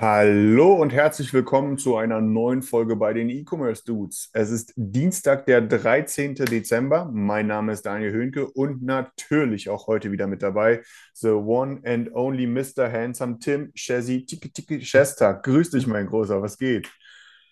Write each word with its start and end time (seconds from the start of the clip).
Hallo 0.00 0.74
und 0.74 0.92
herzlich 0.92 1.34
willkommen 1.34 1.76
zu 1.76 1.96
einer 1.96 2.20
neuen 2.20 2.62
Folge 2.62 2.94
bei 2.94 3.12
den 3.12 3.28
E-Commerce 3.30 3.82
Dudes. 3.84 4.30
Es 4.32 4.48
ist 4.48 4.72
Dienstag, 4.76 5.44
der 5.46 5.60
13. 5.60 6.36
Dezember. 6.36 7.10
Mein 7.12 7.48
Name 7.48 7.72
ist 7.72 7.84
Daniel 7.84 8.12
Höhnke 8.12 8.48
und 8.48 8.80
natürlich 8.80 9.68
auch 9.68 9.88
heute 9.88 10.12
wieder 10.12 10.28
mit 10.28 10.40
dabei 10.40 10.82
the 11.14 11.30
one 11.30 11.80
and 11.84 12.14
only 12.14 12.46
Mr. 12.46 12.92
Handsome 12.92 13.40
Tim 13.40 13.72
Chessy 13.74 14.24
Tiki 14.24 14.52
Tiki 14.52 14.84
Shestag. 14.84 15.42
Grüß 15.42 15.70
dich, 15.70 15.88
mein 15.88 16.06
Großer, 16.06 16.40
was 16.40 16.58
geht? 16.58 16.88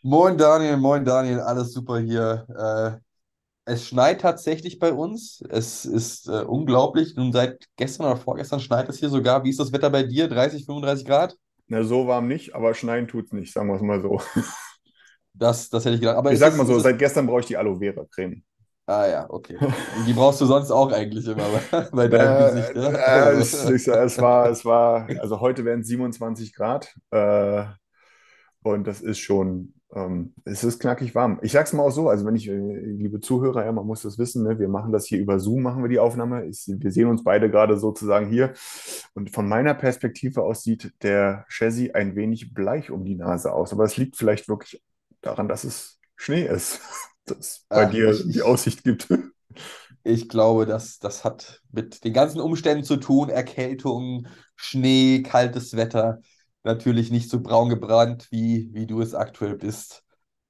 Moin 0.04 0.38
Daniel, 0.38 0.76
moin 0.76 1.04
Daniel, 1.04 1.40
alles 1.40 1.72
super 1.72 1.98
hier. 1.98 2.46
Äh, 2.56 3.00
es 3.64 3.88
schneit 3.88 4.20
tatsächlich 4.20 4.78
bei 4.78 4.92
uns. 4.92 5.42
Es 5.48 5.84
ist 5.84 6.28
äh, 6.28 6.44
unglaublich. 6.44 7.16
Nun 7.16 7.32
seit 7.32 7.66
gestern 7.74 8.06
oder 8.06 8.16
vorgestern 8.16 8.60
schneit 8.60 8.88
es 8.88 8.98
hier 8.98 9.08
sogar. 9.08 9.42
Wie 9.42 9.50
ist 9.50 9.58
das 9.58 9.72
Wetter 9.72 9.90
bei 9.90 10.04
dir? 10.04 10.28
30, 10.28 10.64
35 10.64 11.04
Grad? 11.04 11.36
Na, 11.68 11.82
so 11.82 12.06
warm 12.06 12.28
nicht, 12.28 12.54
aber 12.54 12.74
schneien 12.74 13.08
tut's 13.08 13.32
nicht, 13.32 13.52
sagen 13.52 13.68
wir 13.68 13.76
es 13.76 13.82
mal 13.82 14.00
so. 14.00 14.20
Das, 15.34 15.68
das 15.68 15.84
hätte 15.84 15.96
ich 15.96 16.00
gedacht. 16.00 16.16
Aber 16.16 16.32
Ich 16.32 16.38
sag 16.38 16.56
mal 16.56 16.66
so, 16.66 16.78
seit 16.78 16.98
gestern 16.98 17.26
brauche 17.26 17.40
ich 17.40 17.46
die 17.46 17.56
Aloe 17.56 17.78
Vera 17.78 18.06
Creme. 18.10 18.42
Ah 18.86 19.06
ja, 19.06 19.26
okay. 19.30 19.58
Und 19.58 20.06
die 20.06 20.12
brauchst 20.12 20.40
du 20.40 20.46
sonst 20.46 20.70
auch 20.70 20.92
eigentlich 20.92 21.26
immer 21.26 21.44
bei, 21.92 22.08
deinem 22.08 22.36
Äh, 22.38 22.50
Gesicht. 22.54 22.76
Ja? 22.76 23.30
äh, 23.30 23.32
es, 23.32 23.64
ich, 23.68 23.88
es 23.88 24.18
war, 24.20 24.48
es 24.48 24.64
war, 24.64 25.08
also 25.20 25.40
heute 25.40 25.64
wären 25.64 25.80
es 25.80 25.88
27 25.88 26.54
Grad 26.54 26.94
äh, 27.10 27.64
und 28.72 28.86
das 28.86 29.00
ist 29.00 29.18
schon, 29.18 29.74
ähm, 29.94 30.34
es 30.44 30.64
ist 30.64 30.80
knackig 30.80 31.14
warm. 31.14 31.38
Ich 31.42 31.52
sag's 31.52 31.72
mal 31.72 31.82
auch 31.84 31.90
so, 31.90 32.08
also 32.08 32.24
wenn 32.26 32.36
ich, 32.36 32.48
äh, 32.48 32.52
liebe 32.56 33.20
Zuhörer, 33.20 33.64
ja, 33.64 33.72
man 33.72 33.86
muss 33.86 34.02
das 34.02 34.18
wissen, 34.18 34.42
ne, 34.44 34.58
wir 34.58 34.68
machen 34.68 34.92
das 34.92 35.06
hier 35.06 35.18
über 35.20 35.38
Zoom, 35.40 35.62
machen 35.62 35.82
wir 35.82 35.88
die 35.88 35.98
Aufnahme. 35.98 36.46
Ich, 36.46 36.64
wir 36.68 36.90
sehen 36.90 37.08
uns 37.08 37.24
beide 37.24 37.50
gerade 37.50 37.78
sozusagen 37.78 38.28
hier 38.28 38.52
und 39.14 39.30
von 39.30 39.48
meiner 39.48 39.74
Perspektive 39.74 40.42
aus 40.42 40.62
sieht 40.62 40.92
der 41.02 41.44
Chassis 41.48 41.94
ein 41.94 42.16
wenig 42.16 42.54
bleich 42.54 42.90
um 42.90 43.04
die 43.04 43.16
Nase 43.16 43.52
aus, 43.52 43.72
aber 43.72 43.84
es 43.84 43.96
liegt 43.96 44.16
vielleicht 44.16 44.48
wirklich 44.48 44.82
daran, 45.22 45.48
dass 45.48 45.64
es 45.64 45.98
Schnee 46.16 46.46
ist, 46.46 46.80
dass 47.26 47.66
bei 47.72 47.86
Ach, 47.86 47.90
dir 47.90 48.10
ich- 48.10 48.26
die 48.32 48.42
Aussicht 48.42 48.84
gibt. 48.84 49.08
Ich 50.02 50.28
glaube, 50.28 50.66
das, 50.66 50.98
das 51.00 51.24
hat 51.24 51.62
mit 51.72 52.04
den 52.04 52.12
ganzen 52.12 52.40
Umständen 52.40 52.84
zu 52.84 52.96
tun. 52.96 53.28
Erkältung, 53.28 54.26
Schnee, 54.54 55.22
kaltes 55.22 55.76
Wetter. 55.76 56.20
Natürlich 56.66 57.12
nicht 57.12 57.30
so 57.30 57.40
braun 57.40 57.68
gebrannt, 57.68 58.26
wie, 58.32 58.68
wie 58.72 58.86
du 58.86 59.00
es 59.00 59.14
aktuell 59.14 59.54
bist. 59.54 60.02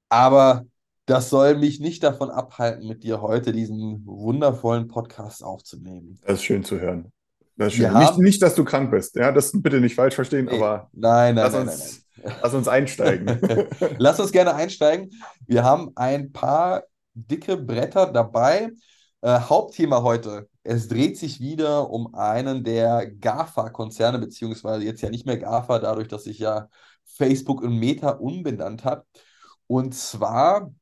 Aber 0.09 0.65
das 1.05 1.29
soll 1.29 1.55
mich 1.57 1.79
nicht 1.79 2.01
davon 2.03 2.31
abhalten, 2.31 2.87
mit 2.87 3.03
dir 3.03 3.21
heute 3.21 3.51
diesen 3.51 4.03
wundervollen 4.03 4.87
Podcast 4.87 5.43
aufzunehmen. 5.43 6.19
Das 6.25 6.39
ist 6.39 6.43
schön 6.43 6.63
zu 6.63 6.79
hören. 6.79 7.11
Das 7.55 7.67
ist 7.67 7.75
schön. 7.75 7.93
Nicht, 7.93 8.07
haben- 8.13 8.23
nicht, 8.23 8.41
dass 8.41 8.55
du 8.55 8.65
krank 8.65 8.89
bist, 8.89 9.15
ja, 9.15 9.31
das 9.31 9.51
bitte 9.53 9.79
nicht 9.79 9.93
falsch 9.93 10.15
verstehen, 10.15 10.49
aber 10.49 10.89
Nein, 10.91 11.35
nein, 11.35 11.43
lass 11.45 11.53
nein, 11.53 11.65
nein, 11.67 11.75
uns, 11.75 12.05
nein. 12.23 12.35
lass 12.41 12.53
uns 12.55 12.67
einsteigen. 12.67 13.67
Lass 13.99 14.19
uns 14.19 14.31
gerne 14.31 14.55
einsteigen. 14.55 15.11
Wir 15.45 15.63
haben 15.63 15.91
ein 15.95 16.31
paar 16.31 16.83
dicke 17.13 17.57
Bretter 17.57 18.11
dabei. 18.11 18.71
Äh, 19.21 19.39
Hauptthema 19.39 20.01
heute. 20.01 20.47
Es 20.69 20.89
dreht 20.89 21.17
sich 21.17 21.39
wieder 21.39 21.89
um 21.91 22.13
einen 22.13 22.65
der 22.65 23.09
GAFA-Konzerne, 23.09 24.19
beziehungsweise 24.19 24.83
jetzt 24.83 25.01
ja 25.01 25.09
nicht 25.09 25.25
mehr 25.25 25.37
GAFA, 25.37 25.79
dadurch, 25.79 26.09
dass 26.09 26.25
sich 26.25 26.39
ja 26.39 26.67
Facebook 27.05 27.63
in 27.63 27.77
Meta 27.77 28.09
umbenannt 28.09 28.83
hat. 28.83 29.05
Und 29.67 29.95
zwar 29.95 30.73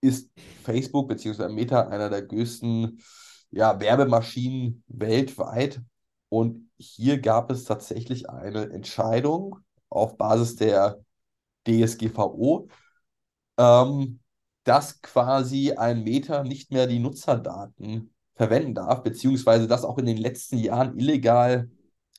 ist 0.00 0.30
Facebook 0.62 1.08
beziehungsweise 1.08 1.52
Meta 1.52 1.88
einer 1.88 2.10
der 2.10 2.22
größten 2.22 3.02
ja, 3.50 3.80
Werbemaschinen 3.80 4.84
weltweit. 4.86 5.80
Und 6.28 6.70
hier 6.78 7.20
gab 7.20 7.50
es 7.50 7.64
tatsächlich 7.64 8.30
eine 8.30 8.70
Entscheidung 8.70 9.58
auf 9.88 10.16
Basis 10.16 10.54
der 10.54 11.04
DSGVO, 11.66 12.68
ähm, 13.56 14.20
dass 14.62 15.02
quasi 15.02 15.72
ein 15.72 16.04
Meta 16.04 16.44
nicht 16.44 16.70
mehr 16.70 16.86
die 16.86 17.00
Nutzerdaten 17.00 18.14
verwenden 18.38 18.74
darf, 18.74 19.02
beziehungsweise 19.02 19.66
das 19.66 19.84
auch 19.84 19.98
in 19.98 20.06
den 20.06 20.16
letzten 20.16 20.58
Jahren 20.58 20.96
illegal 20.96 21.68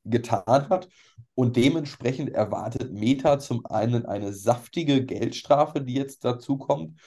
getan 0.05 0.69
hat. 0.69 0.89
Und 1.33 1.55
dementsprechend 1.55 2.29
erwartet 2.29 2.91
Meta 2.91 3.39
zum 3.39 3.65
einen 3.65 4.05
eine 4.05 4.33
saftige 4.33 5.05
Geldstrafe, 5.05 5.81
die 5.81 5.93
jetzt 5.93 6.25
dazu 6.25 6.57
kommt. 6.57 6.99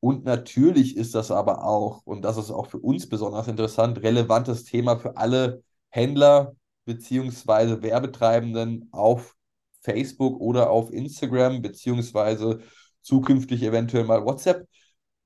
Und 0.00 0.24
natürlich 0.24 0.96
ist 0.96 1.14
das 1.14 1.30
aber 1.30 1.64
auch, 1.64 2.02
und 2.04 2.22
das 2.22 2.38
ist 2.38 2.50
auch 2.50 2.66
für 2.66 2.78
uns 2.78 3.08
besonders 3.08 3.48
interessant, 3.48 4.02
relevantes 4.02 4.64
Thema 4.64 4.98
für 4.98 5.16
alle 5.16 5.62
Händler 5.90 6.56
beziehungsweise 6.86 7.82
Werbetreibenden 7.82 8.88
auf 8.92 9.34
Facebook 9.80 10.40
oder 10.40 10.70
auf 10.70 10.90
Instagram, 10.90 11.62
beziehungsweise 11.62 12.60
zukünftig 13.02 13.62
eventuell 13.62 14.04
mal 14.04 14.24
WhatsApp. 14.24 14.66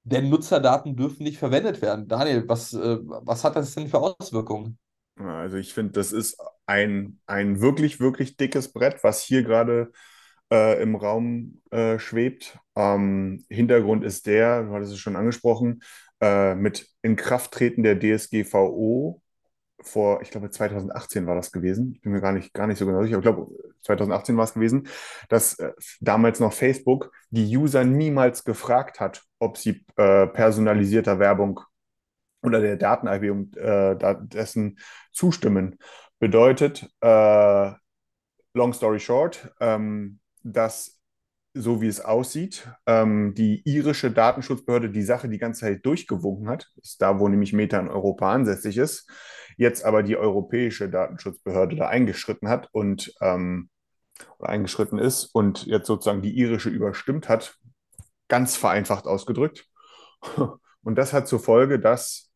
Denn 0.09 0.31
Nutzerdaten 0.31 0.97
dürfen 0.97 1.23
nicht 1.23 1.39
verwendet 1.39 1.83
werden. 1.83 2.09
Daniel, 2.09 2.49
was, 2.49 2.73
äh, 2.73 2.99
was 3.03 3.45
hat 3.45 3.57
das 3.57 3.75
denn 3.75 3.89
für 3.89 3.99
Auswirkungen? 3.99 4.79
Also 5.17 5.57
ich 5.57 5.75
finde, 5.75 5.93
das 5.93 6.13
ist 6.13 6.41
ein, 6.67 7.21
ein 7.27 7.61
wirklich, 7.61 8.01
wirklich 8.01 8.37
dickes 8.37 8.73
Brett, 8.73 9.03
was 9.05 9.23
hier 9.23 9.43
gerade 9.43 9.93
äh, 10.51 10.81
im 10.83 10.95
Raum 10.95 11.61
äh, 11.71 11.99
schwebt. 11.99 12.59
Ähm, 12.75 13.45
Hintergrund 13.51 14.05
ist 14.05 14.27
der, 14.27 14.63
du 14.63 14.73
hattest 14.73 14.93
es 14.93 14.99
schon 14.99 15.17
angesprochen, 15.17 15.83
äh, 16.21 16.55
mit 16.55 16.89
Inkrafttreten 17.03 17.83
der 17.83 17.99
DSGVO 17.99 19.21
vor, 19.81 20.21
ich 20.23 20.31
glaube 20.31 20.51
2018 20.51 21.27
war 21.27 21.35
das 21.35 21.53
gewesen, 21.53 21.93
ich 21.95 22.01
bin 22.01 22.13
mir 22.13 22.21
gar 22.21 22.33
nicht, 22.33 22.53
gar 22.53 22.67
nicht 22.67 22.79
so 22.79 22.87
genau 22.87 23.03
sicher, 23.03 23.17
ich 23.19 23.23
glaube 23.23 23.49
2018 23.83 24.37
war 24.37 24.45
es 24.45 24.55
gewesen, 24.55 24.89
dass 25.29 25.59
äh, 25.59 25.73
damals 26.01 26.41
noch 26.41 26.53
Facebook 26.53 27.13
die 27.31 27.57
User 27.57 27.85
niemals 27.85 28.45
gefragt 28.45 29.01
hat, 29.01 29.23
ob 29.39 29.57
sie 29.57 29.85
äh, 29.97 30.27
personalisierter 30.27 31.19
Werbung 31.19 31.61
oder 32.43 32.61
der 32.61 32.77
Datenerhebung 32.77 33.53
äh, 33.55 33.97
dessen 34.23 34.79
zustimmen. 35.13 35.79
Bedeutet, 36.19 36.89
äh, 37.01 37.73
long 38.55 38.73
story 38.73 39.01
short, 39.01 39.53
ähm, 39.61 40.21
dass 40.43 40.98
so 41.61 41.81
wie 41.81 41.89
es 41.89 42.01
aussieht, 42.01 42.69
ähm, 42.87 43.35
die 43.35 43.63
irische 43.65 44.11
Datenschutzbehörde 44.11 44.91
die 44.91 45.03
Sache 45.03 45.29
die 45.29 45.39
ganze 45.39 45.61
Zeit 45.61 45.85
durchgewunken 45.85 46.49
hat, 46.49 46.69
ist 46.83 47.03
da, 47.03 47.19
wo 47.19 47.29
nämlich 47.29 47.53
Meta 47.53 47.79
in 47.79 47.89
Europa 47.89 48.33
ansässig 48.33 48.77
ist, 48.77 49.11
jetzt 49.57 49.85
aber 49.85 50.03
die 50.03 50.17
europäische 50.17 50.89
Datenschutzbehörde 50.89 51.77
da 51.77 51.89
eingeschritten 51.89 52.49
hat 52.49 52.69
und 52.73 53.13
ähm, 53.21 53.71
eingeschritten 54.39 54.99
ist 54.99 55.27
und 55.27 55.67
jetzt 55.67 55.87
sozusagen 55.87 56.23
die 56.23 56.37
irische 56.37 56.71
überstimmt 56.71 57.29
hat, 57.29 57.57
ganz 58.29 58.57
vereinfacht 58.57 59.07
ausgedrückt. 59.07 59.67
Und 60.83 60.97
das 60.97 61.13
hat 61.13 61.29
zur 61.29 61.41
Folge, 61.41 61.79
dass 61.79 62.31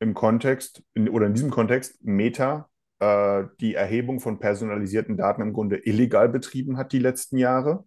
im 0.00 0.14
Kontext 0.14 0.82
in, 0.94 1.08
oder 1.08 1.26
in 1.26 1.34
diesem 1.34 1.50
Kontext 1.50 2.02
Meta 2.02 2.68
äh, 2.98 3.44
die 3.60 3.74
Erhebung 3.74 4.20
von 4.20 4.38
personalisierten 4.38 5.16
Daten 5.16 5.42
im 5.42 5.52
Grunde 5.52 5.76
illegal 5.76 6.28
betrieben 6.28 6.78
hat 6.78 6.92
die 6.92 6.98
letzten 6.98 7.36
Jahre. 7.36 7.84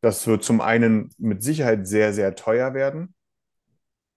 Das 0.00 0.26
wird 0.26 0.44
zum 0.44 0.60
einen 0.60 1.10
mit 1.18 1.42
Sicherheit 1.42 1.86
sehr, 1.86 2.12
sehr 2.12 2.34
teuer 2.34 2.74
werden. 2.74 3.14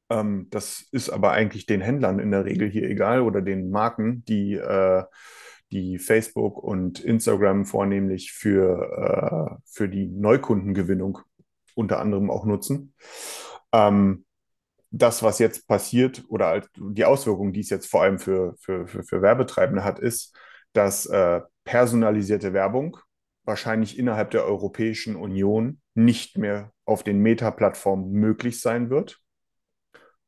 Ähm, 0.09 0.47
das 0.49 0.85
ist 0.91 1.09
aber 1.09 1.31
eigentlich 1.31 1.65
den 1.65 1.81
Händlern 1.81 2.19
in 2.19 2.31
der 2.31 2.45
Regel 2.45 2.69
hier 2.69 2.89
egal 2.89 3.21
oder 3.21 3.41
den 3.41 3.69
Marken, 3.69 4.23
die, 4.25 4.53
äh, 4.53 5.03
die 5.71 5.97
Facebook 5.97 6.61
und 6.61 6.99
Instagram 6.99 7.65
vornehmlich 7.65 8.31
für, 8.31 9.57
äh, 9.59 9.61
für 9.65 9.89
die 9.89 10.07
Neukundengewinnung 10.07 11.19
unter 11.75 11.99
anderem 11.99 12.29
auch 12.29 12.45
nutzen. 12.45 12.93
Ähm, 13.71 14.25
das, 14.91 15.23
was 15.23 15.39
jetzt 15.39 15.67
passiert 15.67 16.23
oder 16.27 16.61
die 16.77 17.05
Auswirkungen, 17.05 17.51
die 17.51 17.61
es 17.61 17.71
jetzt 17.71 17.89
vor 17.89 18.03
allem 18.03 18.19
für, 18.19 18.55
für, 18.59 18.87
für, 18.87 19.03
für 19.03 19.21
Werbetreibende 19.23 19.83
hat, 19.83 19.97
ist, 19.97 20.37
dass 20.73 21.07
äh, 21.07 21.41
personalisierte 21.63 22.53
Werbung 22.53 22.97
wahrscheinlich 23.45 23.97
innerhalb 23.97 24.31
der 24.31 24.45
Europäischen 24.45 25.15
Union 25.15 25.81
nicht 25.93 26.37
mehr 26.37 26.71
auf 26.85 27.03
den 27.03 27.19
Meta-Plattformen 27.19 28.11
möglich 28.11 28.61
sein 28.61 28.89
wird. 28.89 29.19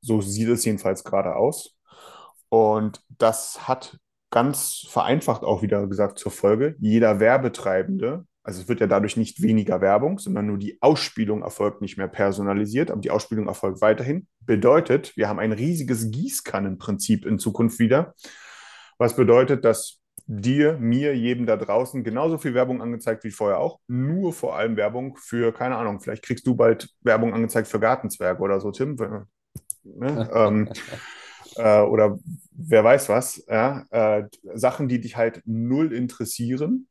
So 0.01 0.21
sieht 0.21 0.49
es 0.49 0.65
jedenfalls 0.65 1.03
gerade 1.03 1.35
aus. 1.35 1.77
Und 2.49 3.01
das 3.09 3.67
hat 3.67 3.97
ganz 4.29 4.85
vereinfacht 4.89 5.43
auch 5.43 5.61
wieder 5.61 5.87
gesagt 5.87 6.19
zur 6.19 6.31
Folge, 6.31 6.75
jeder 6.79 7.19
Werbetreibende, 7.19 8.25
also 8.45 8.61
es 8.61 8.67
wird 8.67 8.79
ja 8.79 8.85
dadurch 8.85 9.17
nicht 9.17 9.41
weniger 9.41 9.81
Werbung, 9.81 10.19
sondern 10.19 10.45
nur 10.45 10.59
die 10.59 10.77
Ausspielung 10.79 11.41
erfolgt 11.41 11.81
nicht 11.81 11.97
mehr 11.97 12.07
personalisiert, 12.07 12.91
aber 12.91 13.01
die 13.01 13.09
Ausspielung 13.09 13.47
erfolgt 13.47 13.81
weiterhin. 13.81 14.27
Bedeutet, 14.41 15.17
wir 15.17 15.27
haben 15.27 15.39
ein 15.39 15.51
riesiges 15.51 16.11
Gießkannenprinzip 16.11 17.25
in 17.25 17.39
Zukunft 17.39 17.79
wieder, 17.79 18.13
was 18.99 19.15
bedeutet, 19.15 19.65
dass 19.65 19.99
dir, 20.27 20.77
mir, 20.79 21.15
jedem 21.15 21.45
da 21.45 21.55
draußen 21.55 22.03
genauso 22.03 22.37
viel 22.37 22.53
Werbung 22.53 22.81
angezeigt 22.81 23.23
wie 23.23 23.31
vorher 23.31 23.59
auch. 23.59 23.79
Nur 23.87 24.33
vor 24.33 24.55
allem 24.55 24.75
Werbung 24.75 25.17
für, 25.17 25.53
keine 25.53 25.77
Ahnung, 25.77 25.99
vielleicht 25.99 26.23
kriegst 26.23 26.47
du 26.47 26.55
bald 26.55 26.89
Werbung 27.01 27.33
angezeigt 27.33 27.67
für 27.67 27.79
Gartenzwerge 27.79 28.41
oder 28.41 28.59
so, 28.59 28.71
Tim. 28.71 28.95
Ne? 29.83 30.29
ähm, 30.33 30.69
äh, 31.55 31.81
oder 31.81 32.17
wer 32.51 32.83
weiß 32.83 33.09
was. 33.09 33.45
Ja? 33.47 33.85
Äh, 33.91 34.23
Sachen, 34.53 34.87
die 34.87 34.99
dich 34.99 35.15
halt 35.15 35.41
null 35.45 35.93
interessieren. 35.93 36.87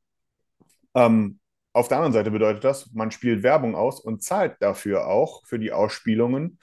Ähm, 0.94 1.40
auf 1.72 1.88
der 1.88 1.96
anderen 1.96 2.12
Seite 2.12 2.30
bedeutet 2.30 2.62
das, 2.62 2.92
man 2.92 3.10
spielt 3.10 3.42
Werbung 3.42 3.74
aus 3.74 3.98
und 3.98 4.22
zahlt 4.22 4.54
dafür 4.60 5.08
auch 5.08 5.44
für 5.44 5.58
die 5.58 5.72
Ausspielungen 5.72 6.60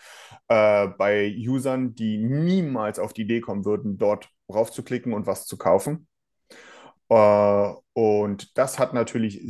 äh, 0.48 0.88
bei 0.88 1.36
Usern, 1.38 1.96
die 1.96 2.18
niemals 2.18 2.98
auf 2.98 3.12
die 3.12 3.24
Idee 3.24 3.42
kommen 3.42 3.66
würden, 3.66 3.98
dort 3.98 4.30
raufzuklicken 4.50 5.12
und 5.12 5.28
was 5.28 5.46
zu 5.46 5.58
kaufen. 5.58 6.08
Äh, 7.12 7.74
und 7.94 8.58
das 8.58 8.80
hat 8.80 8.94
natürlich 8.94 9.42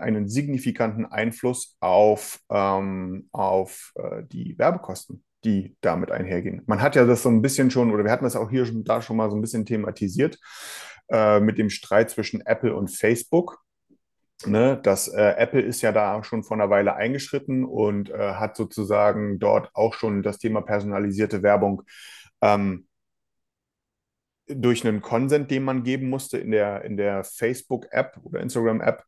einen 0.00 0.28
signifikanten 0.28 1.04
Einfluss 1.04 1.76
auf, 1.80 2.40
ähm, 2.50 3.28
auf 3.32 3.92
äh, 3.96 4.22
die 4.24 4.58
Werbekosten, 4.58 5.22
die 5.44 5.76
damit 5.82 6.10
einhergehen. 6.10 6.62
Man 6.66 6.80
hat 6.80 6.96
ja 6.96 7.04
das 7.04 7.22
so 7.22 7.28
ein 7.28 7.42
bisschen 7.42 7.70
schon, 7.70 7.92
oder 7.92 8.04
wir 8.04 8.10
hatten 8.10 8.24
das 8.24 8.36
auch 8.36 8.48
hier 8.48 8.64
schon, 8.64 8.84
da 8.84 9.02
schon 9.02 9.18
mal 9.18 9.28
so 9.28 9.36
ein 9.36 9.42
bisschen 9.42 9.66
thematisiert, 9.66 10.38
äh, 11.10 11.38
mit 11.40 11.58
dem 11.58 11.68
Streit 11.68 12.10
zwischen 12.10 12.40
Apple 12.46 12.74
und 12.74 12.88
Facebook. 12.88 13.60
Ne, 14.46 14.80
das 14.82 15.06
äh, 15.06 15.34
Apple 15.36 15.60
ist 15.60 15.82
ja 15.82 15.92
da 15.92 16.24
schon 16.24 16.42
vor 16.42 16.56
einer 16.56 16.70
Weile 16.70 16.96
eingeschritten 16.96 17.64
und 17.64 18.10
äh, 18.10 18.32
hat 18.34 18.56
sozusagen 18.56 19.38
dort 19.38 19.70
auch 19.74 19.94
schon 19.94 20.22
das 20.22 20.38
Thema 20.38 20.62
personalisierte 20.62 21.44
Werbung 21.44 21.82
ähm, 22.40 22.88
durch 24.56 24.86
einen 24.86 25.00
Consent, 25.00 25.50
den 25.50 25.64
man 25.64 25.82
geben 25.82 26.08
musste 26.08 26.38
in 26.38 26.50
der, 26.50 26.84
in 26.84 26.96
der 26.96 27.24
Facebook-App 27.24 28.18
oder 28.22 28.40
Instagram-App 28.40 29.04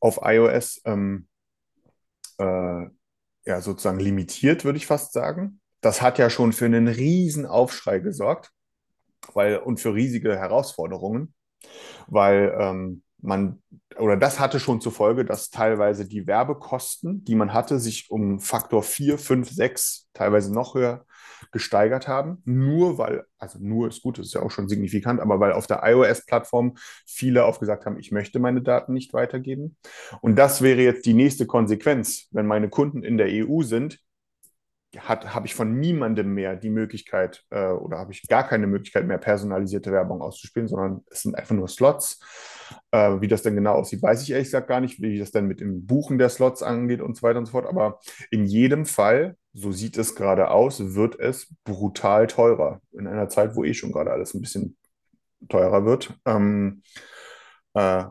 auf 0.00 0.20
iOS, 0.22 0.80
ähm, 0.84 1.28
äh, 2.38 2.86
ja, 3.46 3.60
sozusagen 3.60 4.00
limitiert, 4.00 4.64
würde 4.64 4.78
ich 4.78 4.86
fast 4.86 5.12
sagen. 5.12 5.60
Das 5.80 6.00
hat 6.02 6.18
ja 6.18 6.30
schon 6.30 6.52
für 6.52 6.64
einen 6.64 6.88
riesen 6.88 7.46
Aufschrei 7.46 7.98
gesorgt 7.98 8.54
weil, 9.32 9.58
und 9.58 9.80
für 9.80 9.94
riesige 9.94 10.36
Herausforderungen, 10.36 11.34
weil 12.06 12.54
ähm, 12.58 13.02
man, 13.22 13.62
oder 13.98 14.16
das 14.16 14.38
hatte 14.38 14.60
schon 14.60 14.80
zur 14.80 14.92
Folge, 14.92 15.24
dass 15.24 15.50
teilweise 15.50 16.06
die 16.06 16.26
Werbekosten, 16.26 17.24
die 17.24 17.34
man 17.34 17.54
hatte, 17.54 17.78
sich 17.78 18.10
um 18.10 18.40
Faktor 18.40 18.82
4, 18.82 19.18
5, 19.18 19.50
6, 19.50 20.08
teilweise 20.12 20.52
noch 20.52 20.74
höher 20.74 21.06
gesteigert 21.52 22.08
haben. 22.08 22.42
Nur 22.44 22.98
weil, 22.98 23.24
also 23.38 23.58
nur 23.60 23.88
ist 23.88 24.02
gut, 24.02 24.18
das 24.18 24.26
ist 24.26 24.34
ja 24.34 24.42
auch 24.42 24.50
schon 24.50 24.68
signifikant, 24.68 25.20
aber 25.20 25.40
weil 25.40 25.52
auf 25.52 25.66
der 25.66 25.82
iOS-Plattform 25.84 26.74
viele 27.06 27.44
aufgesagt 27.44 27.86
haben, 27.86 27.98
ich 27.98 28.12
möchte 28.12 28.38
meine 28.38 28.62
Daten 28.62 28.92
nicht 28.92 29.12
weitergeben. 29.12 29.76
Und 30.20 30.36
das 30.36 30.62
wäre 30.62 30.82
jetzt 30.82 31.06
die 31.06 31.14
nächste 31.14 31.46
Konsequenz, 31.46 32.28
wenn 32.30 32.46
meine 32.46 32.68
Kunden 32.68 33.02
in 33.02 33.16
der 33.16 33.28
EU 33.30 33.62
sind, 33.62 33.98
habe 35.00 35.46
ich 35.46 35.54
von 35.54 35.78
niemandem 35.78 36.34
mehr 36.34 36.56
die 36.56 36.70
Möglichkeit 36.70 37.44
äh, 37.50 37.68
oder 37.68 37.98
habe 37.98 38.12
ich 38.12 38.22
gar 38.28 38.46
keine 38.46 38.66
Möglichkeit 38.66 39.06
mehr, 39.06 39.18
personalisierte 39.18 39.92
Werbung 39.92 40.20
auszuspielen, 40.22 40.68
sondern 40.68 41.04
es 41.10 41.22
sind 41.22 41.34
einfach 41.34 41.54
nur 41.54 41.68
Slots. 41.68 42.20
Äh, 42.90 43.20
wie 43.20 43.28
das 43.28 43.42
denn 43.42 43.56
genau 43.56 43.74
aussieht, 43.74 44.02
weiß 44.02 44.22
ich 44.22 44.30
ehrlich 44.30 44.46
gesagt 44.48 44.68
gar 44.68 44.80
nicht, 44.80 45.00
wie 45.00 45.18
das 45.18 45.30
denn 45.30 45.46
mit 45.46 45.60
dem 45.60 45.86
Buchen 45.86 46.18
der 46.18 46.28
Slots 46.28 46.62
angeht 46.62 47.00
und 47.00 47.16
so 47.16 47.22
weiter 47.22 47.38
und 47.38 47.46
so 47.46 47.52
fort. 47.52 47.66
Aber 47.66 48.00
in 48.30 48.44
jedem 48.44 48.86
Fall, 48.86 49.36
so 49.54 49.72
sieht 49.72 49.96
es 49.96 50.14
gerade 50.14 50.50
aus, 50.50 50.94
wird 50.94 51.18
es 51.18 51.54
brutal 51.64 52.26
teurer. 52.26 52.80
In 52.92 53.06
einer 53.06 53.28
Zeit, 53.28 53.56
wo 53.56 53.64
eh 53.64 53.74
schon 53.74 53.92
gerade 53.92 54.12
alles 54.12 54.34
ein 54.34 54.40
bisschen 54.40 54.76
teurer 55.48 55.84
wird. 55.84 56.12
Ähm, 56.26 56.82
äh, 57.74 58.04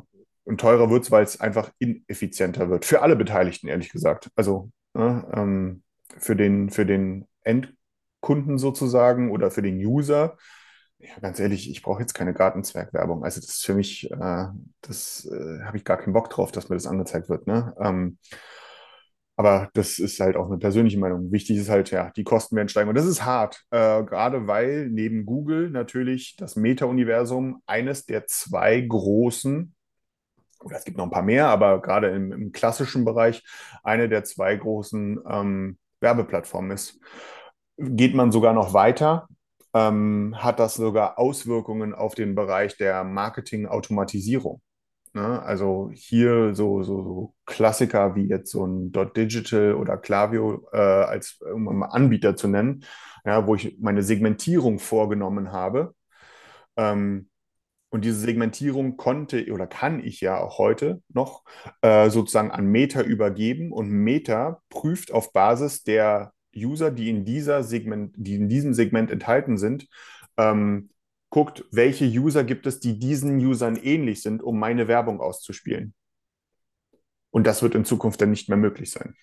und 0.45 0.59
teurer 0.59 0.89
wird 0.89 1.03
es, 1.03 1.11
weil 1.11 1.23
es 1.23 1.39
einfach 1.39 1.71
ineffizienter 1.79 2.69
wird. 2.69 2.85
Für 2.85 3.01
alle 3.01 3.15
Beteiligten, 3.15 3.67
ehrlich 3.67 3.91
gesagt. 3.91 4.29
Also 4.35 4.71
ne, 4.93 5.25
ähm, 5.33 5.83
für 6.17 6.35
den, 6.35 6.69
für 6.69 6.85
den 6.85 7.27
Endkunden 7.43 8.57
sozusagen 8.57 9.31
oder 9.31 9.51
für 9.51 9.61
den 9.61 9.77
User 9.77 10.37
ja, 11.03 11.19
ganz 11.21 11.39
ehrlich, 11.39 11.69
ich 11.69 11.81
brauche 11.81 12.01
jetzt 12.01 12.13
keine 12.13 12.33
Gartenzwergwerbung. 12.33 13.23
Also 13.23 13.41
das 13.41 13.49
ist 13.49 13.65
für 13.65 13.73
mich, 13.73 14.09
äh, 14.09 14.47
das 14.81 15.25
äh, 15.25 15.63
habe 15.63 15.77
ich 15.77 15.83
gar 15.83 15.97
keinen 15.97 16.13
Bock 16.13 16.29
drauf, 16.29 16.51
dass 16.51 16.69
mir 16.69 16.75
das 16.75 16.87
angezeigt 16.87 17.29
wird. 17.29 17.45
Ne? 17.45 17.75
Ähm, 17.79 18.17
aber 19.35 19.69
das 19.73 19.97
ist 19.97 20.19
halt 20.19 20.35
auch 20.35 20.47
eine 20.47 20.57
persönliche 20.57 20.99
Meinung. 20.99 21.31
Wichtig 21.31 21.57
ist 21.57 21.69
halt, 21.69 21.89
ja, 21.91 22.11
die 22.11 22.23
Kosten 22.23 22.55
werden 22.55 22.69
steigen. 22.69 22.89
Und 22.89 22.95
das 22.95 23.05
ist 23.05 23.25
hart, 23.25 23.63
äh, 23.71 24.03
gerade 24.03 24.47
weil 24.47 24.89
neben 24.89 25.25
Google 25.25 25.69
natürlich 25.69 26.35
das 26.37 26.55
Meta-Universum 26.55 27.61
eines 27.65 28.05
der 28.05 28.27
zwei 28.27 28.79
großen, 28.81 29.73
oder 30.63 30.77
es 30.77 30.85
gibt 30.85 30.97
noch 30.97 31.05
ein 31.05 31.11
paar 31.11 31.23
mehr, 31.23 31.47
aber 31.47 31.81
gerade 31.81 32.09
im, 32.09 32.31
im 32.31 32.51
klassischen 32.51 33.05
Bereich 33.05 33.43
eine 33.83 34.07
der 34.07 34.23
zwei 34.23 34.55
großen 34.55 35.19
ähm, 35.27 35.77
Werbeplattformen 35.99 36.71
ist. 36.71 36.99
Geht 37.77 38.13
man 38.13 38.31
sogar 38.31 38.53
noch 38.53 38.73
weiter, 38.73 39.27
ähm, 39.73 40.35
hat 40.37 40.59
das 40.59 40.75
sogar 40.75 41.17
Auswirkungen 41.17 41.95
auf 41.95 42.13
den 42.13 42.35
Bereich 42.35 42.77
der 42.77 43.03
Marketing-Automatisierung. 43.03 44.61
Ne? 45.13 45.41
Also 45.43 45.91
hier 45.93 46.55
so, 46.55 46.83
so, 46.83 47.03
so, 47.03 47.35
Klassiker 47.45 48.15
wie 48.15 48.27
jetzt 48.27 48.51
so 48.51 48.65
ein 48.65 48.91
Dot 48.91 49.15
Digital 49.15 49.75
oder 49.75 49.97
Klaviyo 49.97 50.67
äh, 50.71 50.77
als 50.77 51.39
um 51.41 51.83
Anbieter 51.83 52.35
zu 52.35 52.47
nennen, 52.47 52.83
ja, 53.25 53.45
wo 53.45 53.55
ich 53.55 53.77
meine 53.79 54.01
Segmentierung 54.03 54.79
vorgenommen 54.79 55.51
habe. 55.51 55.93
Ähm, 56.77 57.29
und 57.89 58.03
diese 58.05 58.19
Segmentierung 58.19 58.97
konnte 58.97 59.45
oder 59.51 59.67
kann 59.67 60.03
ich 60.03 60.19
ja 60.19 60.39
auch 60.39 60.57
heute 60.57 61.03
noch 61.09 61.43
äh, 61.83 62.09
sozusagen 62.09 62.49
an 62.49 62.65
Meta 62.65 63.01
übergeben 63.01 63.71
und 63.71 63.89
Meta 63.89 64.61
prüft 64.69 65.11
auf 65.11 65.31
Basis 65.31 65.83
der 65.83 66.33
User, 66.55 66.89
die 66.89 67.09
in 67.09 67.23
dieser 67.23 67.63
Segment, 67.63 68.15
die 68.17 68.35
in 68.35 68.49
diesem 68.49 68.73
Segment 68.73 69.11
enthalten 69.11 69.59
sind, 69.59 69.87
ähm, 70.37 70.89
guckt, 71.33 71.65
welche 71.71 72.05
User 72.05 72.43
gibt 72.43 72.67
es, 72.67 72.79
die 72.79 72.99
diesen 72.99 73.43
Usern 73.43 73.75
ähnlich 73.75 74.21
sind, 74.21 74.43
um 74.43 74.59
meine 74.59 74.87
Werbung 74.87 75.19
auszuspielen. 75.19 75.95
Und 77.31 77.47
das 77.47 77.63
wird 77.63 77.73
in 77.73 77.85
Zukunft 77.85 78.21
dann 78.21 78.29
nicht 78.29 78.49
mehr 78.49 78.57
möglich 78.57 78.91
sein. 78.91 79.15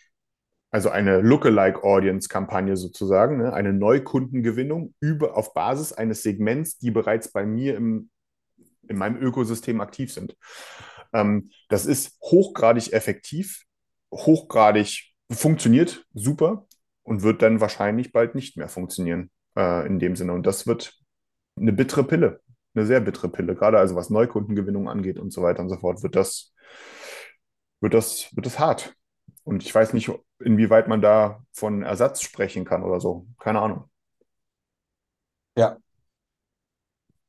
Also 0.72 0.90
eine 0.90 1.20
Lookalike-Audience-Kampagne 1.20 2.76
sozusagen, 2.76 3.38
ne? 3.38 3.52
eine 3.52 3.72
Neukundengewinnung 3.72 4.92
über, 4.98 5.36
auf 5.36 5.54
Basis 5.54 5.92
eines 5.92 6.24
Segments, 6.24 6.78
die 6.78 6.90
bereits 6.90 7.30
bei 7.30 7.46
mir 7.46 7.76
im, 7.76 8.10
in 8.88 8.98
meinem 8.98 9.16
Ökosystem 9.22 9.80
aktiv 9.80 10.12
sind. 10.12 10.36
Ähm, 11.12 11.50
das 11.68 11.86
ist 11.86 12.18
hochgradig 12.22 12.92
effektiv, 12.92 13.66
hochgradig 14.12 15.12
funktioniert 15.30 16.04
super, 16.12 16.66
und 17.02 17.22
wird 17.22 17.42
dann 17.42 17.60
wahrscheinlich 17.60 18.12
bald 18.12 18.34
nicht 18.34 18.56
mehr 18.56 18.68
funktionieren 18.68 19.30
äh, 19.56 19.86
in 19.86 19.98
dem 19.98 20.16
Sinne. 20.16 20.32
Und 20.32 20.46
das 20.46 20.66
wird 20.66 20.99
eine 21.56 21.72
bittere 21.72 22.04
Pille, 22.04 22.40
eine 22.74 22.86
sehr 22.86 23.00
bittere 23.00 23.28
Pille, 23.28 23.54
gerade 23.54 23.78
also 23.78 23.94
was 23.96 24.10
Neukundengewinnung 24.10 24.88
angeht 24.88 25.18
und 25.18 25.32
so 25.32 25.42
weiter 25.42 25.60
und 25.60 25.68
so 25.68 25.76
fort, 25.76 26.02
wird 26.02 26.16
das, 26.16 26.52
wird 27.80 27.94
das, 27.94 28.34
wird 28.34 28.46
das 28.46 28.58
hart. 28.58 28.94
Und 29.44 29.62
ich 29.62 29.74
weiß 29.74 29.92
nicht, 29.94 30.10
inwieweit 30.38 30.88
man 30.88 31.00
da 31.00 31.42
von 31.52 31.82
Ersatz 31.82 32.22
sprechen 32.22 32.64
kann 32.64 32.82
oder 32.84 33.00
so. 33.00 33.26
Keine 33.38 33.60
Ahnung. 33.60 33.90
Ja. 35.56 35.78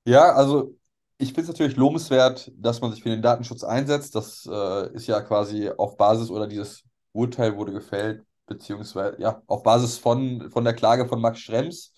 Ja, 0.05 0.33
also 0.33 0.75
ich 1.17 1.29
finde 1.29 1.43
es 1.43 1.47
natürlich 1.49 1.75
lobenswert, 1.77 2.51
dass 2.55 2.81
man 2.81 2.91
sich 2.91 3.03
für 3.03 3.09
den 3.09 3.21
Datenschutz 3.21 3.63
einsetzt. 3.63 4.15
Das 4.15 4.47
äh, 4.51 4.93
ist 4.93 5.07
ja 5.07 5.21
quasi 5.21 5.69
auf 5.69 5.97
Basis 5.97 6.29
oder 6.31 6.47
dieses 6.47 6.83
Urteil 7.13 7.55
wurde 7.57 7.73
gefällt 7.73 8.25
beziehungsweise 8.47 9.21
ja, 9.21 9.41
auf 9.47 9.63
Basis 9.63 9.97
von, 9.97 10.49
von 10.51 10.63
der 10.63 10.73
Klage 10.73 11.07
von 11.07 11.21
Max 11.21 11.39
Schrems. 11.39 11.93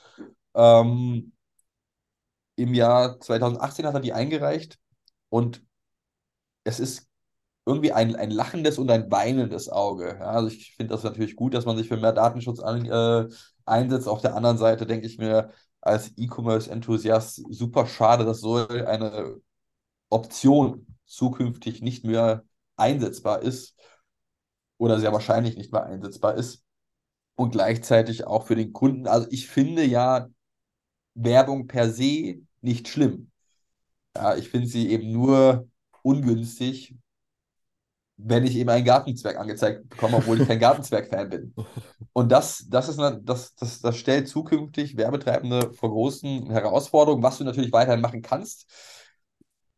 Ähm, 0.53 1.31
Im 2.55 2.73
Jahr 2.73 3.19
2018 3.19 3.85
hat 3.85 3.95
er 3.95 3.99
die 3.99 4.13
eingereicht 4.13 4.77
und 5.29 5.63
es 6.63 6.79
ist 6.79 7.07
irgendwie 7.65 7.93
ein, 7.93 8.15
ein 8.15 8.31
lachendes 8.31 8.77
und 8.77 8.91
ein 8.91 9.09
weinendes 9.11 9.69
Auge. 9.69 10.17
Ja, 10.19 10.31
also 10.31 10.47
ich 10.49 10.75
finde 10.75 10.93
das 10.93 11.03
natürlich 11.03 11.35
gut, 11.35 11.53
dass 11.53 11.65
man 11.65 11.77
sich 11.77 11.87
für 11.87 11.97
mehr 11.97 12.11
Datenschutz 12.11 12.59
an, 12.59 12.85
äh, 12.85 13.27
einsetzt. 13.65 14.07
Auf 14.07 14.21
der 14.21 14.35
anderen 14.35 14.57
Seite 14.57 14.85
denke 14.85 15.07
ich 15.07 15.17
mir 15.17 15.51
als 15.81 16.11
E-Commerce-Enthusiast 16.17 17.43
super 17.49 17.85
schade, 17.87 18.25
dass 18.25 18.39
so 18.41 18.67
eine 18.67 19.37
Option 20.09 20.87
zukünftig 21.05 21.81
nicht 21.81 22.05
mehr 22.05 22.43
einsetzbar 22.75 23.41
ist 23.41 23.75
oder 24.77 24.99
sehr 24.99 25.13
wahrscheinlich 25.13 25.57
nicht 25.57 25.71
mehr 25.71 25.83
einsetzbar 25.85 26.35
ist. 26.35 26.63
Und 27.35 27.51
gleichzeitig 27.51 28.27
auch 28.27 28.45
für 28.45 28.55
den 28.55 28.73
Kunden. 28.73 29.07
Also 29.07 29.27
ich 29.31 29.47
finde 29.47 29.83
ja 29.83 30.27
Werbung 31.15 31.67
per 31.67 31.89
se 31.89 32.41
nicht 32.61 32.87
schlimm. 32.87 33.31
Ja, 34.15 34.35
ich 34.35 34.49
finde 34.49 34.67
sie 34.67 34.89
eben 34.89 35.11
nur 35.11 35.67
ungünstig, 36.03 36.95
wenn 38.17 38.45
ich 38.45 38.55
eben 38.55 38.69
einen 38.69 38.85
Gartenzwerg 38.85 39.37
angezeigt 39.37 39.89
bekomme, 39.89 40.17
obwohl 40.17 40.41
ich 40.41 40.47
kein 40.47 40.59
Gartenzwerg-Fan 40.59 41.29
bin. 41.29 41.55
Und 42.13 42.31
das, 42.31 42.65
das, 42.69 42.89
ist 42.89 42.99
eine, 42.99 43.21
das, 43.21 43.55
das, 43.55 43.81
das 43.81 43.97
stellt 43.97 44.27
zukünftig 44.27 44.97
Werbetreibende 44.97 45.73
vor 45.73 45.89
großen 45.89 46.49
Herausforderungen. 46.51 47.23
Was 47.23 47.39
du 47.39 47.43
natürlich 47.43 47.73
weiterhin 47.73 48.01
machen 48.01 48.21
kannst, 48.21 48.71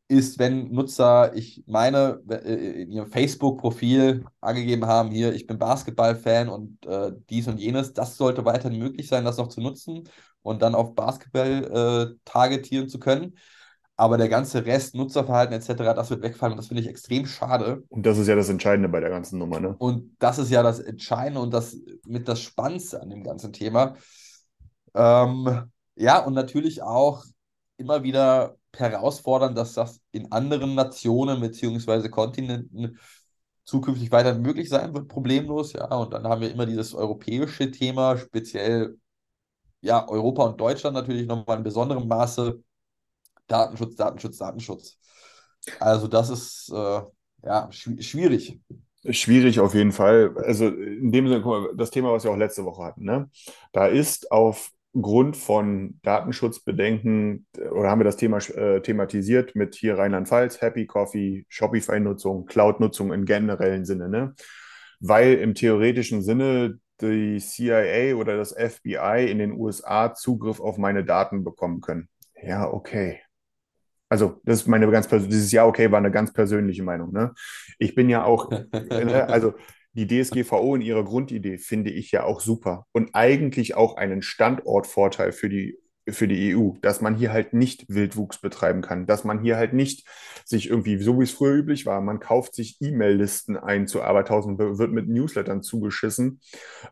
ist, 0.08 0.38
wenn 0.38 0.72
Nutzer, 0.72 1.34
ich 1.36 1.64
meine, 1.66 2.22
äh, 2.30 2.84
in 2.84 2.92
ihrem 2.92 3.08
Facebook-Profil 3.08 4.26
angegeben 4.42 4.86
haben, 4.86 5.10
hier, 5.10 5.34
ich 5.34 5.48
bin 5.48 5.58
Basketball-Fan 5.58 6.50
und 6.50 6.86
äh, 6.86 7.12
dies 7.30 7.48
und 7.48 7.58
jenes, 7.58 7.94
das 7.94 8.18
sollte 8.18 8.46
weiterhin 8.46 8.78
möglich 8.78 9.08
sein, 9.08 9.26
das 9.26 9.38
noch 9.38 9.48
zu 9.48 9.62
nutzen 9.62 10.08
und 10.46 10.62
dann 10.62 10.76
auf 10.76 10.94
Basketball 10.94 12.14
äh, 12.14 12.20
targetieren 12.24 12.88
zu 12.88 13.00
können. 13.00 13.36
Aber 13.98 14.18
der 14.18 14.30
ganze 14.30 14.66
Rest, 14.66 14.94
Nutzerverhalten 14.94 15.56
etc., 15.56 15.96
das 15.96 16.10
wird 16.10 16.22
wegfallen 16.22 16.54
und 16.54 16.58
das 16.58 16.68
finde 16.68 16.84
ich 16.84 16.88
extrem 16.88 17.26
schade. 17.26 17.84
Und 17.90 18.06
das 18.06 18.18
ist 18.18 18.28
ja 18.28 18.36
das 18.36 18.50
Entscheidende 18.50 18.90
bei 18.90 19.00
der 19.00 19.10
ganzen 19.10 19.40
Nummer, 19.40 19.60
ne? 19.60 19.76
Und 19.78 20.16
das 20.20 20.38
ist 20.38 20.52
ja 20.52 20.62
das 20.62 20.80
Entscheidende 20.80 21.40
und 21.40 21.52
das 21.52 21.78
mit 22.06 22.28
das 22.28 22.42
Spannendste 22.42 23.02
an 23.02 23.10
dem 23.10 23.24
ganzen 23.24 23.54
Thema. 23.54 23.96
Ähm, 24.94 25.72
ja, 25.96 26.20
und 26.20 26.34
natürlich 26.34 26.84
auch 26.84 27.24
immer 27.78 28.04
wieder 28.04 28.56
herausfordern, 28.76 29.56
dass 29.56 29.74
das 29.74 30.00
in 30.12 30.32
anderen 30.32 30.76
Nationen 30.76 31.40
bzw. 31.40 32.10
Kontinenten 32.10 33.00
zukünftig 33.64 34.12
weiter 34.12 34.36
möglich 34.36 34.70
sein 34.70 34.94
wird, 34.94 35.08
problemlos. 35.08 35.74
Ja, 35.74 35.88
und 35.96 36.14
dann 36.14 36.28
haben 36.28 36.42
wir 36.42 36.52
immer 36.52 36.68
dieses 36.68 36.94
europäische 36.94 37.72
Thema, 37.72 38.18
speziell 38.18 38.98
ja, 39.86 40.08
Europa 40.10 40.44
und 40.44 40.60
Deutschland 40.60 40.96
natürlich 40.96 41.28
nochmal 41.28 41.58
in 41.58 41.64
besonderem 41.64 42.08
Maße 42.08 42.60
Datenschutz, 43.48 43.96
Datenschutz, 43.96 44.38
Datenschutz. 44.38 44.98
Also 45.80 46.08
das 46.08 46.30
ist 46.30 46.72
äh, 46.74 47.02
ja 47.44 47.72
schw 47.72 48.02
schwierig. 48.02 48.60
Schwierig 49.08 49.60
auf 49.60 49.76
jeden 49.76 49.92
Fall. 49.92 50.36
Also 50.38 50.68
in 50.68 51.12
dem 51.12 51.28
Sinne, 51.28 51.42
guck 51.42 51.52
mal, 51.52 51.70
das 51.76 51.92
Thema, 51.92 52.12
was 52.12 52.24
wir 52.24 52.32
auch 52.32 52.38
letzte 52.38 52.66
Woche 52.66 52.84
hatten, 52.84 53.04
ne? 53.04 53.30
Da 53.72 53.86
ist 53.86 54.32
aufgrund 54.32 55.38
von 55.38 56.00
Datenschutzbedenken, 56.02 57.46
oder 57.72 57.92
haben 57.92 58.00
wir 58.00 58.06
das 58.06 58.18
Thema 58.18 58.38
äh, 58.38 58.82
thematisiert 58.82 59.56
mit 59.56 59.76
hier 59.76 60.00
Rheinland-Pfalz, 60.00 60.60
Happy 60.62 60.88
Coffee, 60.88 61.46
Shopify-Nutzung, 61.50 62.48
Cloud-Nutzung 62.48 63.14
im 63.14 63.26
generellen 63.26 63.86
Sinne, 63.86 64.10
ne? 64.10 64.34
Weil 65.00 65.36
im 65.36 65.54
theoretischen 65.54 66.24
Sinne 66.24 66.80
die 67.02 67.40
CIA 67.40 68.16
oder 68.16 68.38
das 68.38 68.54
FBI 68.54 69.30
in 69.30 69.40
den 69.40 69.54
USA 69.54 70.14
Zugriff 70.14 70.60
auf 70.60 70.78
meine 70.78 71.04
Daten 71.04 71.44
bekommen 71.44 71.82
können. 71.82 72.10
Ja, 72.42 72.72
okay. 72.72 73.22
Also, 74.10 74.40
das 74.44 74.62
ist 74.62 74.68
meine 74.68 74.90
ganz 74.92 75.08
persönliche, 75.08 75.36
dieses 75.36 75.52
Ja, 75.52 75.66
okay, 75.66 75.92
war 75.92 75.98
eine 75.98 76.12
ganz 76.12 76.32
persönliche 76.32 76.84
Meinung. 76.84 77.12
Ne? 77.12 77.34
Ich 77.80 77.96
bin 77.96 78.10
ja 78.10 78.24
auch, 78.24 78.50
ne, 78.50 78.70
also 79.30 79.54
die 79.94 80.08
DSGVO 80.08 80.76
in 80.76 80.82
ihrer 80.82 81.04
Grundidee 81.04 81.58
finde 81.58 81.90
ich 81.90 82.12
ja 82.12 82.24
auch 82.24 82.42
super 82.42 82.86
und 82.92 83.16
eigentlich 83.16 83.76
auch 83.76 83.96
einen 83.96 84.22
Standortvorteil 84.22 85.32
für 85.32 85.50
die, 85.50 85.78
für 86.08 86.28
die 86.28 86.56
EU, 86.56 86.72
dass 86.82 87.02
man 87.02 87.16
hier 87.16 87.32
halt 87.32 87.54
nicht 87.54 87.86
Wildwuchs 87.88 88.40
betreiben 88.40 88.82
kann, 88.82 89.06
dass 89.06 89.24
man 89.24 89.40
hier 89.40 89.58
halt 89.58 89.74
nicht 89.74 90.08
sich 90.46 90.70
irgendwie, 90.70 90.98
so 90.98 91.20
wie 91.20 91.24
es 91.24 91.32
früher 91.32 91.56
üblich 91.56 91.86
war, 91.86 92.02
man 92.02 92.20
kauft 92.20 92.54
sich 92.54 92.78
E-Mail-Listen 92.80 93.58
ein 93.58 93.88
zu 93.88 94.04
Arbeitshausen, 94.04 94.58
wird 94.60 94.92
mit 94.92 95.08
Newslettern 95.08 95.64
zugeschissen, 95.64 96.40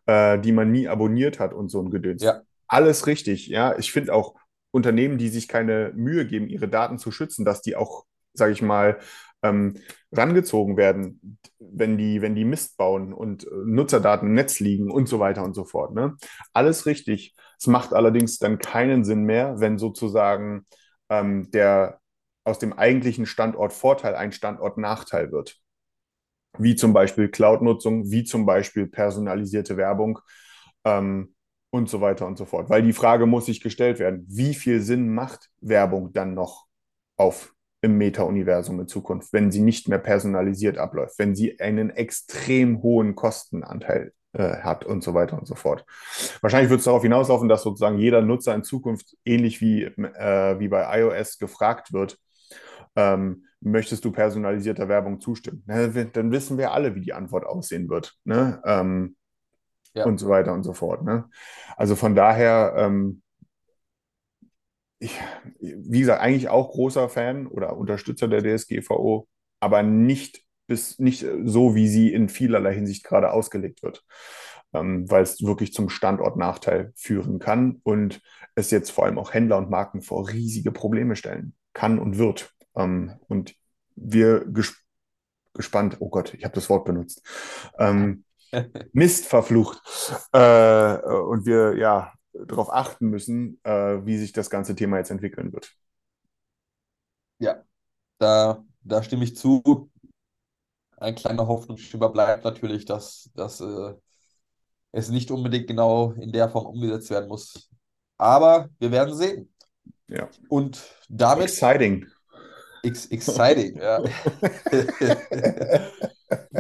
äh, 0.06 0.40
die 0.40 0.52
man 0.52 0.72
nie 0.72 0.88
abonniert 0.88 1.40
hat 1.40 1.54
und 1.54 1.70
so 1.70 1.82
ein 1.82 1.92
Gedöns. 1.92 2.24
Ja. 2.24 2.42
Alles 2.68 3.06
richtig, 3.06 3.48
ja. 3.48 3.78
Ich 3.78 3.92
finde 3.92 4.14
auch, 4.14 4.36
Unternehmen, 4.72 5.20
die 5.20 5.30
sich 5.30 5.48
keine 5.48 5.92
Mühe 5.96 6.26
geben, 6.26 6.48
ihre 6.48 6.68
Daten 6.68 6.98
zu 6.98 7.12
schützen, 7.12 7.46
dass 7.46 7.62
die 7.62 7.76
auch, 7.76 8.06
sage 8.34 8.54
ich 8.54 8.64
mal, 8.64 8.98
ähm, 9.44 9.76
rangezogen 10.16 10.78
werden, 10.78 11.40
wenn 11.60 11.98
die, 11.98 12.22
wenn 12.22 12.36
die 12.36 12.46
Mist 12.46 12.78
bauen 12.78 13.14
und 13.14 13.46
äh, 13.46 13.50
Nutzerdaten 13.66 14.28
im 14.28 14.34
Netz 14.34 14.60
liegen 14.60 14.92
und 14.92 15.08
so 15.08 15.20
weiter 15.20 15.44
und 15.44 15.54
so 15.54 15.66
fort. 15.66 15.94
Ne? 15.94 16.16
Alles 16.54 16.86
richtig. 16.86 17.36
Es 17.60 17.68
macht 17.68 17.94
allerdings 17.94 18.40
dann 18.40 18.60
keinen 18.60 19.04
Sinn 19.04 19.24
mehr, 19.24 19.60
wenn 19.60 19.78
sozusagen 19.78 20.66
ähm, 21.10 21.50
der 21.52 22.00
aus 22.44 22.60
dem 22.60 22.74
eigentlichen 22.74 23.26
Standort 23.26 23.74
Vorteil 23.74 24.16
ein 24.16 24.32
Standort 24.32 24.78
Nachteil 24.78 25.32
wird. 25.32 25.58
Wie 26.58 26.76
zum 26.76 26.94
Beispiel 26.94 27.30
Cloud-Nutzung, 27.30 28.12
wie 28.12 28.24
zum 28.24 28.46
Beispiel 28.46 28.88
personalisierte 28.88 29.78
Werbung. 29.78 30.20
Ähm, 30.84 31.34
und 31.74 31.90
so 31.90 32.02
weiter 32.02 32.28
und 32.28 32.38
so 32.38 32.46
fort. 32.46 32.70
Weil 32.70 32.84
die 32.84 32.94
Frage 32.94 33.26
muss 33.26 33.48
sich 33.48 33.60
gestellt 33.60 33.98
werden, 33.98 34.28
wie 34.30 34.54
viel 34.54 34.80
Sinn 34.80 35.12
macht 35.12 35.50
Werbung 35.60 36.14
dann 36.14 36.36
noch 36.36 36.68
auf 37.18 37.56
im 37.84 37.98
Meta-Universum 37.98 38.80
in 38.80 38.88
Zukunft, 38.88 39.34
wenn 39.34 39.52
sie 39.52 39.62
nicht 39.62 39.90
mehr 39.90 40.00
personalisiert 40.00 40.78
abläuft, 40.78 41.20
wenn 41.20 41.36
sie 41.36 41.60
einen 41.60 41.90
extrem 41.90 42.82
hohen 42.82 43.14
Kostenanteil 43.14 44.14
äh, 44.32 44.58
hat 44.62 44.86
und 44.86 45.04
so 45.04 45.14
weiter 45.14 45.38
und 45.38 45.46
so 45.46 45.56
fort. 45.56 45.86
Wahrscheinlich 46.42 46.70
wird 46.70 46.80
es 46.80 46.86
darauf 46.86 47.02
hinauslaufen, 47.02 47.50
dass 47.50 47.62
sozusagen 47.62 47.98
jeder 47.98 48.22
Nutzer 48.22 48.56
in 48.56 48.64
Zukunft 48.64 49.18
ähnlich 49.26 49.60
wie, 49.60 49.84
äh, 49.84 50.60
wie 50.60 50.70
bei 50.70 51.02
iOS 51.02 51.38
gefragt 51.40 51.92
wird, 51.92 52.18
ähm, 52.96 53.44
möchtest 53.60 54.06
du 54.06 54.12
personalisierter 54.12 54.88
Werbung 54.88 55.20
zustimmen? 55.20 55.64
Na, 55.66 55.88
dann 55.88 56.32
wissen 56.32 56.58
wir 56.58 56.72
alle, 56.72 56.96
wie 56.96 57.02
die 57.02 57.14
Antwort 57.14 57.46
aussehen 57.46 57.90
wird. 57.90 58.16
Ne? 58.24 58.62
Ähm, 58.66 59.18
ja. 59.94 60.06
und 60.06 60.20
so 60.20 60.30
weiter 60.30 60.54
und 60.54 60.64
so 60.64 60.74
fort. 60.74 61.04
Ne? 61.04 61.26
Also 61.76 61.96
von 61.96 62.16
daher, 62.16 62.74
ähm, 62.78 63.23
ich, 65.04 65.20
wie 65.60 66.00
gesagt, 66.00 66.22
eigentlich 66.22 66.50
auch 66.50 66.72
großer 66.72 67.10
Fan 67.10 67.48
oder 67.48 67.78
Unterstützer 67.78 68.28
der 68.28 68.42
DSGVO, 68.42 69.28
aber 69.60 69.84
nicht 69.84 70.42
bis 70.68 70.98
nicht 70.98 71.26
so, 71.44 71.76
wie 71.76 71.90
sie 71.90 72.14
in 72.14 72.30
vielerlei 72.30 72.74
Hinsicht 72.74 73.04
gerade 73.04 73.32
ausgelegt 73.32 73.84
wird. 73.84 74.04
Ähm, 74.74 75.10
weil 75.12 75.22
es 75.22 75.44
wirklich 75.44 75.74
zum 75.74 75.90
Standortnachteil 75.90 76.94
führen 76.96 77.38
kann 77.38 77.80
und 77.84 78.22
es 78.56 78.72
jetzt 78.72 78.90
vor 78.90 79.06
allem 79.06 79.20
auch 79.20 79.34
Händler 79.34 79.58
und 79.58 79.70
Marken 79.70 80.02
vor 80.02 80.30
riesige 80.30 80.72
Probleme 80.72 81.16
stellen 81.16 81.54
kann 81.74 82.00
und 82.00 82.18
wird. 82.18 82.52
Ähm, 82.76 83.20
und 83.28 83.56
wir 83.96 84.46
ges 84.46 84.76
gespannt, 85.54 85.98
oh 86.00 86.10
Gott, 86.10 86.34
ich 86.34 86.44
habe 86.44 86.56
das 86.56 86.70
Wort 86.70 86.86
benutzt. 86.86 87.22
Ähm, 87.78 88.24
Mist 88.94 89.28
verflucht. 89.28 89.80
Äh, 90.32 90.98
und 90.98 91.46
wir 91.46 91.78
ja 91.78 92.14
darauf 92.34 92.72
achten 92.72 93.10
müssen, 93.10 93.60
äh, 93.64 94.06
wie 94.06 94.18
sich 94.18 94.32
das 94.34 94.50
ganze 94.50 94.76
Thema 94.76 94.98
jetzt 94.98 95.12
entwickeln 95.12 95.54
wird. 95.54 95.72
Ja, 97.40 97.64
da, 98.18 98.64
da 98.82 99.04
stimme 99.04 99.24
ich 99.24 99.36
zu. 99.36 99.92
Ein 100.98 101.16
kleiner 101.16 101.48
Hoffnungsschimmer 101.48 102.10
bleibt 102.10 102.44
natürlich, 102.44 102.86
dass, 102.86 103.30
dass 103.36 103.60
äh, 103.60 103.94
es 104.92 105.10
nicht 105.10 105.32
unbedingt 105.32 105.68
genau 105.68 106.12
in 106.12 106.32
der 106.32 106.50
Form 106.50 106.68
umgesetzt 106.68 107.10
werden 107.10 107.28
muss. 107.28 107.70
Aber 108.18 108.70
wir 108.80 108.92
werden 108.92 109.16
sehen. 109.16 109.54
Ja. 110.08 110.30
Und 110.48 110.82
damit. 111.10 111.46
Exciting. 111.46 112.08
Ex 112.84 113.08
exciting, 113.08 113.78
ja. 113.78 113.98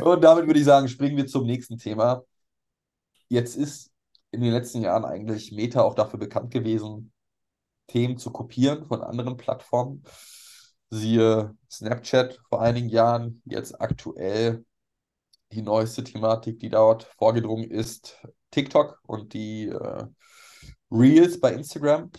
Und 0.01 0.23
damit 0.23 0.47
würde 0.47 0.59
ich 0.59 0.65
sagen, 0.65 0.87
springen 0.87 1.17
wir 1.17 1.27
zum 1.27 1.45
nächsten 1.45 1.77
Thema. 1.77 2.23
Jetzt 3.27 3.55
ist 3.55 3.92
in 4.33 4.41
den 4.41 4.51
letzten 4.51 4.81
Jahren 4.81 5.05
eigentlich 5.05 5.51
Meta 5.51 5.81
auch 5.81 5.95
dafür 5.95 6.19
bekannt 6.19 6.51
gewesen, 6.51 7.13
Themen 7.87 8.17
zu 8.17 8.31
kopieren 8.31 8.85
von 8.85 9.03
anderen 9.03 9.37
Plattformen. 9.37 10.03
Siehe 10.89 11.55
Snapchat 11.71 12.39
vor 12.49 12.61
einigen 12.61 12.89
Jahren, 12.89 13.41
jetzt 13.45 13.79
aktuell 13.79 14.65
die 15.51 15.61
neueste 15.61 16.03
Thematik, 16.03 16.59
die 16.59 16.69
dort 16.69 17.03
vorgedrungen 17.03 17.69
ist, 17.69 18.21
TikTok 18.51 18.99
und 19.05 19.33
die 19.33 19.67
äh, 19.67 20.05
Reels 20.91 21.39
bei 21.39 21.53
Instagram. 21.53 22.09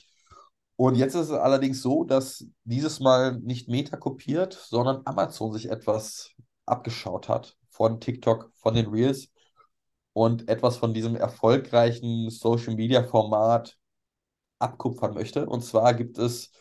Und 0.77 0.97
jetzt 0.97 1.15
ist 1.15 1.31
es 1.31 1.33
allerdings 1.33 1.83
so, 1.83 2.05
dass 2.05 2.47
dieses 2.65 3.01
Mal 3.01 3.39
nicht 3.41 3.69
Meta 3.69 3.97
kopiert, 3.97 4.53
sondern 4.53 5.03
Amazon 5.05 5.53
sich 5.53 5.69
etwas 5.69 6.31
abgeschaut 6.67 7.29
hat 7.29 7.57
von 7.71 8.01
TikTok, 8.01 8.53
von 8.55 8.75
den 8.75 8.87
Reels 8.87 9.29
und 10.15 10.49
etwas 10.49 10.79
von 10.79 10.95
diesem 10.95 11.17
erfolgreichen 11.17 12.31
Social 12.31 12.75
Media 12.75 13.03
Format 13.05 13.77
abkupfern 14.59 15.15
möchte. 15.15 15.47
Und 15.47 15.63
zwar 15.63 15.93
gibt 15.95 16.19
es 16.19 16.53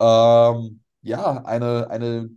ähm, 0.00 0.82
ja 1.02 1.44
eine, 1.44 1.90
eine 1.90 2.30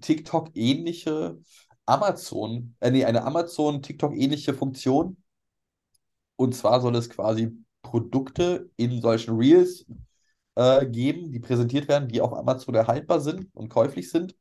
TikTok-ähnliche 0.00 1.38
Amazon, 1.86 2.76
äh, 2.80 2.90
nee, 2.90 3.04
eine 3.04 3.24
Amazon-TikTok-ähnliche 3.24 4.54
Funktion. 4.54 5.16
Und 6.36 6.54
zwar 6.54 6.80
soll 6.80 6.96
es 6.96 7.10
quasi 7.10 7.52
Produkte 7.82 8.70
in 8.76 9.00
solchen 9.00 9.36
Reels 9.36 9.86
äh, 10.56 10.86
geben, 10.86 11.32
die 11.32 11.40
präsentiert 11.40 11.88
werden, 11.88 12.08
die 12.08 12.20
auf 12.20 12.32
Amazon 12.34 12.74
erhaltbar 12.74 13.20
sind 13.20 13.48
und 13.54 13.68
käuflich 13.68 14.10
sind. 14.10 14.36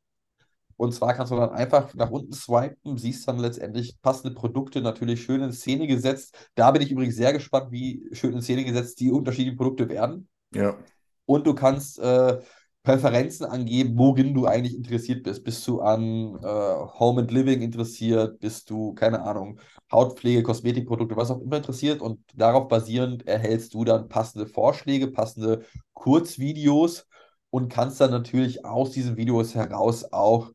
Und 0.77 0.94
zwar 0.94 1.13
kannst 1.13 1.32
du 1.32 1.36
dann 1.36 1.51
einfach 1.51 1.94
nach 1.94 2.12
unten 2.12 2.34
swipen, 2.34 2.98
siehst 2.98 3.27
dann 3.27 3.39
letztendlich 3.39 4.01
passende 4.01 4.34
Produkte 4.34 4.82
natürlich 4.82 5.24
schön 5.24 5.42
in 5.42 5.51
Szene 5.51 5.88
gesetzt. 5.88 6.36
Da 6.56 6.72
bin 6.72 6.82
ich 6.82 6.92
übrigens 6.92 7.15
sehr 7.15 7.34
gespannt, 7.34 7.72
wie 7.72 8.08
schön 8.12 8.34
in 8.34 8.42
Szene 8.42 8.63
gesetzt 8.63 9.00
die 9.00 9.12
unterschiedlichen 9.12 9.58
Produkte 9.58 9.89
werden. 9.89 10.27
Ja. 10.53 10.77
Und 11.25 11.48
du 11.48 11.53
kannst 11.53 12.00
äh, 12.00 12.39
Präferenzen 12.84 13.46
angeben, 13.46 13.98
worin 13.98 14.34
du 14.34 14.46
eigentlich 14.46 14.75
interessiert 14.75 15.24
bist. 15.24 15.46
Bist 15.46 15.65
du 15.68 15.80
an 15.80 16.38
äh, 16.44 17.00
Home 17.00 17.22
and 17.22 17.32
Living 17.32 17.62
interessiert? 17.62 18.39
Bist 18.39 18.70
du, 18.70 18.94
keine 18.94 19.22
Ahnung, 19.24 19.60
Hautpflege, 19.89 20.44
Kosmetikprodukte, 20.44 21.15
was 21.15 21.32
auch 21.32 21.39
immer 21.39 21.58
interessiert? 21.58 22.01
Und 22.01 22.20
darauf 22.36 22.68
basierend 22.68 23.25
erhältst 23.25 23.74
du 23.74 23.86
dann 23.86 24.10
passende 24.10 24.48
Vorschläge, 24.48 25.08
passende 25.08 25.63
Kurzvideos 25.94 27.08
und 27.50 27.72
kannst 27.72 28.01
dann 28.01 28.12
natürlich 28.12 28.65
aus 28.65 28.92
diesen 28.92 29.15
Videos 29.15 29.56
heraus 29.56 30.12
auch 30.12 30.51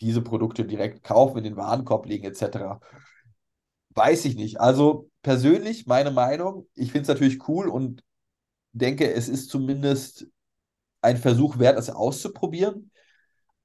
diese 0.00 0.22
Produkte 0.22 0.64
direkt 0.64 1.02
kaufen, 1.02 1.38
in 1.38 1.44
den 1.44 1.56
Warenkorb 1.56 2.06
legen, 2.06 2.24
etc. 2.24 2.80
Weiß 3.90 4.24
ich 4.24 4.36
nicht. 4.36 4.60
Also 4.60 5.10
persönlich, 5.22 5.86
meine 5.86 6.10
Meinung, 6.10 6.66
ich 6.74 6.92
finde 6.92 7.02
es 7.02 7.08
natürlich 7.08 7.48
cool 7.48 7.68
und 7.68 8.02
denke, 8.72 9.12
es 9.12 9.28
ist 9.28 9.50
zumindest 9.50 10.26
ein 11.02 11.16
Versuch 11.16 11.58
wert, 11.58 11.78
es 11.78 11.90
auszuprobieren. 11.90 12.90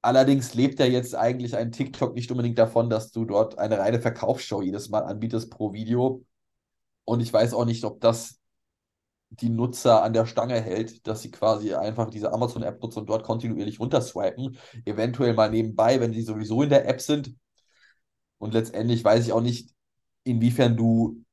Allerdings 0.02 0.54
lebt 0.54 0.78
ja 0.78 0.86
jetzt 0.86 1.14
eigentlich 1.14 1.56
ein 1.56 1.72
TikTok 1.72 2.14
nicht 2.14 2.30
unbedingt 2.30 2.58
davon, 2.58 2.90
dass 2.90 3.10
du 3.10 3.24
dort 3.24 3.58
eine 3.58 3.78
reine 3.78 4.00
Verkaufsshow 4.00 4.62
jedes 4.62 4.88
Mal 4.88 5.00
anbietest 5.00 5.50
pro 5.50 5.72
Video. 5.72 6.24
Und 7.04 7.20
ich 7.20 7.32
weiß 7.32 7.54
auch 7.54 7.64
nicht, 7.64 7.84
ob 7.84 8.00
das 8.00 8.38
die 9.30 9.48
Nutzer 9.48 10.02
an 10.02 10.12
der 10.12 10.26
Stange 10.26 10.60
hält, 10.60 11.06
dass 11.06 11.22
sie 11.22 11.30
quasi 11.30 11.74
einfach 11.74 12.10
diese 12.10 12.32
Amazon-App 12.32 12.80
nutzen 12.80 13.00
und 13.00 13.06
dort 13.08 13.24
kontinuierlich 13.24 13.80
runterswipen. 13.80 14.58
Eventuell 14.84 15.34
mal 15.34 15.50
nebenbei, 15.50 16.00
wenn 16.00 16.12
sie 16.12 16.22
sowieso 16.22 16.62
in 16.62 16.70
der 16.70 16.88
App 16.88 17.00
sind. 17.00 17.34
Und 18.38 18.54
letztendlich 18.54 19.02
weiß 19.04 19.26
ich 19.26 19.32
auch 19.32 19.40
nicht, 19.40 19.70
inwiefern 20.24 20.76
du 20.76 21.24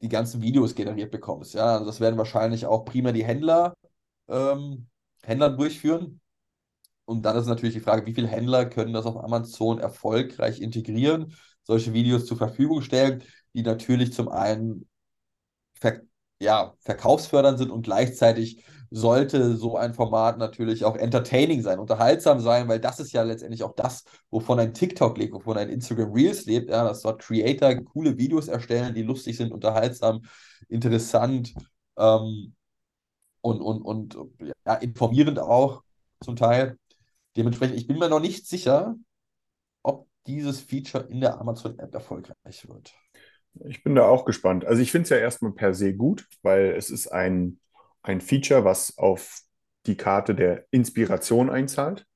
die 0.00 0.08
ganzen 0.08 0.42
Videos 0.42 0.74
generiert 0.74 1.10
bekommst. 1.12 1.54
Ja, 1.54 1.74
also 1.74 1.86
das 1.86 2.00
werden 2.00 2.18
wahrscheinlich 2.18 2.66
auch 2.66 2.84
prima 2.84 3.12
die 3.12 3.24
Händler 3.24 3.74
ähm, 4.28 4.88
Händlern 5.22 5.56
durchführen. 5.56 6.20
Und 7.04 7.22
dann 7.22 7.36
ist 7.36 7.46
natürlich 7.46 7.74
die 7.74 7.80
Frage, 7.80 8.06
wie 8.06 8.14
viele 8.14 8.28
Händler 8.28 8.66
können 8.66 8.92
das 8.92 9.06
auf 9.06 9.16
Amazon 9.22 9.78
erfolgreich 9.78 10.60
integrieren, 10.60 11.34
solche 11.62 11.92
Videos 11.92 12.26
zur 12.26 12.36
Verfügung 12.36 12.82
stellen, 12.82 13.22
die 13.54 13.62
natürlich 13.62 14.12
zum 14.12 14.28
einen 14.28 14.88
ja, 16.42 16.74
verkaufsfördernd 16.80 17.58
sind 17.58 17.70
und 17.70 17.82
gleichzeitig 17.82 18.64
sollte 18.90 19.56
so 19.56 19.76
ein 19.76 19.94
Format 19.94 20.36
natürlich 20.38 20.84
auch 20.84 20.96
entertaining 20.96 21.62
sein, 21.62 21.78
unterhaltsam 21.78 22.40
sein, 22.40 22.68
weil 22.68 22.78
das 22.78 23.00
ist 23.00 23.12
ja 23.12 23.22
letztendlich 23.22 23.62
auch 23.62 23.74
das, 23.74 24.04
wovon 24.30 24.58
ein 24.60 24.74
TikTok 24.74 25.16
lebt, 25.16 25.32
wovon 25.32 25.56
ein 25.56 25.70
Instagram 25.70 26.12
Reels 26.12 26.44
lebt, 26.44 26.68
ja, 26.68 26.84
dass 26.84 27.00
dort 27.00 27.22
Creator 27.22 27.74
coole 27.76 28.18
Videos 28.18 28.48
erstellen, 28.48 28.94
die 28.94 29.02
lustig 29.02 29.38
sind, 29.38 29.50
unterhaltsam, 29.50 30.22
interessant 30.68 31.54
ähm, 31.96 32.54
und, 33.40 33.60
und, 33.62 33.82
und 33.82 34.18
ja, 34.66 34.74
informierend 34.74 35.38
auch 35.38 35.82
zum 36.22 36.36
Teil. 36.36 36.76
Dementsprechend, 37.36 37.78
ich 37.78 37.86
bin 37.86 37.98
mir 37.98 38.10
noch 38.10 38.20
nicht 38.20 38.46
sicher, 38.46 38.94
ob 39.82 40.06
dieses 40.26 40.60
Feature 40.60 41.04
in 41.04 41.20
der 41.20 41.40
Amazon-App 41.40 41.94
erfolgreich 41.94 42.68
wird. 42.68 42.94
Ich 43.68 43.82
bin 43.82 43.94
da 43.94 44.04
auch 44.04 44.24
gespannt. 44.24 44.64
Also 44.64 44.82
ich 44.82 44.90
finde 44.90 45.04
es 45.04 45.10
ja 45.10 45.18
erstmal 45.18 45.52
per 45.52 45.74
se 45.74 45.94
gut, 45.94 46.26
weil 46.42 46.74
es 46.76 46.90
ist 46.90 47.08
ein, 47.08 47.60
ein 48.02 48.20
Feature, 48.20 48.64
was 48.64 48.98
auf 48.98 49.40
die 49.86 49.96
Karte 49.96 50.34
der 50.34 50.64
Inspiration 50.70 51.50
einzahlt. 51.50 52.06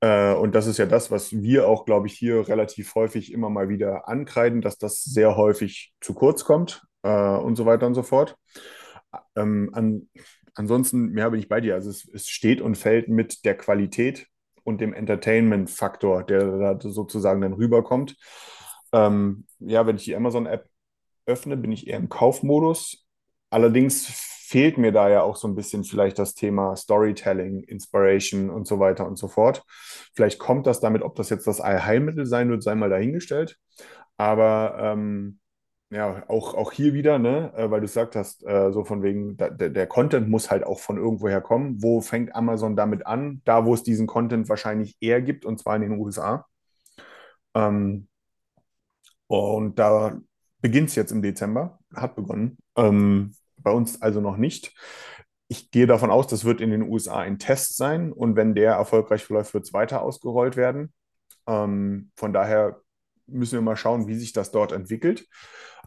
Äh, 0.00 0.34
und 0.34 0.54
das 0.54 0.66
ist 0.66 0.78
ja 0.78 0.86
das, 0.86 1.10
was 1.10 1.32
wir 1.32 1.68
auch, 1.68 1.84
glaube 1.84 2.06
ich, 2.06 2.14
hier 2.14 2.48
relativ 2.48 2.94
häufig 2.94 3.32
immer 3.32 3.50
mal 3.50 3.68
wieder 3.68 4.08
ankreiden, 4.08 4.60
dass 4.60 4.78
das 4.78 5.02
sehr 5.02 5.36
häufig 5.36 5.94
zu 6.00 6.14
kurz 6.14 6.44
kommt 6.44 6.82
äh, 7.02 7.08
und 7.08 7.56
so 7.56 7.66
weiter 7.66 7.86
und 7.86 7.94
so 7.94 8.02
fort. 8.02 8.36
Ähm, 9.34 9.70
an, 9.72 10.08
ansonsten, 10.54 11.16
ja, 11.16 11.28
bin 11.28 11.40
ich 11.40 11.48
bei 11.48 11.60
dir. 11.60 11.74
Also 11.74 11.90
es, 11.90 12.08
es 12.12 12.28
steht 12.28 12.60
und 12.60 12.76
fällt 12.76 13.08
mit 13.08 13.44
der 13.44 13.56
Qualität 13.56 14.26
und 14.64 14.80
dem 14.80 14.92
Entertainment-Faktor, 14.92 16.24
der 16.24 16.74
da 16.74 16.78
sozusagen 16.80 17.40
dann 17.40 17.54
rüberkommt. 17.54 18.16
Ähm, 18.92 19.46
ja, 19.58 19.86
wenn 19.86 19.96
ich 19.96 20.04
die 20.04 20.16
Amazon-App 20.16 20.68
öffne, 21.26 21.56
bin 21.56 21.72
ich 21.72 21.86
eher 21.86 21.98
im 21.98 22.08
Kaufmodus. 22.08 23.06
Allerdings 23.50 24.06
fehlt 24.06 24.78
mir 24.78 24.92
da 24.92 25.08
ja 25.08 25.22
auch 25.22 25.36
so 25.36 25.48
ein 25.48 25.56
bisschen 25.56 25.84
vielleicht 25.84 26.18
das 26.18 26.34
Thema 26.34 26.76
Storytelling, 26.76 27.62
Inspiration 27.64 28.50
und 28.50 28.66
so 28.66 28.78
weiter 28.78 29.06
und 29.06 29.18
so 29.18 29.28
fort. 29.28 29.64
Vielleicht 30.14 30.38
kommt 30.38 30.66
das 30.66 30.80
damit, 30.80 31.02
ob 31.02 31.16
das 31.16 31.30
jetzt 31.30 31.46
das 31.46 31.60
Allheilmittel 31.60 32.26
sein 32.26 32.48
wird, 32.50 32.62
sei 32.62 32.74
mal 32.76 32.90
dahingestellt. 32.90 33.58
Aber 34.16 34.76
ähm, 34.80 35.40
ja, 35.90 36.24
auch, 36.28 36.54
auch 36.54 36.72
hier 36.72 36.94
wieder, 36.94 37.18
ne, 37.18 37.52
äh, 37.56 37.70
weil 37.70 37.80
du 37.80 37.86
gesagt 37.86 38.16
hast, 38.16 38.44
äh, 38.46 38.72
so 38.72 38.84
von 38.84 39.02
wegen, 39.02 39.36
da, 39.36 39.50
der, 39.50 39.86
Content 39.86 40.28
muss 40.28 40.50
halt 40.50 40.64
auch 40.64 40.80
von 40.80 40.96
irgendwoher 40.96 41.40
kommen. 41.40 41.82
Wo 41.82 42.00
fängt 42.00 42.34
Amazon 42.34 42.76
damit 42.76 43.06
an? 43.06 43.40
Da, 43.44 43.64
wo 43.64 43.74
es 43.74 43.82
diesen 43.82 44.06
Content 44.06 44.48
wahrscheinlich 44.48 44.96
eher 45.00 45.22
gibt, 45.22 45.44
und 45.44 45.58
zwar 45.60 45.76
in 45.76 45.82
den 45.82 45.98
USA. 45.98 46.46
Ähm, 47.54 48.08
und 49.28 49.78
da 49.78 50.20
beginnt 50.66 50.88
es 50.88 50.96
jetzt 50.96 51.12
im 51.12 51.22
Dezember, 51.22 51.78
hat 51.94 52.16
begonnen. 52.16 52.58
Ähm, 52.74 53.36
bei 53.56 53.70
uns 53.70 54.02
also 54.02 54.20
noch 54.20 54.36
nicht. 54.36 54.74
Ich 55.46 55.70
gehe 55.70 55.86
davon 55.86 56.10
aus, 56.10 56.26
das 56.26 56.44
wird 56.44 56.60
in 56.60 56.70
den 56.70 56.82
USA 56.82 57.20
ein 57.20 57.38
Test 57.38 57.76
sein 57.76 58.12
und 58.12 58.34
wenn 58.34 58.56
der 58.56 58.72
erfolgreich 58.72 59.22
verläuft, 59.22 59.54
wird 59.54 59.62
es 59.62 59.72
weiter 59.72 60.02
ausgerollt 60.02 60.56
werden. 60.56 60.92
Ähm, 61.46 62.10
von 62.16 62.32
daher 62.32 62.80
müssen 63.28 63.52
wir 63.52 63.60
mal 63.60 63.76
schauen, 63.76 64.08
wie 64.08 64.16
sich 64.16 64.32
das 64.32 64.50
dort 64.50 64.72
entwickelt. 64.72 65.28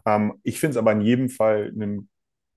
Ähm, 0.06 0.40
ich 0.44 0.58
finde 0.60 0.70
es 0.70 0.76
aber 0.78 0.92
in 0.92 1.02
jedem 1.02 1.28
Fall 1.28 1.70
einen 1.74 2.08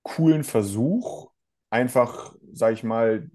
coolen 0.02 0.44
Versuch, 0.44 1.30
einfach, 1.68 2.34
sage 2.54 2.72
ich 2.72 2.84
mal, 2.84 3.28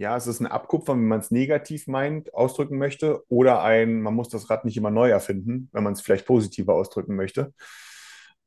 ja, 0.00 0.16
es 0.16 0.26
ist 0.26 0.40
ein 0.40 0.46
Abkupfern, 0.46 0.98
wenn 0.98 1.08
man 1.08 1.20
es 1.20 1.30
negativ 1.30 1.86
meint, 1.86 2.32
ausdrücken 2.32 2.78
möchte, 2.78 3.22
oder 3.28 3.62
ein, 3.62 4.00
man 4.00 4.14
muss 4.14 4.30
das 4.30 4.48
Rad 4.48 4.64
nicht 4.64 4.78
immer 4.78 4.90
neu 4.90 5.10
erfinden, 5.10 5.68
wenn 5.72 5.84
man 5.84 5.92
es 5.92 6.00
vielleicht 6.00 6.26
positiver 6.26 6.72
ausdrücken 6.72 7.16
möchte. 7.16 7.52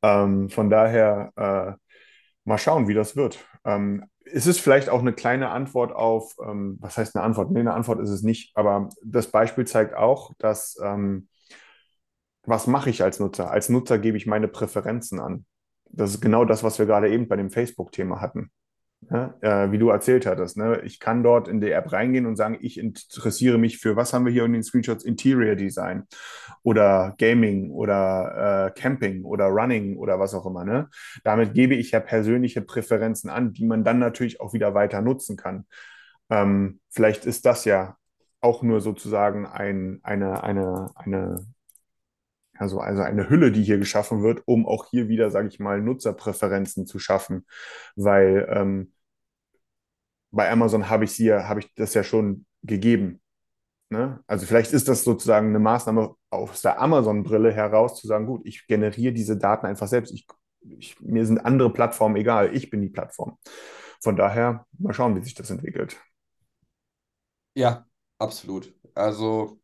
Ähm, 0.02 0.50
von 0.50 0.68
daher 0.68 1.32
äh, 1.36 1.72
mal 2.44 2.58
schauen, 2.58 2.88
wie 2.88 2.94
das 2.94 3.14
wird. 3.14 3.38
Ähm, 3.64 4.04
es 4.24 4.48
ist 4.48 4.58
vielleicht 4.58 4.88
auch 4.88 4.98
eine 4.98 5.12
kleine 5.12 5.50
Antwort 5.50 5.92
auf, 5.92 6.34
ähm, 6.44 6.76
was 6.80 6.98
heißt 6.98 7.14
eine 7.14 7.24
Antwort? 7.24 7.52
Nee, 7.52 7.60
eine 7.60 7.74
Antwort 7.74 8.00
ist 8.00 8.10
es 8.10 8.22
nicht, 8.22 8.56
aber 8.56 8.88
das 9.04 9.28
Beispiel 9.30 9.64
zeigt 9.64 9.94
auch, 9.94 10.32
dass 10.38 10.76
ähm, 10.82 11.28
was 12.42 12.66
mache 12.66 12.90
ich 12.90 13.04
als 13.04 13.20
Nutzer? 13.20 13.52
Als 13.52 13.68
Nutzer 13.68 14.00
gebe 14.00 14.16
ich 14.16 14.26
meine 14.26 14.48
Präferenzen 14.48 15.20
an. 15.20 15.46
Das 15.84 16.10
ist 16.10 16.20
genau 16.20 16.44
das, 16.44 16.64
was 16.64 16.80
wir 16.80 16.86
gerade 16.86 17.10
eben 17.10 17.28
bei 17.28 17.36
dem 17.36 17.50
Facebook-Thema 17.50 18.20
hatten. 18.20 18.50
Ja, 19.10 19.34
äh, 19.40 19.72
wie 19.72 19.78
du 19.78 19.90
erzählt 19.90 20.26
hattest. 20.26 20.56
Ne? 20.56 20.80
Ich 20.84 20.98
kann 21.00 21.22
dort 21.22 21.48
in 21.48 21.60
die 21.60 21.70
App 21.70 21.92
reingehen 21.92 22.26
und 22.26 22.36
sagen, 22.36 22.58
ich 22.60 22.78
interessiere 22.78 23.58
mich 23.58 23.78
für, 23.78 23.96
was 23.96 24.12
haben 24.12 24.24
wir 24.24 24.32
hier 24.32 24.44
in 24.44 24.52
den 24.52 24.62
Screenshots? 24.62 25.04
Interior 25.04 25.56
Design 25.56 26.04
oder 26.62 27.14
Gaming 27.18 27.70
oder 27.70 28.72
äh, 28.74 28.80
Camping 28.80 29.24
oder 29.24 29.46
Running 29.46 29.96
oder 29.96 30.18
was 30.18 30.34
auch 30.34 30.46
immer. 30.46 30.64
Ne? 30.64 30.88
Damit 31.22 31.54
gebe 31.54 31.74
ich 31.74 31.90
ja 31.90 32.00
persönliche 32.00 32.62
Präferenzen 32.62 33.30
an, 33.30 33.52
die 33.52 33.66
man 33.66 33.84
dann 33.84 33.98
natürlich 33.98 34.40
auch 34.40 34.54
wieder 34.54 34.74
weiter 34.74 35.02
nutzen 35.02 35.36
kann. 35.36 35.66
Ähm, 36.30 36.80
vielleicht 36.90 37.26
ist 37.26 37.44
das 37.44 37.64
ja 37.64 37.96
auch 38.40 38.62
nur 38.62 38.80
sozusagen 38.80 39.46
ein, 39.46 40.00
eine, 40.02 40.42
eine, 40.42 40.90
eine 40.94 41.46
also, 42.56 42.80
also 42.80 43.02
eine 43.02 43.28
Hülle, 43.28 43.50
die 43.50 43.64
hier 43.64 43.78
geschaffen 43.78 44.22
wird, 44.22 44.42
um 44.46 44.66
auch 44.66 44.86
hier 44.86 45.08
wieder, 45.08 45.30
sage 45.30 45.48
ich 45.48 45.58
mal, 45.58 45.80
Nutzerpräferenzen 45.80 46.86
zu 46.86 46.98
schaffen. 46.98 47.46
Weil 47.96 48.46
ähm, 48.50 48.92
bei 50.34 50.50
Amazon 50.50 50.88
habe 50.90 51.04
ich 51.04 51.12
sie 51.12 51.32
habe 51.32 51.60
ich 51.60 51.72
das 51.74 51.94
ja 51.94 52.02
schon 52.02 52.46
gegeben. 52.62 53.20
Ne? 53.90 54.22
Also 54.26 54.46
vielleicht 54.46 54.72
ist 54.72 54.88
das 54.88 55.04
sozusagen 55.04 55.48
eine 55.48 55.58
Maßnahme 55.58 56.14
aus 56.30 56.62
der 56.62 56.80
Amazon-Brille 56.80 57.52
heraus, 57.52 58.00
zu 58.00 58.06
sagen, 58.06 58.26
gut, 58.26 58.42
ich 58.44 58.66
generiere 58.66 59.12
diese 59.12 59.36
Daten 59.36 59.66
einfach 59.66 59.88
selbst. 59.88 60.12
Ich, 60.12 60.26
ich, 60.60 61.00
mir 61.00 61.24
sind 61.26 61.38
andere 61.38 61.72
Plattformen 61.72 62.16
egal, 62.16 62.54
ich 62.54 62.70
bin 62.70 62.80
die 62.80 62.88
Plattform. 62.88 63.38
Von 64.02 64.16
daher, 64.16 64.66
mal 64.78 64.92
schauen, 64.92 65.16
wie 65.16 65.24
sich 65.24 65.34
das 65.34 65.50
entwickelt. 65.50 65.96
Ja, 67.54 67.86
absolut. 68.18 68.74
Also 68.94 69.60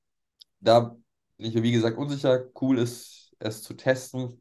da 0.60 0.96
bin 1.36 1.46
ich 1.46 1.54
mir, 1.54 1.62
wie 1.62 1.72
gesagt, 1.72 1.98
unsicher. 1.98 2.46
Cool 2.60 2.78
ist, 2.78 3.34
es 3.38 3.62
zu 3.62 3.74
testen. 3.74 4.40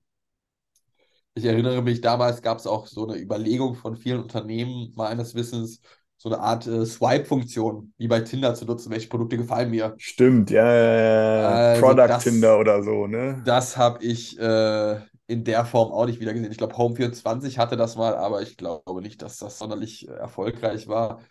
Ich 1.33 1.45
erinnere 1.45 1.81
mich, 1.81 2.01
damals 2.01 2.41
gab 2.41 2.57
es 2.57 2.67
auch 2.67 2.85
so 2.85 3.07
eine 3.07 3.17
Überlegung 3.19 3.75
von 3.75 3.95
vielen 3.95 4.21
Unternehmen, 4.21 4.93
meines 4.95 5.35
Wissens, 5.35 5.81
so 6.19 6.29
eine 6.29 6.39
Art 6.39 6.67
äh, 6.67 6.85
Swipe-Funktion, 6.85 7.93
wie 7.97 8.07
bei 8.07 8.19
Tinder 8.19 8.53
zu 8.53 8.65
nutzen, 8.65 8.91
welche 8.91 9.07
Produkte 9.07 9.37
gefallen 9.37 9.71
mir. 9.71 9.95
Stimmt, 9.97 10.51
ja, 10.51 10.65
ja, 10.71 11.41
ja. 11.41 11.47
Also 11.49 11.81
Product 11.81 12.07
das- 12.09 12.23
Tinder 12.23 12.59
oder 12.59 12.83
so, 12.83 13.07
ne? 13.07 13.41
Das 13.45 13.77
habe 13.77 14.03
ich 14.03 14.37
äh, 14.37 14.99
in 15.27 15.43
der 15.45 15.63
Form 15.65 15.91
auch 15.91 16.05
nicht 16.05 16.19
wieder 16.19 16.33
gesehen. 16.33 16.51
Ich 16.51 16.57
glaube, 16.57 16.75
Home24 16.75 17.57
hatte 17.57 17.77
das 17.77 17.95
mal, 17.95 18.15
aber 18.15 18.41
ich 18.41 18.57
glaube 18.57 19.01
nicht, 19.01 19.21
dass 19.21 19.37
das 19.37 19.57
sonderlich 19.59 20.07
äh, 20.07 20.11
erfolgreich 20.11 20.87
war. 20.87 21.21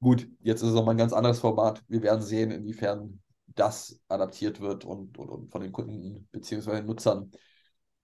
Gut, 0.00 0.28
jetzt 0.40 0.62
ist 0.62 0.68
es 0.68 0.74
nochmal 0.74 0.94
ein 0.94 0.98
ganz 0.98 1.12
anderes 1.12 1.40
Format. 1.40 1.82
Wir 1.88 2.02
werden 2.02 2.22
sehen, 2.22 2.50
inwiefern 2.50 3.20
das 3.48 3.98
adaptiert 4.08 4.60
wird 4.60 4.84
und, 4.84 5.18
und, 5.18 5.28
und 5.30 5.50
von 5.50 5.62
den 5.62 5.72
Kunden 5.72 6.28
bzw. 6.30 6.82
Nutzern 6.82 7.32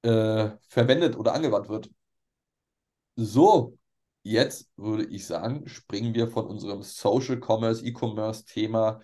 äh, 0.02 0.50
verwendet 0.68 1.16
oder 1.16 1.34
angewandt 1.34 1.68
wird. 1.68 1.90
So, 3.16 3.78
jetzt 4.22 4.70
würde 4.76 5.04
ich 5.04 5.26
sagen, 5.26 5.68
springen 5.68 6.14
wir 6.14 6.28
von 6.28 6.46
unserem 6.46 6.82
Social 6.82 7.40
Commerce, 7.40 7.84
E-Commerce 7.84 8.44
Thema 8.44 9.00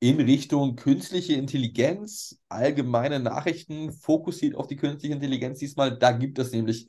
in 0.00 0.20
Richtung 0.20 0.76
künstliche 0.76 1.34
Intelligenz, 1.34 2.40
allgemeine 2.48 3.18
Nachrichten, 3.18 3.92
fokussiert 3.92 4.54
auf 4.54 4.68
die 4.68 4.76
künstliche 4.76 5.14
Intelligenz 5.14 5.58
diesmal. 5.58 5.98
Da 5.98 6.12
gibt 6.12 6.38
es 6.38 6.52
nämlich 6.52 6.88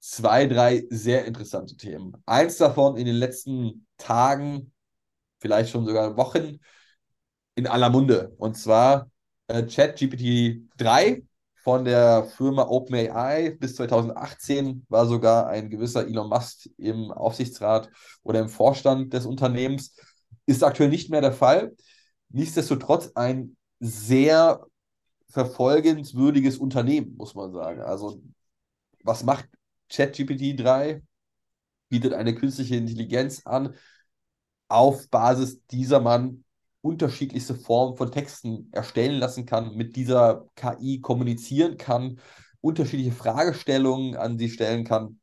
zwei, 0.00 0.46
drei 0.46 0.84
sehr 0.90 1.24
interessante 1.24 1.76
Themen. 1.76 2.12
Eins 2.26 2.56
davon 2.56 2.96
in 2.96 3.06
den 3.06 3.14
letzten 3.14 3.86
Tagen, 3.96 4.72
vielleicht 5.40 5.70
schon 5.70 5.86
sogar 5.86 6.16
Wochen, 6.16 6.58
in 7.54 7.66
aller 7.66 7.90
Munde. 7.90 8.34
Und 8.38 8.56
zwar 8.56 9.10
äh, 9.48 9.64
ChatGPT 9.64 10.68
3 10.76 11.22
von 11.62 11.84
der 11.84 12.24
Firma 12.24 12.68
OpenAI. 12.68 13.56
Bis 13.58 13.76
2018 13.76 14.86
war 14.88 15.06
sogar 15.06 15.48
ein 15.48 15.70
gewisser 15.70 16.06
Elon 16.06 16.28
Musk 16.28 16.68
im 16.76 17.10
Aufsichtsrat 17.10 17.90
oder 18.22 18.40
im 18.40 18.48
Vorstand 18.48 19.12
des 19.12 19.26
Unternehmens. 19.26 19.94
Ist 20.46 20.64
aktuell 20.64 20.88
nicht 20.88 21.10
mehr 21.10 21.20
der 21.20 21.32
Fall. 21.32 21.74
Nichtsdestotrotz 22.30 23.12
ein 23.14 23.56
sehr 23.80 24.64
verfolgenswürdiges 25.30 26.58
Unternehmen, 26.58 27.16
muss 27.16 27.34
man 27.34 27.52
sagen. 27.52 27.82
Also, 27.82 28.22
was 29.04 29.24
macht 29.24 29.48
ChatGPT 29.90 30.58
3? 30.58 31.02
Bietet 31.88 32.12
eine 32.12 32.34
künstliche 32.34 32.76
Intelligenz 32.76 33.46
an. 33.46 33.74
Auf 34.68 35.08
Basis 35.10 35.64
dieser 35.66 36.00
man 36.00 36.44
unterschiedlichste 36.80 37.54
Formen 37.54 37.96
von 37.96 38.12
Texten 38.12 38.68
erstellen 38.72 39.18
lassen 39.18 39.46
kann, 39.46 39.74
mit 39.74 39.96
dieser 39.96 40.46
KI 40.54 41.00
kommunizieren 41.00 41.76
kann, 41.76 42.20
unterschiedliche 42.60 43.12
Fragestellungen 43.12 44.16
an 44.16 44.38
sie 44.38 44.48
stellen 44.50 44.84
kann. 44.84 45.20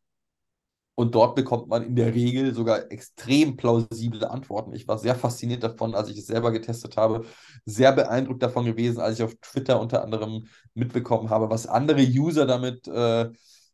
Und 0.98 1.14
dort 1.14 1.36
bekommt 1.36 1.68
man 1.68 1.84
in 1.84 1.96
der 1.98 2.14
Regel 2.14 2.54
sogar 2.54 2.90
extrem 2.90 3.58
plausible 3.58 4.30
Antworten. 4.30 4.74
Ich 4.74 4.88
war 4.88 4.98
sehr 4.98 5.16
fasziniert 5.16 5.62
davon, 5.62 5.94
als 5.94 6.10
ich 6.10 6.18
es 6.18 6.28
selber 6.28 6.52
getestet 6.52 6.96
habe. 6.96 7.26
Sehr 7.66 7.92
beeindruckt 7.92 8.42
davon 8.42 8.66
gewesen, 8.66 9.02
als 9.02 9.20
ich 9.20 9.26
auf 9.26 9.36
Twitter 9.42 9.82
unter 9.82 10.04
anderem 10.04 10.48
mitbekommen 10.74 11.30
habe, 11.30 11.50
was 11.50 11.68
andere 11.68 12.02
User 12.02 12.46
damit, 12.46 12.88
äh, 12.88 13.24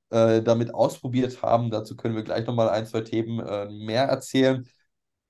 äh, 0.10 0.42
damit 0.42 0.74
ausprobiert 0.74 1.44
haben. 1.44 1.70
Dazu 1.70 1.96
können 1.96 2.16
wir 2.16 2.24
gleich 2.24 2.48
nochmal 2.48 2.70
ein, 2.70 2.88
zwei 2.88 3.02
Themen 3.02 3.40
äh, 3.40 3.70
mehr 3.70 4.06
erzählen. 4.06 4.68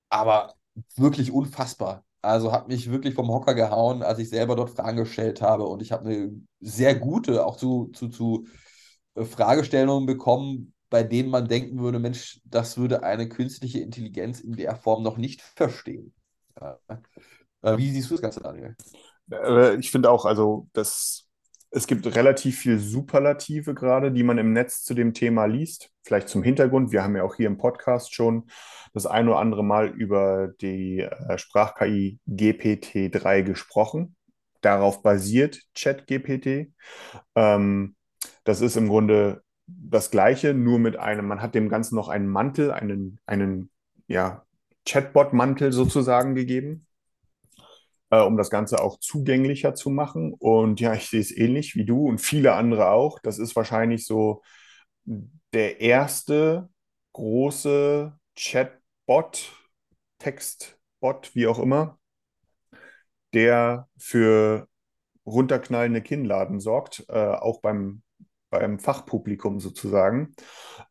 Aber 0.08 0.54
wirklich 0.96 1.30
unfassbar. 1.32 2.04
Also 2.22 2.52
hat 2.52 2.68
mich 2.68 2.90
wirklich 2.90 3.14
vom 3.14 3.28
Hocker 3.28 3.54
gehauen, 3.54 4.02
als 4.02 4.20
ich 4.20 4.30
selber 4.30 4.54
dort 4.54 4.70
Fragen 4.70 4.96
gestellt 4.96 5.42
habe. 5.42 5.64
Und 5.64 5.82
ich 5.82 5.90
habe 5.90 6.08
eine 6.08 6.40
sehr 6.60 6.94
gute, 6.94 7.44
auch 7.44 7.56
zu, 7.56 7.90
zu, 7.92 8.08
zu 8.08 8.46
äh, 9.14 9.24
Fragestellungen 9.24 10.06
bekommen, 10.06 10.72
bei 10.88 11.02
denen 11.02 11.30
man 11.30 11.48
denken 11.48 11.80
würde, 11.80 11.98
Mensch, 11.98 12.40
das 12.44 12.76
würde 12.76 13.02
eine 13.02 13.28
künstliche 13.28 13.80
Intelligenz 13.80 14.40
in 14.40 14.52
der 14.52 14.76
Form 14.76 15.02
noch 15.02 15.16
nicht 15.16 15.42
verstehen. 15.42 16.14
Äh, 17.62 17.76
wie 17.76 17.90
siehst 17.90 18.10
du 18.10 18.14
das 18.14 18.22
Ganze, 18.22 18.40
Daniel? 18.40 18.76
Äh, 19.30 19.76
ich 19.76 19.90
finde 19.90 20.10
auch, 20.10 20.24
also 20.24 20.68
das 20.72 21.26
es 21.74 21.86
gibt 21.86 22.14
relativ 22.14 22.58
viel 22.58 22.78
Superlative 22.78 23.74
gerade, 23.74 24.12
die 24.12 24.22
man 24.22 24.36
im 24.36 24.52
Netz 24.52 24.84
zu 24.84 24.92
dem 24.92 25.14
Thema 25.14 25.46
liest. 25.46 25.90
Vielleicht 26.04 26.28
zum 26.28 26.42
Hintergrund. 26.42 26.92
Wir 26.92 27.02
haben 27.02 27.16
ja 27.16 27.22
auch 27.22 27.34
hier 27.34 27.46
im 27.46 27.56
Podcast 27.56 28.14
schon 28.14 28.44
das 28.92 29.06
ein 29.06 29.26
oder 29.26 29.38
andere 29.38 29.64
Mal 29.64 29.88
über 29.88 30.48
die 30.60 31.00
äh, 31.00 31.38
Sprach-KI 31.38 32.18
GPT-3 32.28 33.42
gesprochen. 33.42 34.16
Darauf 34.60 35.02
basiert 35.02 35.62
ChatGPT. 35.74 36.72
Ähm, 37.34 37.96
das 38.44 38.60
ist 38.60 38.76
im 38.76 38.88
Grunde 38.88 39.42
das 39.66 40.10
Gleiche, 40.10 40.52
nur 40.52 40.78
mit 40.78 40.98
einem, 40.98 41.26
man 41.26 41.40
hat 41.40 41.54
dem 41.54 41.70
Ganzen 41.70 41.94
noch 41.94 42.08
einen 42.08 42.28
Mantel, 42.28 42.70
einen, 42.70 43.18
einen 43.24 43.70
ja, 44.08 44.44
Chatbot-Mantel 44.84 45.72
sozusagen 45.72 46.34
gegeben 46.34 46.86
um 48.20 48.36
das 48.36 48.50
Ganze 48.50 48.80
auch 48.82 48.98
zugänglicher 49.00 49.74
zu 49.74 49.90
machen. 49.90 50.34
Und 50.38 50.80
ja, 50.80 50.94
ich 50.94 51.08
sehe 51.08 51.20
es 51.20 51.36
ähnlich 51.36 51.76
wie 51.76 51.84
du 51.84 52.06
und 52.08 52.18
viele 52.20 52.54
andere 52.54 52.90
auch. 52.90 53.18
Das 53.20 53.38
ist 53.38 53.56
wahrscheinlich 53.56 54.06
so 54.06 54.42
der 55.52 55.80
erste 55.80 56.68
große 57.12 58.12
Chatbot, 58.36 59.52
Textbot, 60.18 61.34
wie 61.34 61.46
auch 61.46 61.58
immer, 61.58 61.98
der 63.34 63.88
für 63.98 64.68
runterknallende 65.26 66.02
Kinnladen 66.02 66.60
sorgt, 66.60 67.04
äh, 67.08 67.14
auch 67.14 67.60
beim, 67.60 68.02
beim 68.50 68.78
Fachpublikum 68.78 69.60
sozusagen, 69.60 70.34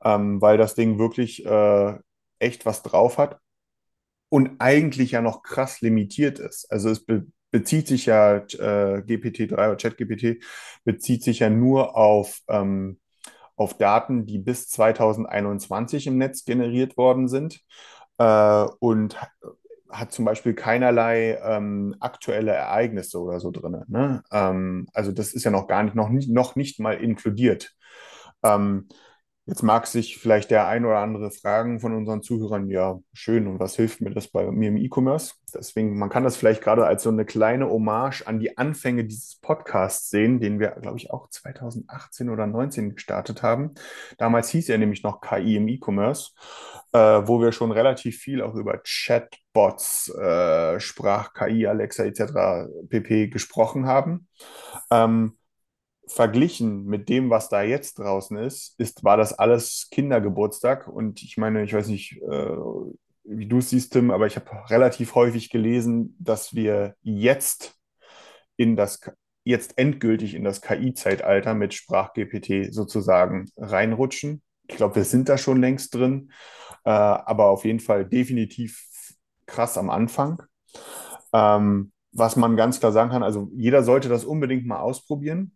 ähm, 0.03 0.41
weil 0.41 0.57
das 0.57 0.75
Ding 0.75 0.99
wirklich 0.99 1.45
äh, 1.45 1.97
echt 2.39 2.65
was 2.65 2.83
drauf 2.83 3.17
hat 3.17 3.40
und 4.31 4.51
eigentlich 4.59 5.11
ja 5.11 5.21
noch 5.21 5.43
krass 5.43 5.81
limitiert 5.81 6.39
ist. 6.39 6.71
Also 6.71 6.89
es 6.89 7.05
be 7.05 7.25
bezieht 7.53 7.85
sich 7.85 8.05
ja, 8.05 8.37
äh, 8.37 9.03
GPT-3 9.05 9.51
oder 9.51 9.75
ChatGPT 9.75 10.41
bezieht 10.85 11.21
sich 11.21 11.39
ja 11.39 11.49
nur 11.49 11.97
auf, 11.97 12.39
ähm, 12.47 13.01
auf 13.57 13.77
Daten, 13.77 14.25
die 14.25 14.39
bis 14.39 14.69
2021 14.69 16.07
im 16.07 16.17
Netz 16.17 16.45
generiert 16.45 16.95
worden 16.95 17.27
sind 17.27 17.59
äh, 18.19 18.65
und 18.79 19.17
hat 19.89 20.13
zum 20.13 20.23
Beispiel 20.23 20.53
keinerlei 20.53 21.37
ähm, 21.43 21.97
aktuelle 21.99 22.53
Ereignisse 22.53 23.19
oder 23.19 23.41
so 23.41 23.51
drin. 23.51 23.83
Ne? 23.89 24.23
Ähm, 24.31 24.87
also 24.93 25.11
das 25.11 25.33
ist 25.33 25.43
ja 25.43 25.51
noch 25.51 25.67
gar 25.67 25.83
nicht, 25.83 25.93
noch 25.93 26.07
nicht, 26.07 26.29
noch 26.29 26.55
nicht 26.55 26.79
mal 26.79 26.93
inkludiert. 26.93 27.73
Ähm, 28.43 28.87
Jetzt 29.47 29.63
mag 29.63 29.87
sich 29.87 30.19
vielleicht 30.19 30.51
der 30.51 30.67
ein 30.67 30.85
oder 30.85 30.99
andere 30.99 31.31
fragen 31.31 31.79
von 31.79 31.95
unseren 31.95 32.21
Zuhörern, 32.21 32.69
ja, 32.69 32.99
schön, 33.11 33.47
und 33.47 33.59
was 33.59 33.75
hilft 33.75 33.99
mir 33.99 34.11
das 34.11 34.27
bei 34.27 34.49
mir 34.51 34.69
im 34.69 34.77
E-Commerce? 34.77 35.33
Deswegen, 35.51 35.97
man 35.97 36.09
kann 36.09 36.23
das 36.23 36.37
vielleicht 36.37 36.61
gerade 36.61 36.85
als 36.85 37.01
so 37.01 37.09
eine 37.09 37.25
kleine 37.25 37.67
Hommage 37.67 38.21
an 38.27 38.39
die 38.39 38.59
Anfänge 38.59 39.03
dieses 39.03 39.37
Podcasts 39.37 40.11
sehen, 40.11 40.39
den 40.39 40.59
wir, 40.59 40.69
glaube 40.81 40.97
ich, 40.97 41.09
auch 41.09 41.27
2018 41.27 42.29
oder 42.29 42.43
2019 42.43 42.95
gestartet 42.95 43.41
haben. 43.41 43.71
Damals 44.19 44.49
hieß 44.49 44.69
er 44.69 44.77
nämlich 44.77 45.01
noch 45.01 45.21
KI 45.21 45.55
im 45.55 45.67
E-Commerce, 45.67 46.33
äh, 46.93 46.99
wo 46.99 47.41
wir 47.41 47.51
schon 47.51 47.71
relativ 47.71 48.19
viel 48.19 48.43
auch 48.43 48.53
über 48.53 48.79
Chatbots, 48.83 50.09
äh, 50.09 50.79
Sprach-KI, 50.79 51.65
Alexa 51.65 52.03
etc. 52.03 52.69
pp. 52.89 53.29
gesprochen 53.29 53.87
haben. 53.87 54.27
Ähm, 54.91 55.35
verglichen 56.13 56.85
mit 56.85 57.09
dem, 57.09 57.29
was 57.29 57.49
da 57.49 57.61
jetzt 57.61 57.99
draußen 57.99 58.37
ist, 58.37 58.79
ist, 58.79 59.03
war 59.03 59.17
das 59.17 59.33
alles 59.33 59.87
Kindergeburtstag. 59.91 60.87
Und 60.87 61.23
ich 61.23 61.37
meine, 61.37 61.63
ich 61.63 61.73
weiß 61.73 61.87
nicht, 61.87 62.21
äh, 62.21 62.55
wie 63.23 63.47
du 63.47 63.59
es 63.59 63.69
siehst, 63.69 63.93
Tim, 63.93 64.11
aber 64.11 64.27
ich 64.27 64.35
habe 64.35 64.49
relativ 64.69 65.15
häufig 65.15 65.49
gelesen, 65.49 66.15
dass 66.19 66.53
wir 66.53 66.95
jetzt 67.01 67.75
in 68.57 68.75
das 68.75 68.99
jetzt 69.43 69.77
endgültig 69.77 70.35
in 70.35 70.43
das 70.43 70.61
KI-Zeitalter 70.61 71.55
mit 71.55 71.73
SprachGPT 71.73 72.71
sozusagen 72.71 73.49
reinrutschen. 73.57 74.43
Ich 74.67 74.75
glaube, 74.75 74.97
wir 74.97 75.03
sind 75.03 75.29
da 75.29 75.37
schon 75.37 75.59
längst 75.61 75.95
drin, 75.95 76.31
äh, 76.83 76.91
aber 76.91 77.47
auf 77.47 77.65
jeden 77.65 77.79
Fall 77.79 78.05
definitiv 78.05 78.83
krass 79.47 79.77
am 79.77 79.89
Anfang. 79.89 80.43
Ähm, 81.33 81.91
was 82.11 82.35
man 82.35 82.57
ganz 82.57 82.79
klar 82.79 82.91
sagen 82.91 83.09
kann, 83.09 83.23
also 83.23 83.49
jeder 83.55 83.83
sollte 83.83 84.09
das 84.09 84.25
unbedingt 84.25 84.67
mal 84.67 84.79
ausprobieren 84.79 85.53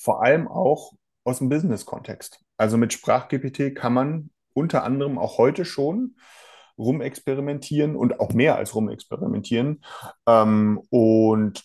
vor 0.00 0.22
allem 0.22 0.48
auch 0.48 0.92
aus 1.24 1.38
dem 1.38 1.50
Business-Kontext. 1.50 2.40
Also 2.56 2.78
mit 2.78 2.92
SprachGPT 2.92 3.74
kann 3.74 3.92
man 3.92 4.30
unter 4.54 4.82
anderem 4.82 5.18
auch 5.18 5.38
heute 5.38 5.64
schon 5.64 6.16
rumexperimentieren 6.78 7.94
und 7.94 8.20
auch 8.20 8.32
mehr 8.32 8.56
als 8.56 8.74
rumexperimentieren. 8.74 9.84
Ähm, 10.26 10.80
und 10.88 11.64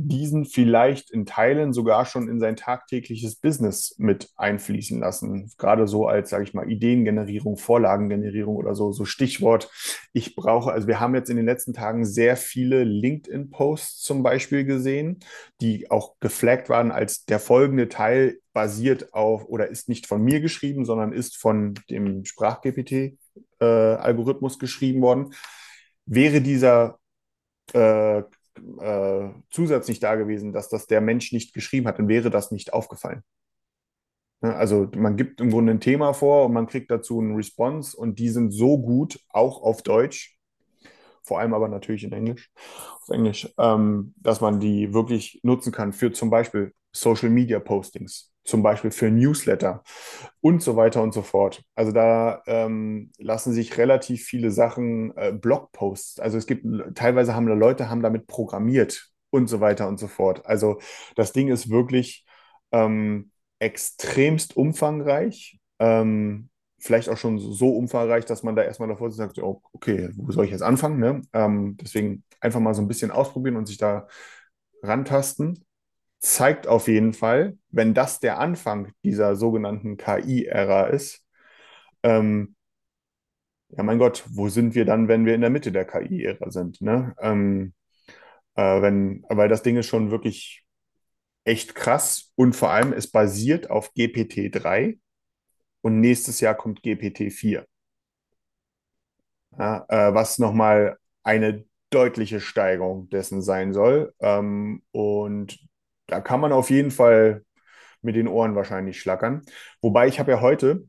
diesen 0.00 0.44
vielleicht 0.44 1.10
in 1.10 1.26
Teilen 1.26 1.72
sogar 1.72 2.06
schon 2.06 2.28
in 2.28 2.38
sein 2.38 2.54
tagtägliches 2.54 3.34
Business 3.34 3.96
mit 3.98 4.30
einfließen 4.36 5.00
lassen. 5.00 5.50
Gerade 5.58 5.88
so 5.88 6.06
als, 6.06 6.30
sage 6.30 6.44
ich 6.44 6.54
mal, 6.54 6.70
Ideengenerierung, 6.70 7.56
Vorlagengenerierung 7.56 8.54
oder 8.54 8.76
so, 8.76 8.92
so 8.92 9.04
Stichwort. 9.04 9.68
Ich 10.12 10.36
brauche, 10.36 10.70
also 10.70 10.86
wir 10.86 11.00
haben 11.00 11.16
jetzt 11.16 11.30
in 11.30 11.36
den 11.36 11.46
letzten 11.46 11.72
Tagen 11.72 12.04
sehr 12.04 12.36
viele 12.36 12.84
LinkedIn-Posts 12.84 14.02
zum 14.02 14.22
Beispiel 14.22 14.64
gesehen, 14.64 15.18
die 15.60 15.90
auch 15.90 16.14
geflaggt 16.20 16.68
waren 16.68 16.92
als 16.92 17.24
der 17.24 17.40
folgende 17.40 17.88
Teil 17.88 18.38
basiert 18.52 19.12
auf 19.14 19.46
oder 19.46 19.66
ist 19.66 19.88
nicht 19.88 20.06
von 20.06 20.22
mir 20.22 20.40
geschrieben, 20.40 20.84
sondern 20.84 21.12
ist 21.12 21.36
von 21.36 21.74
dem 21.90 22.24
SprachGPT-Algorithmus 22.24 24.54
äh, 24.54 24.58
geschrieben 24.58 25.02
worden. 25.02 25.34
Wäre 26.06 26.40
dieser 26.40 27.00
äh, 27.72 28.22
äh, 28.80 29.30
Zusatz 29.50 29.86
da 30.00 30.14
gewesen, 30.16 30.52
dass 30.52 30.68
das 30.68 30.86
der 30.86 31.00
Mensch 31.00 31.32
nicht 31.32 31.54
geschrieben 31.54 31.86
hat, 31.86 31.98
dann 31.98 32.08
wäre 32.08 32.30
das 32.30 32.50
nicht 32.50 32.72
aufgefallen. 32.72 33.22
Ne, 34.40 34.54
also 34.54 34.88
man 34.96 35.16
gibt 35.16 35.40
im 35.40 35.50
Grunde 35.50 35.72
ein 35.72 35.80
Thema 35.80 36.12
vor 36.12 36.46
und 36.46 36.52
man 36.52 36.66
kriegt 36.66 36.90
dazu 36.90 37.18
einen 37.18 37.34
Response 37.34 37.96
und 37.96 38.18
die 38.18 38.28
sind 38.28 38.52
so 38.52 38.78
gut, 38.78 39.20
auch 39.30 39.62
auf 39.62 39.82
Deutsch, 39.82 40.38
vor 41.22 41.40
allem 41.40 41.54
aber 41.54 41.68
natürlich 41.68 42.04
in 42.04 42.12
Englisch, 42.12 42.50
auf 43.02 43.08
Englisch, 43.08 43.52
ähm, 43.58 44.14
dass 44.16 44.40
man 44.40 44.60
die 44.60 44.94
wirklich 44.94 45.40
nutzen 45.42 45.72
kann 45.72 45.92
für 45.92 46.12
zum 46.12 46.30
Beispiel 46.30 46.72
Social 46.92 47.30
Media 47.30 47.58
Postings 47.58 48.32
zum 48.48 48.62
Beispiel 48.62 48.90
für 48.90 49.10
Newsletter 49.10 49.82
und 50.40 50.62
so 50.62 50.74
weiter 50.74 51.02
und 51.02 51.12
so 51.12 51.22
fort. 51.22 51.62
Also 51.74 51.92
da 51.92 52.42
ähm, 52.46 53.12
lassen 53.18 53.52
sich 53.52 53.76
relativ 53.76 54.24
viele 54.24 54.50
Sachen, 54.50 55.14
äh, 55.16 55.32
Blogposts, 55.32 56.18
also 56.18 56.38
es 56.38 56.46
gibt 56.46 56.64
teilweise 56.94 57.34
haben 57.34 57.46
Leute 57.46 57.90
haben 57.90 58.02
damit 58.02 58.26
programmiert 58.26 59.10
und 59.30 59.48
so 59.48 59.60
weiter 59.60 59.86
und 59.86 59.98
so 60.00 60.06
fort. 60.08 60.46
Also 60.46 60.80
das 61.14 61.32
Ding 61.32 61.48
ist 61.48 61.68
wirklich 61.70 62.24
ähm, 62.72 63.30
extremst 63.58 64.56
umfangreich. 64.56 65.58
Ähm, 65.78 66.48
vielleicht 66.78 67.08
auch 67.10 67.18
schon 67.18 67.38
so 67.38 67.70
umfangreich, 67.70 68.24
dass 68.24 68.42
man 68.42 68.56
da 68.56 68.62
erstmal 68.62 68.88
davor 68.88 69.10
sagt, 69.10 69.38
oh, 69.40 69.60
okay, 69.72 70.10
wo 70.16 70.30
soll 70.32 70.46
ich 70.46 70.52
jetzt 70.52 70.62
anfangen? 70.62 71.00
Ne? 71.00 71.22
Ähm, 71.32 71.76
deswegen 71.80 72.24
einfach 72.40 72.60
mal 72.60 72.74
so 72.74 72.80
ein 72.80 72.88
bisschen 72.88 73.10
ausprobieren 73.10 73.56
und 73.56 73.66
sich 73.66 73.78
da 73.78 74.06
rantasten. 74.82 75.64
Zeigt 76.20 76.66
auf 76.66 76.88
jeden 76.88 77.12
Fall, 77.12 77.58
wenn 77.70 77.94
das 77.94 78.18
der 78.20 78.38
Anfang 78.40 78.92
dieser 79.04 79.36
sogenannten 79.36 79.96
KI-Ära 79.96 80.86
ist, 80.88 81.24
ähm, 82.02 82.56
ja 83.70 83.82
mein 83.82 83.98
Gott, 83.98 84.24
wo 84.30 84.48
sind 84.48 84.74
wir 84.74 84.84
dann, 84.84 85.08
wenn 85.08 85.26
wir 85.26 85.34
in 85.34 85.40
der 85.40 85.50
Mitte 85.50 85.72
der 85.72 85.84
KI-Ära 85.84 86.50
sind? 86.50 86.80
Ne? 86.80 87.14
Ähm, 87.20 87.74
äh, 88.56 88.82
wenn, 88.82 89.24
weil 89.28 89.48
das 89.48 89.62
Ding 89.62 89.76
ist 89.76 89.86
schon 89.86 90.10
wirklich 90.10 90.64
echt 91.44 91.74
krass 91.74 92.32
und 92.36 92.54
vor 92.56 92.70
allem 92.70 92.92
es 92.92 93.10
basiert 93.10 93.70
auf 93.70 93.94
GPT-3 93.94 95.00
und 95.82 96.00
nächstes 96.00 96.40
Jahr 96.40 96.56
kommt 96.56 96.82
GPT-4. 96.82 97.66
Ja, 99.58 99.84
äh, 99.88 100.14
was 100.14 100.38
nochmal 100.38 100.98
eine 101.22 101.64
deutliche 101.90 102.40
Steigerung 102.40 103.08
dessen 103.08 103.42
sein 103.42 103.72
soll. 103.72 104.14
Ähm, 104.20 104.82
und 104.92 105.58
da 106.08 106.20
kann 106.20 106.40
man 106.40 106.52
auf 106.52 106.70
jeden 106.70 106.90
Fall 106.90 107.44
mit 108.02 108.16
den 108.16 108.28
Ohren 108.28 108.54
wahrscheinlich 108.54 109.00
schlackern. 109.00 109.42
Wobei 109.80 110.08
ich 110.08 110.18
habe 110.18 110.32
ja 110.32 110.40
heute, 110.40 110.84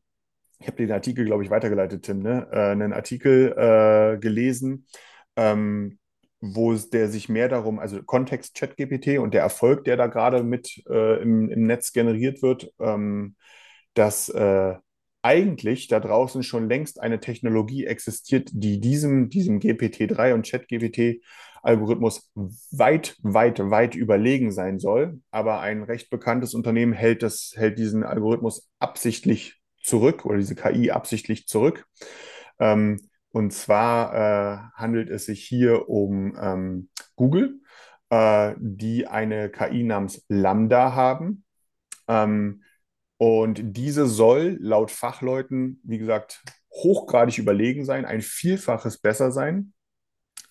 ich 0.60 0.68
habe 0.68 0.78
den 0.78 0.92
Artikel, 0.92 1.26
glaube 1.26 1.44
ich, 1.44 1.50
weitergeleitet, 1.50 2.04
Tim, 2.04 2.20
ne? 2.20 2.48
Äh, 2.52 2.72
einen 2.72 2.94
Artikel 2.94 3.54
äh, 3.58 4.18
gelesen, 4.18 4.88
ähm, 5.36 6.00
wo 6.42 6.74
der 6.74 7.10
sich 7.10 7.30
mehr 7.30 7.50
darum, 7.50 7.80
also 7.80 8.02
Kontext 8.04 8.56
ChatGPT 8.56 9.20
und 9.20 9.34
der 9.34 9.42
Erfolg, 9.42 9.84
der 9.84 9.98
da 9.98 10.08
gerade 10.08 10.44
mit 10.44 10.82
äh, 10.90 11.22
im, 11.22 11.50
im 11.50 11.68
Netz 11.68 11.92
generiert 11.92 12.42
wird, 12.42 12.72
ähm, 12.80 13.36
dass 13.94 14.30
äh, 14.30 14.76
eigentlich 15.22 15.88
da 15.88 16.00
draußen 16.00 16.44
schon 16.44 16.70
längst 16.70 17.02
eine 17.02 17.20
Technologie 17.20 17.86
existiert, 17.86 18.50
die 18.54 18.80
diesem, 18.80 19.30
diesem 19.30 19.60
GPT-3 19.60 20.34
und 20.34 20.48
ChatGPT-Algorithmus 21.62 22.32
weit, 22.72 23.16
weit, 23.22 23.60
weit 23.70 23.96
überlegen 23.96 24.52
sein 24.52 24.80
soll. 24.80 25.22
Aber 25.32 25.60
ein 25.60 25.84
recht 25.84 26.10
bekanntes 26.10 26.54
Unternehmen 26.54 26.94
hält, 26.94 27.24
das, 27.24 27.54
hält 27.56 27.78
diesen 27.80 28.04
Algorithmus 28.04 28.70
absichtlich 28.80 29.60
zurück 29.82 30.26
oder 30.26 30.38
diese 30.38 30.56
KI 30.56 30.92
absichtlich 30.92 31.48
zurück. 31.48 31.86
Ähm, 32.60 33.00
und 33.32 33.54
zwar 33.54 34.14
äh, 34.14 34.58
handelt 34.74 35.10
es 35.10 35.26
sich 35.26 35.44
hier 35.44 35.88
um 35.90 36.36
ähm, 36.42 36.90
Google, 37.16 37.60
äh, 38.10 38.56
die 38.58 39.08
eine 39.08 39.50
KI 39.50 39.84
namens 39.84 40.26
Lambda 40.28 40.94
haben. 40.94 41.46
Ähm, 42.08 42.64
und 43.18 43.60
diese 43.62 44.08
soll 44.08 44.58
laut 44.62 44.92
Fachleuten, 44.92 45.82
wie 45.84 45.98
gesagt, 45.98 46.42
hochgradig 46.72 47.38
überlegen 47.38 47.84
sein, 47.86 48.06
ein 48.06 48.22
Vielfaches 48.22 49.00
besser 49.00 49.32
sein. 49.32 49.74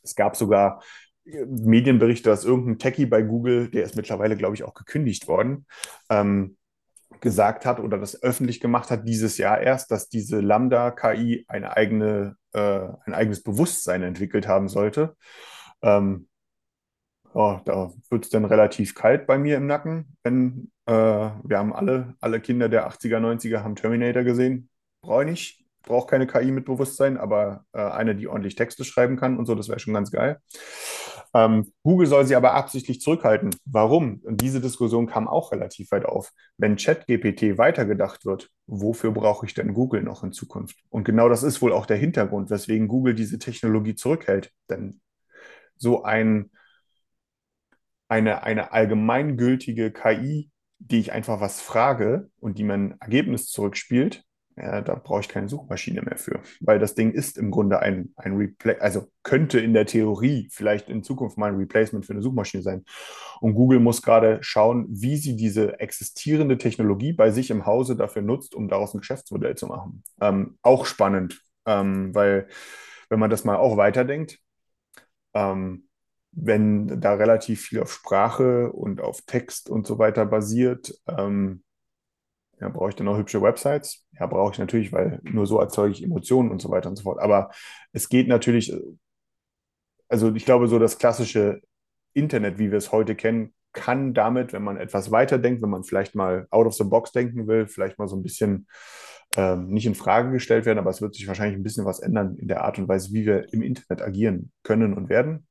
Es 0.02 0.14
gab 0.14 0.36
sogar 0.36 0.82
äh, 1.24 1.44
Medienberichte, 1.46 2.28
dass 2.30 2.44
irgendein 2.44 2.78
Techie 2.78 3.06
bei 3.06 3.22
Google, 3.22 3.70
der 3.70 3.84
ist 3.84 3.96
mittlerweile, 3.96 4.36
glaube 4.36 4.54
ich, 4.54 4.64
auch 4.64 4.74
gekündigt 4.74 5.28
worden, 5.28 5.66
ähm, 6.10 6.56
gesagt 7.20 7.66
hat 7.66 7.80
oder 7.80 7.98
das 7.98 8.22
öffentlich 8.22 8.60
gemacht 8.60 8.90
hat 8.90 9.08
dieses 9.08 9.38
Jahr 9.38 9.60
erst, 9.60 9.90
dass 9.90 10.08
diese 10.08 10.40
Lambda-KI 10.40 11.46
eine 11.48 11.76
eigene, 11.76 12.36
äh, 12.52 12.88
ein 13.04 13.14
eigenes 13.14 13.42
Bewusstsein 13.42 14.02
entwickelt 14.02 14.46
haben 14.46 14.68
sollte. 14.68 15.16
Ähm, 15.82 16.28
oh, 17.32 17.58
da 17.64 17.92
wird 18.10 18.24
es 18.24 18.30
dann 18.30 18.44
relativ 18.44 18.94
kalt 18.94 19.26
bei 19.26 19.38
mir 19.38 19.56
im 19.56 19.66
Nacken, 19.66 20.16
wenn 20.22 20.70
äh, 20.86 20.92
wir 20.92 21.58
haben 21.58 21.72
alle, 21.72 22.14
alle 22.20 22.40
Kinder 22.40 22.68
der 22.68 22.88
80er, 22.88 23.18
90er 23.18 23.62
haben 23.62 23.76
Terminator 23.76 24.22
gesehen. 24.22 24.70
Brauche 25.02 25.24
brauche 25.88 26.06
keine 26.06 26.26
KI 26.26 26.52
mit 26.52 26.66
Bewusstsein, 26.66 27.16
aber 27.16 27.64
äh, 27.72 27.80
eine, 27.80 28.14
die 28.14 28.28
ordentlich 28.28 28.54
Texte 28.54 28.84
schreiben 28.84 29.16
kann 29.16 29.36
und 29.36 29.46
so, 29.46 29.54
das 29.54 29.68
wäre 29.68 29.80
schon 29.80 29.94
ganz 29.94 30.10
geil. 30.10 30.38
Ähm, 31.34 31.72
Google 31.82 32.06
soll 32.06 32.26
sie 32.26 32.36
aber 32.36 32.54
absichtlich 32.54 33.00
zurückhalten. 33.00 33.50
Warum? 33.64 34.20
Und 34.24 34.40
diese 34.40 34.60
Diskussion 34.60 35.06
kam 35.06 35.28
auch 35.28 35.52
relativ 35.52 35.90
weit 35.90 36.06
auf. 36.06 36.32
Wenn 36.56 36.76
ChatGPT 36.76 37.58
weitergedacht 37.58 38.24
wird, 38.24 38.50
wofür 38.66 39.10
brauche 39.12 39.44
ich 39.44 39.54
denn 39.54 39.74
Google 39.74 40.02
noch 40.02 40.22
in 40.24 40.32
Zukunft? 40.32 40.76
Und 40.88 41.04
genau 41.04 41.28
das 41.28 41.42
ist 41.42 41.60
wohl 41.60 41.72
auch 41.72 41.86
der 41.86 41.98
Hintergrund, 41.98 42.50
weswegen 42.50 42.88
Google 42.88 43.14
diese 43.14 43.38
Technologie 43.38 43.94
zurückhält. 43.94 44.52
Denn 44.70 45.00
so 45.76 46.02
ein 46.04 46.50
eine, 48.08 48.42
eine 48.42 48.72
allgemeingültige 48.72 49.92
KI, 49.92 50.50
die 50.78 51.00
ich 51.00 51.12
einfach 51.12 51.40
was 51.40 51.60
frage 51.60 52.30
und 52.40 52.58
die 52.58 52.64
mir 52.64 52.74
ein 52.74 53.00
Ergebnis 53.00 53.46
zurückspielt, 53.46 54.24
ja, 54.60 54.80
da 54.80 54.94
brauche 54.94 55.20
ich 55.20 55.28
keine 55.28 55.48
Suchmaschine 55.48 56.02
mehr 56.02 56.16
für, 56.16 56.40
weil 56.60 56.78
das 56.78 56.94
Ding 56.94 57.12
ist 57.12 57.38
im 57.38 57.50
Grunde 57.50 57.80
ein, 57.80 58.12
ein 58.16 58.36
Replay, 58.36 58.76
also 58.78 59.08
könnte 59.22 59.60
in 59.60 59.72
der 59.72 59.86
Theorie 59.86 60.48
vielleicht 60.50 60.88
in 60.88 61.02
Zukunft 61.02 61.38
mal 61.38 61.50
ein 61.52 61.56
Replacement 61.56 62.04
für 62.04 62.12
eine 62.12 62.22
Suchmaschine 62.22 62.62
sein. 62.62 62.84
Und 63.40 63.54
Google 63.54 63.78
muss 63.80 64.02
gerade 64.02 64.38
schauen, 64.40 64.86
wie 64.88 65.16
sie 65.16 65.36
diese 65.36 65.78
existierende 65.80 66.58
Technologie 66.58 67.12
bei 67.12 67.30
sich 67.30 67.50
im 67.50 67.66
Hause 67.66 67.96
dafür 67.96 68.22
nutzt, 68.22 68.54
um 68.54 68.68
daraus 68.68 68.94
ein 68.94 69.00
Geschäftsmodell 69.00 69.54
zu 69.56 69.66
machen. 69.66 70.02
Ähm, 70.20 70.58
auch 70.62 70.86
spannend, 70.86 71.40
ähm, 71.66 72.14
weil 72.14 72.48
wenn 73.08 73.20
man 73.20 73.30
das 73.30 73.44
mal 73.44 73.56
auch 73.56 73.76
weiterdenkt, 73.76 74.38
ähm, 75.34 75.88
wenn 76.32 77.00
da 77.00 77.14
relativ 77.14 77.62
viel 77.62 77.80
auf 77.80 77.92
Sprache 77.92 78.72
und 78.72 79.00
auf 79.00 79.22
Text 79.22 79.70
und 79.70 79.86
so 79.86 79.98
weiter 79.98 80.26
basiert, 80.26 80.94
ähm, 81.06 81.62
ja, 82.60 82.68
brauche 82.68 82.90
ich 82.90 82.96
dann 82.96 83.08
auch 83.08 83.16
hübsche 83.16 83.42
Websites? 83.42 84.06
Ja, 84.18 84.26
brauche 84.26 84.52
ich 84.52 84.58
natürlich, 84.58 84.92
weil 84.92 85.20
nur 85.22 85.46
so 85.46 85.58
erzeuge 85.60 85.92
ich 85.92 86.02
Emotionen 86.02 86.50
und 86.50 86.60
so 86.60 86.70
weiter 86.70 86.88
und 86.88 86.96
so 86.96 87.04
fort. 87.04 87.20
Aber 87.20 87.50
es 87.92 88.08
geht 88.08 88.28
natürlich, 88.28 88.76
also 90.08 90.34
ich 90.34 90.44
glaube, 90.44 90.68
so 90.68 90.78
das 90.78 90.98
klassische 90.98 91.60
Internet, 92.14 92.58
wie 92.58 92.70
wir 92.70 92.78
es 92.78 92.92
heute 92.92 93.14
kennen, 93.14 93.54
kann 93.72 94.14
damit, 94.14 94.52
wenn 94.52 94.62
man 94.62 94.76
etwas 94.76 95.10
weiterdenkt, 95.10 95.62
wenn 95.62 95.70
man 95.70 95.84
vielleicht 95.84 96.14
mal 96.14 96.46
out 96.50 96.66
of 96.66 96.74
the 96.74 96.84
box 96.84 97.12
denken 97.12 97.46
will, 97.46 97.68
vielleicht 97.68 97.98
mal 97.98 98.08
so 98.08 98.16
ein 98.16 98.22
bisschen 98.22 98.66
ähm, 99.36 99.68
nicht 99.68 99.86
in 99.86 99.94
Frage 99.94 100.30
gestellt 100.30 100.64
werden, 100.64 100.78
aber 100.78 100.90
es 100.90 101.02
wird 101.02 101.14
sich 101.14 101.28
wahrscheinlich 101.28 101.58
ein 101.58 101.62
bisschen 101.62 101.84
was 101.84 102.00
ändern 102.00 102.36
in 102.36 102.48
der 102.48 102.64
Art 102.64 102.78
und 102.78 102.88
Weise, 102.88 103.12
wie 103.12 103.26
wir 103.26 103.52
im 103.52 103.62
Internet 103.62 104.02
agieren 104.02 104.52
können 104.62 104.94
und 104.94 105.08
werden. 105.08 105.47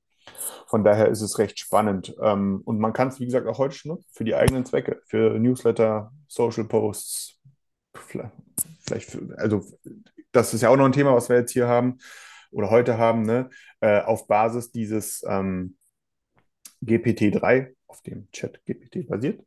Von 0.68 0.84
daher 0.84 1.08
ist 1.08 1.22
es 1.22 1.40
recht 1.40 1.60
spannend. 1.60 2.16
Ähm, 2.22 2.62
und 2.66 2.80
man 2.80 2.94
kann 2.94 3.08
es, 3.08 3.20
wie 3.20 3.26
gesagt, 3.26 3.48
auch 3.48 3.58
heute 3.58 3.76
schon 3.76 4.04
für 4.12 4.24
die 4.24 4.36
eigenen 4.36 4.66
Zwecke, 4.66 5.02
für 5.06 5.40
Newsletter, 5.40 6.12
Social 6.28 6.66
Posts, 6.66 7.40
vielleicht, 7.94 9.10
für, 9.10 9.38
also 9.38 9.66
das 10.32 10.54
ist 10.54 10.62
ja 10.62 10.70
auch 10.70 10.78
noch 10.78 10.86
ein 10.86 10.92
Thema, 10.92 11.16
was 11.16 11.30
wir 11.30 11.38
jetzt 11.38 11.52
hier 11.52 11.68
haben 11.68 11.98
oder 12.52 12.70
heute 12.70 12.98
haben, 12.98 13.24
ne? 13.24 13.50
Äh, 13.80 14.02
auf 14.02 14.28
Basis 14.28 14.72
dieses 14.72 15.24
ähm, 15.28 15.78
GPT-3, 16.84 17.74
auf 17.88 18.02
dem 18.02 18.30
Chat 18.32 18.64
GPT 18.66 19.08
basiert, 19.08 19.42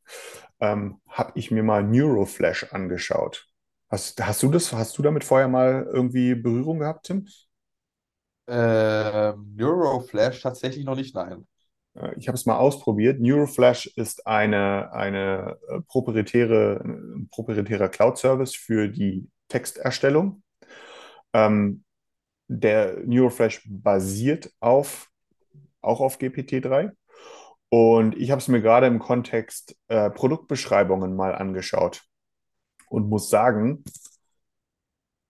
ähm, 0.60 1.00
habe 1.08 1.32
ich 1.34 1.50
mir 1.50 1.62
mal 1.62 1.82
Neuroflash 1.82 2.72
angeschaut. 2.72 3.48
Hast, 3.88 4.24
hast 4.24 4.42
du 4.42 4.50
das, 4.50 4.72
hast 4.72 4.96
du 4.98 5.02
damit 5.02 5.24
vorher 5.24 5.48
mal 5.48 5.88
irgendwie 5.92 6.34
Berührung 6.34 6.78
gehabt, 6.78 7.06
Tim? 7.06 7.26
Äh, 8.50 9.34
Neuroflash 9.56 10.42
tatsächlich 10.42 10.84
noch 10.84 10.96
nicht, 10.96 11.14
nein. 11.14 11.46
Äh, 11.94 12.14
ich 12.16 12.26
habe 12.26 12.34
es 12.34 12.46
mal 12.46 12.56
ausprobiert. 12.56 13.20
Neuroflash 13.20 13.86
ist 13.94 14.26
eine, 14.26 14.92
eine 14.92 15.56
äh, 15.68 15.80
proprietäre, 15.82 16.80
ein 16.84 17.28
proprietärer 17.30 17.88
Cloud-Service 17.88 18.56
für 18.56 18.88
die 18.88 19.28
Texterstellung. 19.46 20.42
Ähm, 21.32 21.84
der 22.48 22.98
Neuroflash 23.06 23.62
basiert 23.68 24.52
auf, 24.58 25.08
auch 25.80 26.00
auf 26.00 26.18
GPT-3. 26.18 26.90
Und 27.68 28.16
ich 28.16 28.32
habe 28.32 28.40
es 28.40 28.48
mir 28.48 28.60
gerade 28.60 28.88
im 28.88 28.98
Kontext 28.98 29.76
äh, 29.86 30.10
Produktbeschreibungen 30.10 31.14
mal 31.14 31.36
angeschaut 31.36 32.02
und 32.88 33.08
muss 33.08 33.30
sagen, 33.30 33.84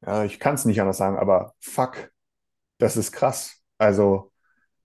ja, 0.06 0.24
ich 0.24 0.40
kann 0.40 0.54
es 0.54 0.64
nicht 0.64 0.80
anders 0.80 0.96
sagen, 0.96 1.18
aber 1.18 1.52
fuck, 1.60 2.10
das 2.80 2.96
ist 2.96 3.12
krass. 3.12 3.62
Also 3.78 4.32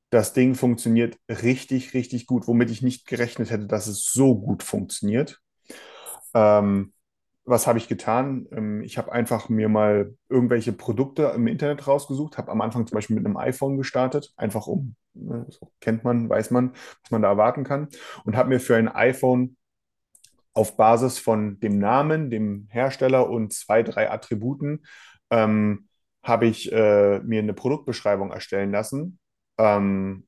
das 0.10 0.34
Ding 0.34 0.56
funktioniert 0.56 1.18
richtig, 1.30 1.94
richtig 1.94 2.28
gut, 2.28 2.48
womit 2.48 2.72
ich 2.72 2.82
nicht 2.82 3.08
gerechnet 3.08 3.50
hätte, 3.50 3.68
dass 3.68 3.88
es 3.88 4.12
so 4.12 4.40
gut 4.40 4.64
funktioniert. 4.64 5.42
Ähm, 6.34 6.94
was 7.46 7.68
habe 7.68 7.78
ich 7.78 7.88
getan? 7.88 8.48
Ähm, 8.52 8.82
ich 8.82 8.98
habe 8.98 9.12
einfach 9.12 9.50
mir 9.50 9.70
mal 9.70 10.16
irgendwelche 10.30 10.74
Produkte 10.74 11.34
im 11.36 11.48
Internet 11.48 11.88
rausgesucht, 11.88 12.38
habe 12.38 12.52
am 12.52 12.62
Anfang 12.62 12.88
zum 12.88 12.96
Beispiel 12.96 13.16
mit 13.16 13.26
einem 13.26 13.38
iPhone 13.38 13.78
gestartet, 13.78 14.34
einfach 14.36 14.68
um, 14.68 14.96
ne, 15.14 15.46
so 15.50 15.72
kennt 15.80 16.04
man, 16.04 16.30
weiß 16.30 16.52
man, 16.52 16.74
was 17.04 17.12
man 17.12 17.22
da 17.22 17.30
erwarten 17.30 17.64
kann, 17.64 17.88
und 18.26 18.36
habe 18.36 18.50
mir 18.50 18.60
für 18.60 18.76
ein 18.76 18.88
iPhone 18.88 19.58
auf 20.54 20.78
Basis 20.78 21.20
von 21.20 21.60
dem 21.60 21.78
Namen, 21.78 22.30
dem 22.30 22.68
Hersteller 22.72 23.30
und 23.30 23.54
zwei, 23.54 23.84
drei 23.84 24.10
Attributen 24.10 24.86
ähm, 25.30 25.85
habe 26.26 26.48
ich 26.48 26.72
äh, 26.72 27.20
mir 27.20 27.40
eine 27.40 27.54
Produktbeschreibung 27.54 28.32
erstellen 28.32 28.72
lassen, 28.72 29.20
ähm, 29.60 30.28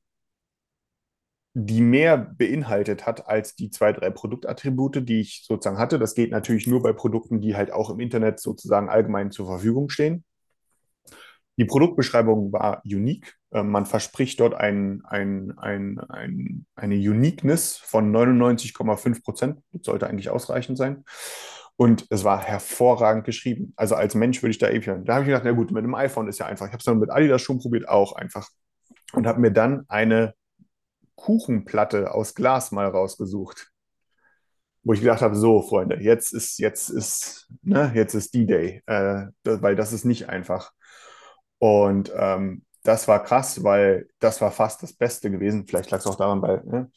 die 1.54 1.80
mehr 1.80 2.16
beinhaltet 2.16 3.04
hat 3.04 3.26
als 3.26 3.56
die 3.56 3.70
zwei, 3.70 3.92
drei 3.92 4.10
Produktattribute, 4.10 5.08
die 5.08 5.20
ich 5.20 5.44
sozusagen 5.44 5.78
hatte. 5.78 5.98
Das 5.98 6.14
geht 6.14 6.30
natürlich 6.30 6.68
nur 6.68 6.82
bei 6.82 6.92
Produkten, 6.92 7.40
die 7.40 7.56
halt 7.56 7.72
auch 7.72 7.90
im 7.90 7.98
Internet 7.98 8.38
sozusagen 8.38 8.88
allgemein 8.88 9.32
zur 9.32 9.46
Verfügung 9.46 9.88
stehen. 9.88 10.24
Die 11.56 11.64
Produktbeschreibung 11.64 12.52
war 12.52 12.80
unique. 12.84 13.34
Ähm, 13.50 13.70
man 13.70 13.84
verspricht 13.84 14.38
dort 14.38 14.54
ein, 14.54 15.02
ein, 15.04 15.58
ein, 15.58 15.98
ein, 15.98 16.66
eine 16.76 16.94
Uniqueness 16.94 17.76
von 17.76 18.14
99,5 18.14 19.24
Prozent. 19.24 19.60
Das 19.72 19.86
sollte 19.86 20.06
eigentlich 20.06 20.30
ausreichend 20.30 20.78
sein. 20.78 21.04
Und 21.80 22.06
es 22.10 22.24
war 22.24 22.42
hervorragend 22.42 23.24
geschrieben. 23.24 23.72
Also 23.76 23.94
als 23.94 24.16
Mensch 24.16 24.42
würde 24.42 24.50
ich 24.50 24.58
da 24.58 24.68
ewig. 24.68 24.86
Da 25.04 25.14
habe 25.14 25.22
ich 25.22 25.28
gedacht, 25.28 25.44
na 25.44 25.52
gut, 25.52 25.70
mit 25.70 25.84
dem 25.84 25.94
iPhone 25.94 26.26
ist 26.26 26.40
ja 26.40 26.46
einfach. 26.46 26.66
Ich 26.66 26.72
habe 26.72 26.80
es 26.80 26.84
dann 26.84 26.98
mit 26.98 27.08
Adidas 27.08 27.40
schon 27.40 27.60
probiert, 27.60 27.88
auch 27.88 28.14
einfach. 28.14 28.48
Und 29.12 29.28
habe 29.28 29.40
mir 29.40 29.52
dann 29.52 29.84
eine 29.86 30.34
Kuchenplatte 31.14 32.12
aus 32.12 32.34
Glas 32.34 32.72
mal 32.72 32.88
rausgesucht. 32.88 33.70
Wo 34.82 34.92
ich 34.92 35.00
gedacht 35.00 35.22
habe, 35.22 35.36
so, 35.36 35.62
Freunde, 35.62 36.02
jetzt 36.02 36.34
ist, 36.34 36.58
jetzt 36.58 36.88
ist, 36.88 37.48
ne, 37.62 37.92
jetzt 37.94 38.14
ist 38.14 38.34
D-Day, 38.34 38.82
äh, 38.86 39.26
weil 39.44 39.76
das 39.76 39.92
ist 39.92 40.04
nicht 40.04 40.28
einfach. 40.28 40.72
Und 41.58 42.12
ähm, 42.16 42.64
das 42.82 43.06
war 43.06 43.22
krass, 43.22 43.62
weil 43.62 44.08
das 44.18 44.40
war 44.40 44.50
fast 44.50 44.82
das 44.82 44.94
Beste 44.94 45.30
gewesen. 45.30 45.68
Vielleicht 45.68 45.92
lag 45.92 46.00
es 46.00 46.06
auch 46.08 46.16
daran, 46.16 46.42
weil 46.42 46.64
ne, 46.64 46.90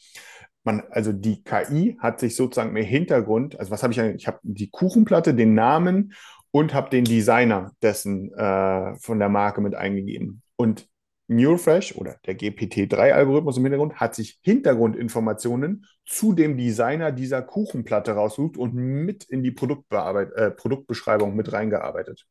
man, 0.64 0.84
also 0.92 1.12
die 1.12 1.44
KI 1.44 1.98
hat 2.00 2.20
sich 2.20 2.36
sozusagen 2.36 2.76
im 2.76 2.84
Hintergrund, 2.84 3.60
also 3.60 3.72
was 3.72 3.84
habe 3.84 3.94
ich 3.94 4.00
eigentlich? 4.00 4.22
Ich 4.22 4.28
habe 4.28 4.40
die 4.44 4.70
Kuchenplatte, 4.70 5.34
den 5.34 5.54
Namen 5.54 6.14
und 6.52 6.74
habe 6.74 6.90
den 6.90 7.06
Designer 7.06 7.72
dessen 7.82 8.34
äh, 8.34 8.96
von 9.00 9.20
der 9.20 9.30
Marke 9.30 9.62
mit 9.62 9.76
eingegeben. 9.76 10.42
Und 10.56 10.88
Neurofresh 11.28 11.96
oder 11.96 12.18
der 12.26 12.38
GPT-3-Algorithmus 12.38 13.58
im 13.58 13.64
Hintergrund 13.64 13.96
hat 13.96 14.16
sich 14.16 14.40
Hintergrundinformationen 14.42 15.86
zu 16.06 16.34
dem 16.34 16.58
Designer 16.58 17.14
dieser 17.14 17.42
Kuchenplatte 17.42 18.12
rausgesucht 18.12 18.58
und 18.58 18.76
mit 18.76 19.24
in 19.24 19.42
die 19.42 19.52
äh, 19.52 20.52
Produktbeschreibung 20.52 21.36
mit 21.36 21.54
reingearbeitet. 21.54 22.26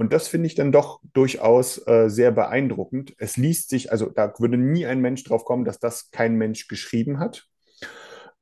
Und 0.00 0.14
das 0.14 0.28
finde 0.28 0.46
ich 0.46 0.54
dann 0.54 0.72
doch 0.72 1.02
durchaus 1.12 1.86
äh, 1.86 2.08
sehr 2.08 2.32
beeindruckend. 2.32 3.14
Es 3.18 3.36
liest 3.36 3.68
sich, 3.68 3.92
also 3.92 4.08
da 4.08 4.32
würde 4.38 4.56
nie 4.56 4.86
ein 4.86 5.02
Mensch 5.02 5.24
drauf 5.24 5.44
kommen, 5.44 5.66
dass 5.66 5.78
das 5.78 6.10
kein 6.10 6.36
Mensch 6.36 6.68
geschrieben 6.68 7.18
hat. 7.18 7.46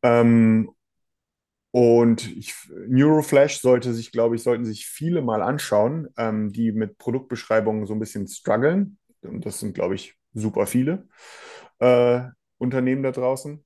Ähm, 0.04 0.70
und 1.72 2.30
ich, 2.36 2.54
Neuroflash 2.86 3.58
sollte 3.58 3.92
sich, 3.92 4.12
glaube 4.12 4.36
ich, 4.36 4.44
sollten 4.44 4.64
sich 4.64 4.86
viele 4.86 5.20
mal 5.20 5.42
anschauen, 5.42 6.06
ähm, 6.16 6.52
die 6.52 6.70
mit 6.70 6.96
Produktbeschreibungen 6.96 7.86
so 7.86 7.92
ein 7.92 7.98
bisschen 7.98 8.28
strugglen. 8.28 8.96
Und 9.22 9.44
das 9.44 9.58
sind, 9.58 9.74
glaube 9.74 9.96
ich, 9.96 10.14
super 10.34 10.64
viele 10.64 11.08
äh, 11.80 12.20
Unternehmen 12.58 13.02
da 13.02 13.10
draußen. 13.10 13.64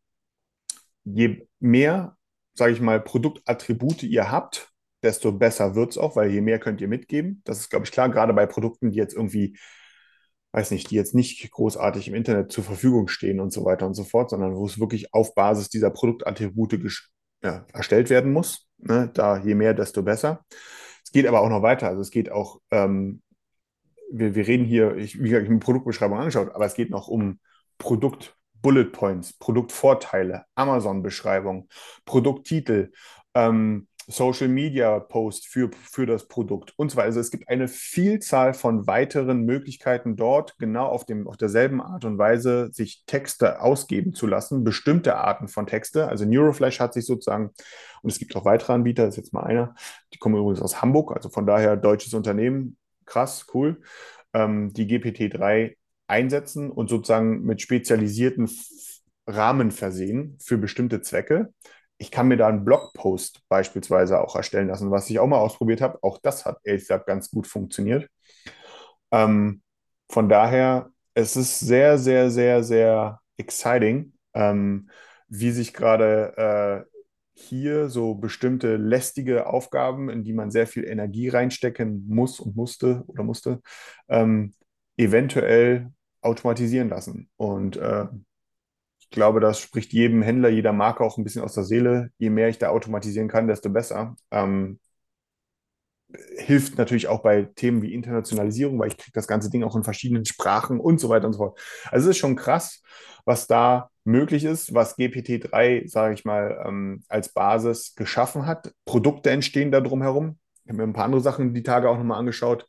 Je 1.04 1.46
mehr, 1.60 2.16
sage 2.54 2.72
ich 2.72 2.80
mal, 2.80 3.02
Produktattribute 3.02 4.04
ihr 4.04 4.30
habt, 4.30 4.71
desto 5.02 5.32
besser 5.32 5.74
wird 5.74 5.92
es 5.92 5.98
auch, 5.98 6.16
weil 6.16 6.30
je 6.30 6.40
mehr 6.40 6.58
könnt 6.58 6.80
ihr 6.80 6.88
mitgeben. 6.88 7.42
Das 7.44 7.58
ist, 7.58 7.70
glaube 7.70 7.84
ich, 7.84 7.92
klar, 7.92 8.08
gerade 8.08 8.32
bei 8.32 8.46
Produkten, 8.46 8.90
die 8.90 8.98
jetzt 8.98 9.14
irgendwie, 9.14 9.56
weiß 10.52 10.70
nicht, 10.70 10.90
die 10.90 10.96
jetzt 10.96 11.14
nicht 11.14 11.50
großartig 11.50 12.08
im 12.08 12.14
Internet 12.14 12.52
zur 12.52 12.64
Verfügung 12.64 13.08
stehen 13.08 13.40
und 13.40 13.52
so 13.52 13.64
weiter 13.64 13.86
und 13.86 13.94
so 13.94 14.04
fort, 14.04 14.30
sondern 14.30 14.54
wo 14.54 14.66
es 14.66 14.78
wirklich 14.78 15.12
auf 15.14 15.34
Basis 15.34 15.68
dieser 15.68 15.90
Produktattribute 15.90 16.78
ja, 17.42 17.66
erstellt 17.72 18.10
werden 18.10 18.32
muss. 18.32 18.68
Ne? 18.78 19.10
Da 19.12 19.38
je 19.38 19.54
mehr, 19.54 19.74
desto 19.74 20.02
besser. 20.02 20.44
Es 21.04 21.10
geht 21.10 21.26
aber 21.26 21.40
auch 21.40 21.48
noch 21.48 21.62
weiter. 21.62 21.88
Also 21.88 22.00
es 22.00 22.10
geht 22.10 22.30
auch, 22.30 22.60
ähm, 22.70 23.22
wir, 24.10 24.34
wir 24.34 24.46
reden 24.46 24.64
hier, 24.64 24.96
ich, 24.96 25.18
wie 25.18 25.28
gesagt, 25.28 25.42
ich 25.42 25.48
habe 25.48 25.54
eine 25.54 25.58
Produktbeschreibung 25.58 26.18
angeschaut, 26.18 26.54
aber 26.54 26.66
es 26.66 26.74
geht 26.74 26.90
noch 26.90 27.08
um 27.08 27.40
Produkt. 27.78 28.36
Bullet 28.62 28.92
Points, 28.92 29.32
Produktvorteile, 29.32 30.44
Amazon-Beschreibung, 30.54 31.68
Produkttitel, 32.04 32.92
ähm, 33.34 33.88
Social 34.08 34.48
Media 34.48 34.98
Post 34.98 35.46
für, 35.46 35.70
für 35.72 36.06
das 36.06 36.28
Produkt 36.28 36.72
und 36.76 36.90
so 36.90 36.96
weiter. 36.96 37.06
Also 37.06 37.20
es 37.20 37.30
gibt 37.30 37.48
eine 37.48 37.68
Vielzahl 37.68 38.54
von 38.54 38.86
weiteren 38.86 39.44
Möglichkeiten 39.44 40.16
dort, 40.16 40.58
genau 40.58 40.86
auf, 40.86 41.04
dem, 41.04 41.26
auf 41.26 41.36
derselben 41.36 41.80
Art 41.80 42.04
und 42.04 42.18
Weise 42.18 42.70
sich 42.72 43.04
Texte 43.06 43.60
ausgeben 43.60 44.14
zu 44.14 44.26
lassen, 44.26 44.64
bestimmte 44.64 45.16
Arten 45.16 45.48
von 45.48 45.66
Texte. 45.66 46.08
Also 46.08 46.24
Neuroflash 46.24 46.80
hat 46.80 46.94
sich 46.94 47.06
sozusagen, 47.06 47.50
und 48.02 48.10
es 48.10 48.18
gibt 48.18 48.34
auch 48.36 48.44
weitere 48.44 48.72
Anbieter, 48.72 49.04
das 49.06 49.14
ist 49.14 49.24
jetzt 49.24 49.32
mal 49.32 49.44
einer, 49.44 49.74
die 50.12 50.18
kommen 50.18 50.36
übrigens 50.36 50.62
aus 50.62 50.82
Hamburg, 50.82 51.12
also 51.14 51.28
von 51.28 51.46
daher 51.46 51.76
deutsches 51.76 52.14
Unternehmen, 52.14 52.76
krass, 53.06 53.46
cool, 53.54 53.80
ähm, 54.32 54.72
die 54.72 54.86
GPT-3 54.86 55.76
einsetzen 56.06 56.70
und 56.70 56.90
sozusagen 56.90 57.42
mit 57.42 57.62
spezialisierten 57.62 58.50
Rahmen 59.26 59.70
versehen 59.70 60.36
für 60.40 60.58
bestimmte 60.58 61.00
Zwecke 61.00 61.52
ich 62.02 62.10
kann 62.10 62.26
mir 62.26 62.36
da 62.36 62.48
einen 62.48 62.64
Blogpost 62.64 63.42
beispielsweise 63.48 64.20
auch 64.20 64.34
erstellen 64.34 64.66
lassen, 64.66 64.90
was 64.90 65.08
ich 65.08 65.20
auch 65.20 65.28
mal 65.28 65.38
ausprobiert 65.38 65.80
habe. 65.80 66.02
Auch 66.02 66.18
das 66.20 66.44
hat 66.44 66.58
ehrlich 66.64 66.82
gesagt 66.82 67.06
ganz 67.06 67.30
gut 67.30 67.46
funktioniert. 67.46 68.08
Ähm, 69.12 69.62
von 70.10 70.28
daher, 70.28 70.90
es 71.14 71.36
ist 71.36 71.60
sehr, 71.60 71.98
sehr, 71.98 72.28
sehr, 72.30 72.64
sehr 72.64 73.20
exciting, 73.36 74.14
ähm, 74.34 74.90
wie 75.28 75.52
sich 75.52 75.72
gerade 75.72 76.86
äh, 76.88 76.98
hier 77.34 77.88
so 77.88 78.16
bestimmte 78.16 78.76
lästige 78.76 79.46
Aufgaben, 79.46 80.10
in 80.10 80.24
die 80.24 80.32
man 80.32 80.50
sehr 80.50 80.66
viel 80.66 80.84
Energie 80.84 81.28
reinstecken 81.28 82.04
muss 82.08 82.40
und 82.40 82.56
musste 82.56 83.04
oder 83.06 83.22
musste, 83.22 83.60
ähm, 84.08 84.54
eventuell 84.96 85.92
automatisieren 86.20 86.88
lassen. 86.88 87.30
Und 87.36 87.76
äh, 87.76 88.06
glaube, 89.12 89.40
das 89.40 89.60
spricht 89.60 89.92
jedem 89.92 90.22
Händler, 90.22 90.48
jeder 90.48 90.72
Marke 90.72 91.04
auch 91.04 91.18
ein 91.18 91.24
bisschen 91.24 91.42
aus 91.42 91.54
der 91.54 91.64
Seele. 91.64 92.10
Je 92.18 92.30
mehr 92.30 92.48
ich 92.48 92.58
da 92.58 92.68
automatisieren 92.70 93.28
kann, 93.28 93.48
desto 93.48 93.70
besser. 93.70 94.16
Ähm, 94.30 94.80
hilft 96.36 96.78
natürlich 96.78 97.08
auch 97.08 97.22
bei 97.22 97.44
Themen 97.54 97.82
wie 97.82 97.94
Internationalisierung, 97.94 98.78
weil 98.78 98.88
ich 98.88 98.96
kriege 98.96 99.12
das 99.14 99.26
ganze 99.26 99.50
Ding 99.50 99.64
auch 99.64 99.76
in 99.76 99.84
verschiedenen 99.84 100.24
Sprachen 100.24 100.80
und 100.80 101.00
so 101.00 101.08
weiter 101.08 101.26
und 101.26 101.32
so 101.32 101.38
fort. 101.38 101.60
Also 101.90 102.08
es 102.08 102.16
ist 102.16 102.20
schon 102.20 102.36
krass, 102.36 102.82
was 103.24 103.46
da 103.46 103.90
möglich 104.04 104.44
ist, 104.44 104.74
was 104.74 104.96
GPT-3, 104.98 105.88
sage 105.88 106.14
ich 106.14 106.24
mal, 106.24 106.62
ähm, 106.66 107.02
als 107.08 107.32
Basis 107.32 107.94
geschaffen 107.94 108.46
hat. 108.46 108.72
Produkte 108.84 109.30
entstehen 109.30 109.70
da 109.72 109.80
drumherum. 109.80 110.38
Ich 110.64 110.68
habe 110.70 110.78
mir 110.78 110.84
ein 110.84 110.92
paar 110.92 111.04
andere 111.06 111.20
Sachen 111.20 111.54
die 111.54 111.62
Tage 111.62 111.88
auch 111.88 111.96
nochmal 111.96 112.18
angeschaut. 112.18 112.66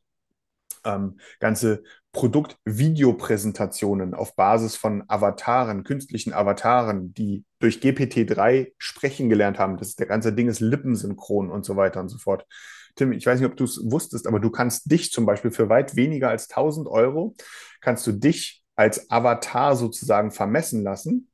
Ähm, 0.85 1.19
ganze 1.39 1.83
Produkt-Videopräsentationen 2.11 4.13
auf 4.13 4.35
Basis 4.35 4.75
von 4.75 5.03
Avataren, 5.07 5.83
künstlichen 5.83 6.33
Avataren, 6.33 7.13
die 7.13 7.45
durch 7.59 7.77
GPT-3 7.77 8.73
sprechen 8.77 9.29
gelernt 9.29 9.59
haben. 9.59 9.77
Das 9.77 9.95
der 9.95 10.07
ganze 10.07 10.33
Ding 10.33 10.47
ist 10.47 10.59
lippensynchron 10.59 11.49
und 11.49 11.65
so 11.65 11.75
weiter 11.75 11.99
und 11.99 12.09
so 12.09 12.19
fort. 12.19 12.45
Tim, 12.95 13.11
ich 13.11 13.25
weiß 13.25 13.39
nicht, 13.39 13.49
ob 13.49 13.57
du 13.57 13.63
es 13.63 13.79
wusstest, 13.83 14.27
aber 14.27 14.39
du 14.39 14.51
kannst 14.51 14.91
dich 14.91 15.11
zum 15.11 15.25
Beispiel 15.25 15.51
für 15.51 15.69
weit 15.69 15.95
weniger 15.95 16.29
als 16.29 16.49
1000 16.49 16.87
Euro, 16.87 17.35
kannst 17.81 18.05
du 18.05 18.11
dich 18.11 18.63
als 18.75 19.09
Avatar 19.09 19.75
sozusagen 19.75 20.31
vermessen 20.31 20.83
lassen. 20.83 21.31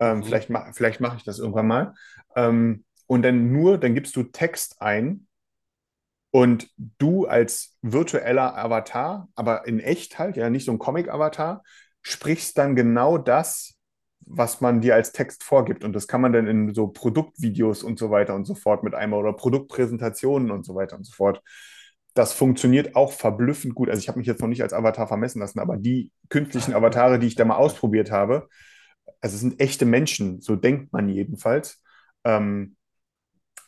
Ähm, 0.00 0.18
mhm. 0.18 0.24
Vielleicht, 0.24 0.50
vielleicht 0.72 1.00
mache 1.00 1.16
ich 1.16 1.24
das 1.24 1.38
irgendwann 1.38 1.68
mal. 1.68 1.94
Ähm, 2.34 2.84
und 3.06 3.22
dann 3.22 3.52
nur, 3.52 3.78
dann 3.78 3.94
gibst 3.94 4.16
du 4.16 4.24
Text 4.24 4.80
ein 4.80 5.26
und 6.32 6.70
du 6.76 7.26
als 7.26 7.76
virtueller 7.82 8.56
Avatar, 8.56 9.28
aber 9.34 9.66
in 9.68 9.80
echt 9.80 10.18
halt, 10.18 10.36
ja, 10.36 10.48
nicht 10.48 10.64
so 10.64 10.72
ein 10.72 10.78
Comic-Avatar, 10.78 11.62
sprichst 12.00 12.56
dann 12.56 12.74
genau 12.74 13.18
das, 13.18 13.74
was 14.20 14.62
man 14.62 14.80
dir 14.80 14.94
als 14.94 15.12
Text 15.12 15.44
vorgibt. 15.44 15.84
Und 15.84 15.92
das 15.92 16.08
kann 16.08 16.22
man 16.22 16.32
dann 16.32 16.46
in 16.46 16.74
so 16.74 16.88
Produktvideos 16.88 17.82
und 17.82 17.98
so 17.98 18.10
weiter 18.10 18.34
und 18.34 18.46
so 18.46 18.54
fort 18.54 18.82
mit 18.82 18.94
einmal 18.94 19.20
oder 19.20 19.34
Produktpräsentationen 19.34 20.50
und 20.50 20.64
so 20.64 20.74
weiter 20.74 20.96
und 20.96 21.04
so 21.04 21.12
fort. 21.12 21.42
Das 22.14 22.32
funktioniert 22.32 22.96
auch 22.96 23.12
verblüffend 23.12 23.74
gut. 23.74 23.90
Also 23.90 24.00
ich 24.00 24.08
habe 24.08 24.18
mich 24.18 24.26
jetzt 24.26 24.40
noch 24.40 24.48
nicht 24.48 24.62
als 24.62 24.72
Avatar 24.72 25.06
vermessen 25.08 25.40
lassen, 25.40 25.60
aber 25.60 25.76
die 25.76 26.12
künstlichen 26.30 26.72
Avatare, 26.72 27.18
die 27.18 27.26
ich 27.26 27.34
da 27.34 27.44
mal 27.44 27.56
ausprobiert 27.56 28.10
habe, 28.10 28.48
also 29.20 29.34
es 29.34 29.40
sind 29.40 29.60
echte 29.60 29.84
Menschen, 29.84 30.40
so 30.40 30.56
denkt 30.56 30.94
man 30.94 31.10
jedenfalls. 31.10 31.82
Ähm, 32.24 32.76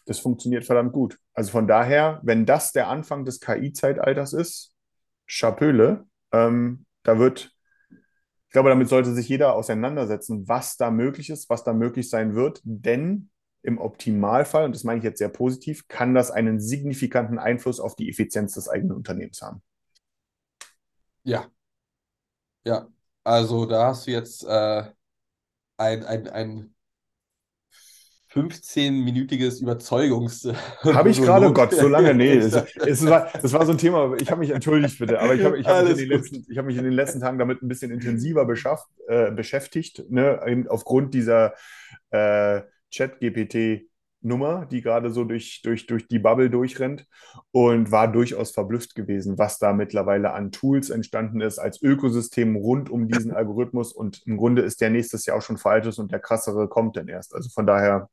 das 0.07 0.19
funktioniert 0.19 0.65
verdammt 0.65 0.93
gut. 0.93 1.19
Also 1.33 1.51
von 1.51 1.67
daher, 1.67 2.21
wenn 2.23 2.47
das 2.47 2.73
der 2.73 2.89
Anfang 2.89 3.25
des 3.25 3.41
KI-Zeitalters 3.41 4.33
ist, 4.33 4.75
Chapöle, 5.27 6.07
ähm, 6.33 6.87
da 7.03 7.19
wird, 7.19 7.53
ich 7.91 8.53
glaube, 8.53 8.69
damit 8.69 8.89
sollte 8.89 9.13
sich 9.15 9.29
jeder 9.29 9.55
auseinandersetzen, 9.55 10.47
was 10.49 10.77
da 10.77 10.91
möglich 10.91 11.31
ist, 11.31 11.51
was 11.51 11.65
da 11.65 11.73
möglich 11.73 12.09
sein 12.11 12.35
wird, 12.35 12.61
denn 12.65 13.31
im 13.63 13.79
Optimalfall, 13.79 14.67
und 14.67 14.75
das 14.75 14.85
meine 14.85 14.99
ich 14.99 15.05
jetzt 15.05 15.19
sehr 15.19 15.31
positiv, 15.31 15.89
kann 15.89 16.15
das 16.15 16.31
einen 16.31 16.61
signifikanten 16.61 17.39
Einfluss 17.39 17.81
auf 17.81 17.97
die 17.97 18.11
Effizienz 18.11 18.55
des 18.55 18.69
eigenen 18.69 18.97
Unternehmens 18.97 19.41
haben. 19.41 19.63
Ja, 21.25 21.51
ja, 22.65 22.89
also 23.25 23.67
da 23.67 23.87
hast 23.89 24.07
du 24.07 24.11
jetzt 24.13 24.45
äh, 24.45 24.85
ein, 25.77 26.05
ein, 26.05 26.29
ein 26.29 26.74
15-minütiges 28.35 29.61
Überzeugungs. 29.63 30.49
Habe 30.83 31.11
ich 31.11 31.21
gerade, 31.23 31.53
Gott, 31.53 31.73
so 31.73 31.89
lange, 31.89 32.15
nee. 32.15 32.33
Es, 32.39 32.55
es 32.55 33.07
war, 33.07 33.29
das 33.41 33.53
war 33.53 33.65
so 33.65 33.73
ein 33.73 33.79
Thema, 33.79 34.15
ich 34.21 34.31
habe 34.31 34.41
mich 34.41 34.51
entschuldigt 34.51 34.99
bitte, 34.99 35.21
aber 35.21 35.35
ich 35.35 35.45
habe 35.45 35.59
ich 35.59 35.67
hab 35.67 35.85
mich, 35.85 35.93
in 35.93 35.97
den 35.99 36.09
letzten- 36.09 36.47
ich 36.49 36.59
hab 36.59 36.67
mich 36.67 36.77
in 36.77 36.85
den 36.85 36.93
letzten 36.93 37.21
Tagen 37.21 37.39
damit 37.39 37.63
ein 37.63 37.69
bisschen 37.69 37.91
intensiver 37.93 38.45
beschafft, 38.45 38.89
äh, 39.09 39.31
beschäftigt, 39.31 40.05
ne, 40.11 40.67
aufgrund 40.69 41.15
dieser 41.15 41.55
äh, 42.11 42.63
Chat-GPT-Nummer, 42.91 44.67
die 44.67 44.83
gerade 44.83 45.11
so 45.11 45.25
durch, 45.25 45.63
durch, 45.63 45.87
durch 45.87 46.09
die 46.09 46.19
Bubble 46.19 46.51
durchrennt 46.51 47.07
und 47.51 47.91
war 47.91 48.11
durchaus 48.11 48.51
verblüfft 48.53 48.95
gewesen, 48.95 49.39
was 49.39 49.59
da 49.59 49.73
mittlerweile 49.73 50.33
an 50.33 50.53
Tools 50.53 50.91
entstanden 50.91 51.41
ist 51.41 51.59
als 51.59 51.83
Ökosystem 51.83 52.57
rund 52.57 52.91
um 52.91 53.09
diesen 53.09 53.33
Algorithmus 53.33 53.93
und 53.93 54.23
im 54.27 54.37
Grunde 54.37 54.63
ist 54.63 54.81
der 54.81 54.91
nächstes 54.91 55.27
Jahr 55.27 55.39
auch 55.39 55.43
schon 55.43 55.59
veraltet 55.59 55.99
und 55.99 56.13
der 56.13 56.21
krassere 56.21 56.69
kommt 56.69 56.97
dann 56.97 57.09
erst. 57.09 57.35
Also 57.35 57.49
von 57.51 57.67
daher, 57.67 58.09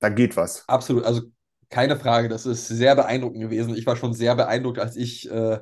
da 0.00 0.08
geht 0.08 0.36
was. 0.36 0.68
Absolut, 0.68 1.04
also 1.04 1.22
keine 1.68 1.96
Frage, 1.96 2.28
das 2.28 2.46
ist 2.46 2.66
sehr 2.66 2.96
beeindruckend 2.96 3.40
gewesen. 3.40 3.76
Ich 3.76 3.86
war 3.86 3.96
schon 3.96 4.12
sehr 4.12 4.34
beeindruckt, 4.34 4.78
als 4.78 4.96
ich 4.96 5.30
äh, 5.30 5.60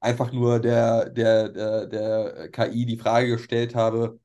einfach 0.00 0.32
nur 0.32 0.60
der, 0.60 1.10
der, 1.10 1.48
der, 1.50 1.86
der 1.86 2.48
KI 2.50 2.86
die 2.86 2.96
Frage 2.96 3.28
gestellt 3.28 3.74
habe, 3.74 4.18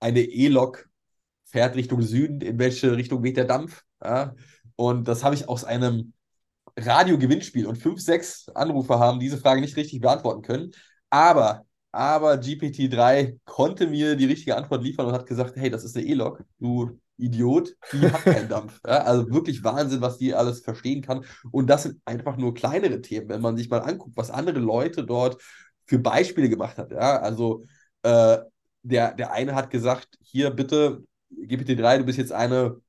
eine 0.00 0.20
E-Lok 0.20 0.88
fährt 1.44 1.76
Richtung 1.76 2.02
Süden, 2.02 2.40
in 2.40 2.58
welche 2.58 2.96
Richtung 2.96 3.22
weht 3.22 3.36
der 3.36 3.44
Dampf? 3.44 3.82
Ja? 4.02 4.34
Und 4.76 5.08
das 5.08 5.24
habe 5.24 5.34
ich 5.34 5.48
aus 5.48 5.64
einem 5.64 6.12
Radio-Gewinnspiel 6.76 7.66
und 7.66 7.76
fünf, 7.76 8.00
sechs 8.00 8.48
Anrufer 8.50 8.98
haben 8.98 9.20
diese 9.20 9.38
Frage 9.38 9.60
nicht 9.60 9.76
richtig 9.76 10.00
beantworten 10.00 10.42
können. 10.42 10.72
Aber, 11.10 11.66
aber 11.92 12.34
GPT-3 12.34 13.38
konnte 13.44 13.86
mir 13.86 14.16
die 14.16 14.26
richtige 14.26 14.56
Antwort 14.56 14.82
liefern 14.82 15.06
und 15.06 15.12
hat 15.12 15.26
gesagt, 15.26 15.56
hey, 15.56 15.70
das 15.70 15.84
ist 15.84 15.96
eine 15.96 16.06
E-Lok, 16.06 16.42
du 16.58 16.98
Idiot, 17.22 17.74
die 17.92 18.10
hat 18.10 18.22
keinen 18.24 18.48
Dampf. 18.48 18.80
Ja, 18.86 19.02
also 19.04 19.30
wirklich 19.30 19.62
Wahnsinn, 19.64 20.00
was 20.00 20.18
die 20.18 20.34
alles 20.34 20.60
verstehen 20.60 21.02
kann. 21.02 21.24
Und 21.50 21.68
das 21.68 21.84
sind 21.84 22.00
einfach 22.04 22.36
nur 22.36 22.54
kleinere 22.54 23.00
Themen, 23.00 23.28
wenn 23.28 23.40
man 23.40 23.56
sich 23.56 23.70
mal 23.70 23.80
anguckt, 23.80 24.16
was 24.16 24.30
andere 24.30 24.58
Leute 24.58 25.04
dort 25.04 25.40
für 25.86 25.98
Beispiele 25.98 26.48
gemacht 26.48 26.78
hat. 26.78 26.92
Ja, 26.92 27.20
also 27.20 27.64
äh, 28.02 28.38
der, 28.82 29.12
der 29.14 29.32
eine 29.32 29.54
hat 29.54 29.70
gesagt, 29.70 30.18
hier 30.22 30.50
bitte, 30.50 31.04
GPT-3, 31.30 31.98
du 31.98 32.04
bist 32.04 32.18
jetzt 32.18 32.32
eine, 32.32 32.80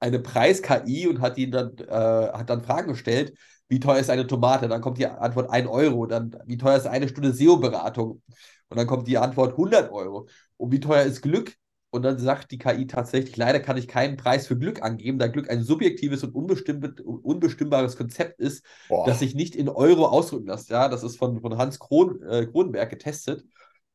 eine 0.00 0.18
Preis-KI 0.18 1.06
und 1.06 1.20
hat, 1.20 1.38
ihn 1.38 1.50
dann, 1.52 1.76
äh, 1.78 1.88
hat 2.32 2.50
dann 2.50 2.62
Fragen 2.62 2.88
gestellt, 2.92 3.34
wie 3.68 3.80
teuer 3.80 3.98
ist 3.98 4.10
eine 4.10 4.26
Tomate? 4.26 4.68
Dann 4.68 4.82
kommt 4.82 4.98
die 4.98 5.06
Antwort 5.06 5.50
1 5.50 5.66
Euro. 5.68 6.06
Dann, 6.06 6.36
wie 6.46 6.58
teuer 6.58 6.76
ist 6.76 6.86
eine 6.86 7.08
Stunde 7.08 7.32
SEO-Beratung? 7.32 8.22
Und 8.68 8.76
dann 8.76 8.86
kommt 8.86 9.08
die 9.08 9.16
Antwort 9.18 9.56
100 9.56 9.90
Euro. 9.92 10.28
Und 10.58 10.72
wie 10.72 10.80
teuer 10.80 11.04
ist 11.04 11.22
Glück? 11.22 11.54
Und 11.92 12.04
dann 12.04 12.18
sagt 12.18 12.50
die 12.50 12.58
KI 12.58 12.86
tatsächlich, 12.86 13.36
leider 13.36 13.60
kann 13.60 13.76
ich 13.76 13.86
keinen 13.86 14.16
Preis 14.16 14.46
für 14.46 14.56
Glück 14.56 14.82
angeben, 14.82 15.18
da 15.18 15.26
Glück 15.26 15.50
ein 15.50 15.62
subjektives 15.62 16.24
und 16.24 16.34
unbestimmbares 16.34 17.96
Konzept 17.98 18.40
ist, 18.40 18.64
Boah. 18.88 19.04
das 19.04 19.18
sich 19.18 19.34
nicht 19.34 19.54
in 19.54 19.68
Euro 19.68 20.06
ausdrücken 20.06 20.46
lässt. 20.46 20.70
Ja, 20.70 20.88
das 20.88 21.02
ist 21.02 21.18
von, 21.18 21.42
von 21.42 21.58
Hans 21.58 21.78
Kron, 21.78 22.22
äh, 22.22 22.46
Kronenberg 22.46 22.88
getestet 22.88 23.44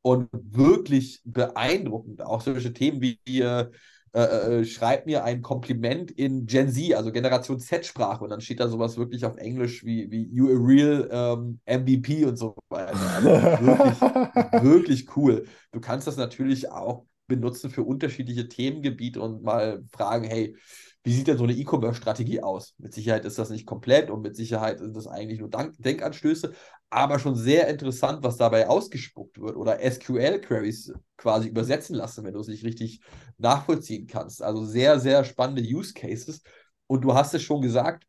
und 0.03 0.29
wirklich 0.31 1.21
beeindruckend. 1.25 2.21
Auch 2.21 2.41
solche 2.41 2.71
Themen 2.71 3.01
wie 3.01 3.17
äh, 3.41 3.65
äh, 4.13 4.65
schreibt 4.65 5.07
mir 5.07 5.23
ein 5.23 5.41
Kompliment 5.41 6.11
in 6.11 6.45
Gen 6.45 6.71
Z, 6.71 6.93
also 6.93 7.11
Generation 7.11 7.59
Z-Sprache. 7.59 8.23
Und 8.23 8.29
dann 8.29 8.41
steht 8.41 8.59
da 8.59 8.67
sowas 8.67 8.97
wirklich 8.97 9.25
auf 9.25 9.37
Englisch 9.37 9.83
wie, 9.83 10.11
wie 10.11 10.29
You 10.31 10.49
a 10.49 10.59
real 10.59 11.09
ähm, 11.11 11.59
MVP 11.65 12.25
und 12.25 12.37
so 12.37 12.55
weiter. 12.69 12.95
Also 13.15 13.29
wirklich, 13.65 14.01
wirklich 14.63 15.17
cool. 15.17 15.45
Du 15.71 15.79
kannst 15.79 16.05
das 16.05 16.15
natürlich 16.15 16.71
auch 16.71 17.07
benutzen 17.27 17.69
für 17.69 17.83
unterschiedliche 17.83 18.47
Themengebiete 18.47 19.21
und 19.21 19.43
mal 19.43 19.83
fragen, 19.91 20.25
hey, 20.25 20.55
wie 21.03 21.13
sieht 21.13 21.27
denn 21.27 21.37
so 21.37 21.45
eine 21.45 21.53
E-Commerce-Strategie 21.53 22.41
aus? 22.41 22.73
Mit 22.77 22.93
Sicherheit 22.93 23.23
ist 23.23 23.39
das 23.39 23.49
nicht 23.49 23.65
komplett 23.65 24.09
und 24.09 24.21
mit 24.21 24.35
Sicherheit 24.35 24.79
sind 24.79 24.95
das 24.95 25.07
eigentlich 25.07 25.39
nur 25.39 25.49
Dank 25.49 25.75
Denkanstöße, 25.77 26.53
aber 26.89 27.19
schon 27.19 27.35
sehr 27.35 27.67
interessant, 27.67 28.23
was 28.23 28.37
dabei 28.37 28.67
ausgespuckt 28.67 29.39
wird 29.39 29.55
oder 29.55 29.79
SQL-Queries 29.79 30.93
quasi 31.15 31.47
übersetzen 31.47 31.95
lassen, 31.95 32.25
wenn 32.25 32.33
du 32.33 32.39
es 32.39 32.47
nicht 32.47 32.65
richtig 32.65 33.01
nachvollziehen 33.37 34.07
kannst. 34.07 34.41
Also 34.41 34.65
sehr, 34.65 34.99
sehr 34.99 35.23
spannende 35.23 35.61
Use 35.61 35.93
Cases. 35.93 36.41
Und 36.87 37.01
du 37.01 37.13
hast 37.13 37.33
es 37.33 37.43
schon 37.43 37.61
gesagt, 37.61 38.05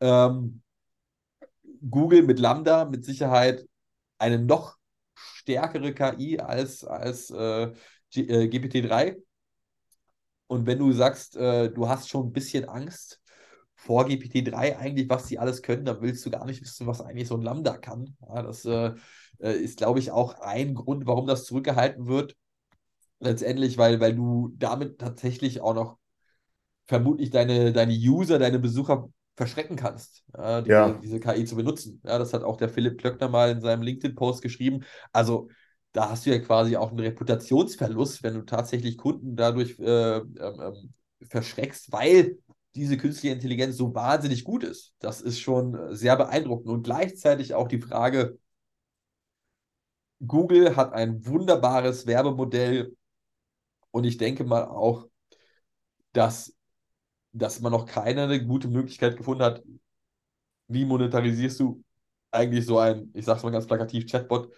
ähm, 0.00 0.62
Google 1.88 2.22
mit 2.22 2.38
Lambda 2.38 2.84
mit 2.84 3.04
Sicherheit 3.04 3.66
eine 4.18 4.38
noch 4.38 4.76
stärkere 5.14 5.92
KI 5.92 6.38
als, 6.38 6.84
als 6.84 7.30
äh, 7.30 7.72
G 8.10 8.22
äh, 8.22 8.48
GPT-3. 8.48 9.16
Und 10.46 10.66
wenn 10.66 10.78
du 10.78 10.92
sagst, 10.92 11.36
äh, 11.36 11.70
du 11.70 11.88
hast 11.88 12.08
schon 12.08 12.28
ein 12.28 12.32
bisschen 12.32 12.68
Angst 12.68 13.20
vor 13.76 14.06
GPT-3 14.06 14.76
eigentlich, 14.78 15.08
was 15.08 15.26
die 15.26 15.38
alles 15.38 15.62
können, 15.62 15.84
dann 15.84 16.02
willst 16.02 16.24
du 16.26 16.30
gar 16.30 16.44
nicht 16.44 16.60
wissen, 16.62 16.86
was 16.86 17.00
eigentlich 17.00 17.28
so 17.28 17.36
ein 17.36 17.42
Lambda 17.42 17.78
kann. 17.78 18.16
Ja, 18.28 18.42
das 18.42 18.64
äh, 18.64 18.92
äh, 19.40 19.52
ist, 19.54 19.78
glaube 19.78 20.00
ich, 20.00 20.10
auch 20.10 20.34
ein 20.40 20.74
Grund, 20.74 21.06
warum 21.06 21.26
das 21.26 21.44
zurückgehalten 21.44 22.06
wird. 22.06 22.36
Letztendlich, 23.20 23.78
weil, 23.78 24.00
weil 24.00 24.14
du 24.14 24.54
damit 24.58 24.98
tatsächlich 25.00 25.60
auch 25.60 25.74
noch 25.74 25.98
vermutlich 26.86 27.30
deine, 27.30 27.72
deine 27.72 27.92
User, 27.94 28.38
deine 28.38 28.58
Besucher 28.58 29.08
verschrecken 29.36 29.76
kannst, 29.76 30.24
ja, 30.36 30.60
diese, 30.60 30.94
Ja. 30.94 31.00
diese 31.00 31.20
KI 31.20 31.44
zu 31.44 31.56
benutzen. 31.56 32.00
Ja, 32.04 32.18
das 32.18 32.32
hat 32.34 32.42
auch 32.42 32.56
der 32.56 32.68
Philipp 32.68 32.98
Klöckner 32.98 33.28
mal 33.28 33.50
in 33.50 33.60
seinem 33.60 33.82
LinkedIn-Post 33.82 34.42
geschrieben. 34.42 34.84
Also 35.12 35.48
da 35.92 36.10
hast 36.10 36.26
du 36.26 36.30
ja 36.30 36.38
quasi 36.38 36.76
auch 36.76 36.90
einen 36.90 37.00
Reputationsverlust, 37.00 38.22
wenn 38.22 38.34
du 38.34 38.42
tatsächlich 38.42 38.96
Kunden 38.98 39.36
dadurch 39.36 39.78
äh, 39.80 40.18
ähm, 40.18 40.34
ähm, 40.38 40.94
verschreckst, 41.28 41.92
weil 41.92 42.38
diese 42.74 42.96
künstliche 42.96 43.34
Intelligenz 43.34 43.76
so 43.76 43.94
wahnsinnig 43.94 44.44
gut 44.44 44.62
ist. 44.62 44.94
Das 45.00 45.20
ist 45.20 45.40
schon 45.40 45.94
sehr 45.96 46.16
beeindruckend. 46.16 46.68
Und 46.68 46.84
gleichzeitig 46.84 47.54
auch 47.54 47.66
die 47.68 47.80
Frage, 47.80 48.38
Google 50.26 50.76
hat 50.76 50.92
ein 50.94 51.26
wunderbares 51.26 52.06
Werbemodell 52.06 52.96
und 53.92 54.04
ich 54.04 54.18
denke 54.18 54.44
mal 54.44 54.64
auch, 54.66 55.08
dass, 56.12 56.54
dass 57.32 57.60
man 57.60 57.72
noch 57.72 57.86
keine 57.86 58.44
gute 58.46 58.68
Möglichkeit 58.68 59.16
gefunden 59.16 59.44
hat, 59.44 59.62
wie 60.68 60.84
monetarisierst 60.84 61.60
du 61.60 61.82
eigentlich 62.30 62.66
so 62.66 62.78
ein, 62.78 63.10
ich 63.14 63.24
sag's 63.24 63.42
mal 63.42 63.50
ganz 63.50 63.66
plakativ, 63.66 64.06
Chatbot, 64.06 64.52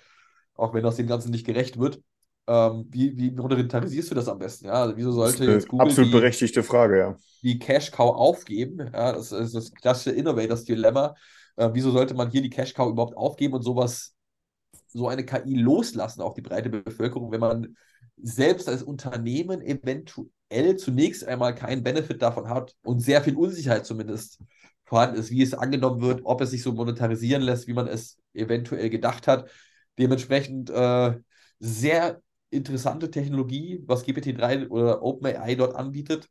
auch 0.63 0.75
wenn 0.75 0.83
das 0.83 0.97
dem 0.97 1.07
Ganzen 1.07 1.31
nicht 1.31 1.45
gerecht 1.45 1.79
wird. 1.79 2.01
Ähm, 2.47 2.87
wie, 2.91 3.17
wie 3.17 3.31
monetarisierst 3.31 4.11
du 4.11 4.15
das 4.15 4.29
am 4.29 4.39
besten? 4.39 4.67
Ja, 4.67 4.75
also 4.75 4.97
wieso 4.97 5.11
Das 5.21 5.33
ist 5.33 5.39
sollte 5.39 5.43
eine 5.45 5.53
jetzt 5.55 5.69
Google 5.69 5.87
absolut 5.89 6.09
die, 6.09 6.13
berechtigte 6.13 6.63
Frage, 6.63 6.99
ja. 6.99 7.17
die 7.43 7.59
Cash 7.59 7.91
Cow 7.91 8.15
aufgeben? 8.17 8.79
Ja, 8.93 9.13
das 9.13 9.31
ist 9.33 9.55
das 9.55 9.73
klassische 9.73 10.17
Innovators 10.17 10.65
Dilemma. 10.65 11.15
Äh, 11.57 11.71
wieso 11.73 11.91
sollte 11.91 12.15
man 12.15 12.31
hier 12.31 12.43
die 12.43 12.51
Cash 12.51 12.75
Cow 12.75 12.91
überhaupt 12.91 13.17
aufgeben 13.17 13.55
und 13.55 13.63
sowas, 13.63 14.15
so 14.89 15.09
eine 15.09 15.25
KI 15.25 15.55
loslassen 15.55 16.21
auf 16.21 16.35
die 16.35 16.43
breite 16.43 16.69
Bevölkerung, 16.69 17.31
wenn 17.31 17.41
man 17.41 17.77
selbst 18.21 18.69
als 18.69 18.83
Unternehmen 18.83 19.63
eventuell 19.63 20.77
zunächst 20.77 21.25
einmal 21.25 21.55
keinen 21.55 21.83
Benefit 21.83 22.21
davon 22.23 22.49
hat 22.49 22.75
und 22.83 23.01
sehr 23.01 23.23
viel 23.23 23.37
Unsicherheit 23.37 23.87
zumindest 23.87 24.39
vorhanden 24.85 25.17
ist, 25.17 25.31
wie 25.31 25.43
es 25.43 25.55
angenommen 25.55 26.03
wird, 26.03 26.21
ob 26.25 26.41
es 26.43 26.51
sich 26.51 26.63
so 26.63 26.73
monetarisieren 26.73 27.43
lässt, 27.43 27.67
wie 27.67 27.73
man 27.73 27.87
es 27.87 28.19
eventuell 28.35 28.91
gedacht 28.91 29.27
hat. 29.27 29.49
Dementsprechend 29.99 30.71
äh, 30.71 31.19
sehr 31.59 32.23
interessante 32.51 33.11
Technologie, 33.11 33.83
was 33.87 34.05
GPT-3 34.05 34.69
oder 34.69 35.03
OpenAI 35.03 35.55
dort 35.55 35.75
anbietet. 35.77 36.29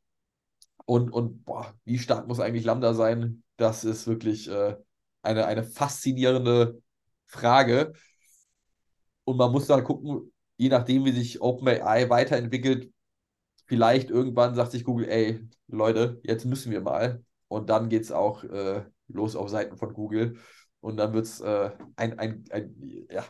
Und, 0.86 1.12
und 1.12 1.46
boah, 1.46 1.74
wie 1.86 2.00
stark 2.00 2.28
muss 2.28 2.40
eigentlich 2.40 2.66
Lambda 2.66 2.94
sein? 2.94 3.44
Das 3.58 3.84
ist 3.84 4.08
wirklich 4.08 4.50
äh, 4.50 4.76
eine, 5.22 5.46
eine 5.46 5.64
faszinierende 5.64 6.82
Frage. 7.28 7.94
Und 9.24 9.38
man 9.38 9.52
muss 9.52 9.68
dann 9.68 9.84
gucken, 9.84 10.32
je 10.58 10.70
nachdem, 10.70 11.06
wie 11.06 11.12
sich 11.12 11.42
OpenAI 11.42 12.10
weiterentwickelt, 12.10 12.92
vielleicht 13.68 14.10
irgendwann 14.10 14.56
sagt 14.56 14.72
sich 14.72 14.84
Google, 14.84 15.10
ey, 15.10 15.42
Leute, 15.68 16.20
jetzt 16.24 16.46
müssen 16.46 16.72
wir 16.72 16.82
mal. 16.82 17.24
Und 17.48 17.70
dann 17.70 17.90
geht 17.90 18.04
es 18.04 18.12
auch 18.12 18.44
äh, 18.44 18.86
los 19.08 19.36
auf 19.36 19.50
Seiten 19.50 19.78
von 19.78 19.94
Google. 19.94 20.40
Und 20.82 20.98
dann 20.98 21.14
wird 21.14 21.26
es 21.26 21.40
äh, 21.42 21.70
ein, 21.96 22.18
ein, 22.20 22.44
ein 22.52 22.76
ja, 23.10 23.24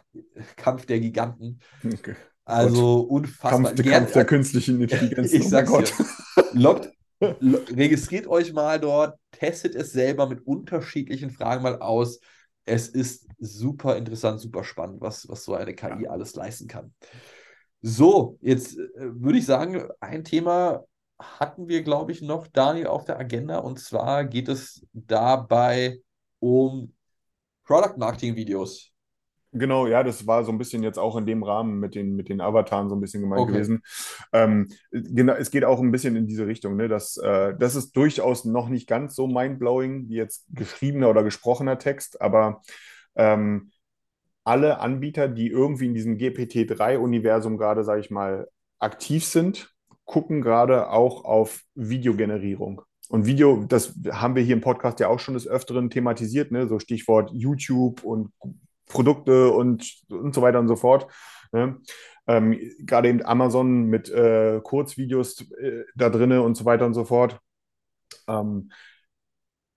Kampf 0.56 0.86
der 0.86 1.00
Giganten. 1.00 1.60
Okay. 1.86 2.16
Also 2.46 3.02
unfassbar. 3.02 3.52
Kampf, 3.52 3.76
der 3.76 3.84
Gern- 3.84 3.94
Kampf 4.04 4.14
der 4.14 4.26
künstlichen 4.26 4.82
Intelligenz. 4.82 5.32
ich 5.34 5.46
oh 5.46 5.50
sag's 5.50 5.70
Gott. 5.70 5.94
dir. 5.98 6.06
Loggt, 6.54 6.90
lo- 7.40 7.60
registriert 7.70 8.28
euch 8.28 8.54
mal 8.54 8.80
dort, 8.80 9.18
testet 9.32 9.76
es 9.76 9.92
selber 9.92 10.28
mit 10.28 10.46
unterschiedlichen 10.48 11.30
Fragen 11.30 11.62
mal 11.64 11.80
aus. 11.80 12.20
Es 12.66 12.88
ist 12.88 13.28
super 13.40 13.98
interessant, 13.98 14.40
super 14.40 14.64
spannend, 14.64 15.02
was, 15.02 15.28
was 15.28 15.44
so 15.44 15.54
eine 15.54 15.74
KI 15.74 16.08
alles 16.08 16.36
leisten 16.36 16.68
kann. 16.68 16.94
So, 17.82 18.38
jetzt 18.42 18.78
äh, 18.78 18.90
würde 18.98 19.40
ich 19.40 19.46
sagen, 19.46 19.84
ein 20.00 20.24
Thema 20.24 20.84
hatten 21.20 21.68
wir, 21.68 21.84
glaube 21.84 22.12
ich, 22.12 22.22
noch, 22.22 22.48
Daniel, 22.48 22.88
auf 22.88 23.06
der 23.06 23.20
Agenda. 23.20 23.58
Und 23.60 23.80
zwar 23.80 24.26
geht 24.26 24.48
es 24.48 24.86
dabei 24.94 26.00
um 26.40 26.94
Product 27.66 27.98
Marketing 27.98 28.36
Videos. 28.36 28.92
Genau, 29.54 29.86
ja, 29.86 30.02
das 30.02 30.26
war 30.26 30.46
so 30.46 30.52
ein 30.52 30.58
bisschen 30.58 30.82
jetzt 30.82 30.98
auch 30.98 31.18
in 31.18 31.26
dem 31.26 31.44
Rahmen 31.44 31.80
mit 31.80 31.94
den, 31.94 32.16
mit 32.16 32.30
den 32.30 32.40
Avataren 32.40 32.88
so 32.88 32.96
ein 32.96 33.02
bisschen 33.02 33.22
gemeint 33.22 33.42
Okay. 33.42 33.52
gewesen. 33.52 33.82
Ähm, 34.32 34.70
genau, 34.92 35.34
es 35.34 35.52
geht 35.52 35.66
auch 35.66 35.82
ein 35.82 35.92
bisschen 35.92 36.16
in 36.16 36.26
diese 36.26 36.48
Richtung, 36.48 36.78
ne? 36.78 36.88
Das, 36.88 37.18
äh, 37.18 37.54
das 37.60 37.76
ist 37.76 37.92
durchaus 37.98 38.46
noch 38.46 38.70
nicht 38.70 38.88
ganz 38.88 39.14
so 39.14 39.28
mindblowing 39.28 40.08
wie 40.08 40.16
jetzt 40.16 40.46
geschriebener 40.52 41.10
oder 41.10 41.24
gesprochener 41.24 41.78
Text, 41.78 42.22
aber 42.22 42.62
ähm, 43.16 43.72
alle 44.46 44.80
Anbieter, 44.80 45.28
die 45.28 45.48
irgendwie 45.50 45.88
in 45.88 45.94
diesem 45.94 46.18
GPT-3-Universum 46.18 47.58
gerade, 47.58 47.84
sage 47.84 48.02
ich 48.02 48.10
mal, 48.10 48.48
aktiv 48.80 49.26
sind, 49.26 49.74
gucken 50.06 50.42
gerade 50.42 50.90
auch 50.90 51.26
auf 51.26 51.62
Videogenerierung. 51.76 52.82
Und 53.12 53.26
Video, 53.26 53.66
das 53.68 53.94
haben 54.10 54.36
wir 54.36 54.42
hier 54.42 54.56
im 54.56 54.62
Podcast 54.62 55.02
ja 55.02 55.10
auch 55.10 55.20
schon 55.20 55.34
des 55.34 55.46
Öfteren 55.46 55.90
thematisiert, 55.90 56.50
ne? 56.50 56.70
So 56.70 56.80
Stichwort 56.80 57.30
YouTube 57.34 58.06
und 58.06 58.32
Produkte 58.86 59.52
und, 59.52 60.02
und 60.10 60.34
so 60.34 60.42
weiter 60.42 60.60
und 60.60 60.70
so 60.70 60.78
fort. 60.78 61.08
Ne? 61.52 61.82
Ähm, 62.26 62.58
gerade 62.80 63.10
eben 63.10 63.26
Amazon 63.26 63.88
mit 63.88 64.10
äh, 64.10 64.62
Kurzvideos 64.64 65.42
äh, 65.60 65.84
da 65.94 66.10
drinne 66.10 66.42
und 66.42 66.56
so 66.56 66.64
weiter 66.64 66.86
und 66.86 66.94
so 66.94 67.04
fort. 67.04 67.38
Ähm, 68.30 68.72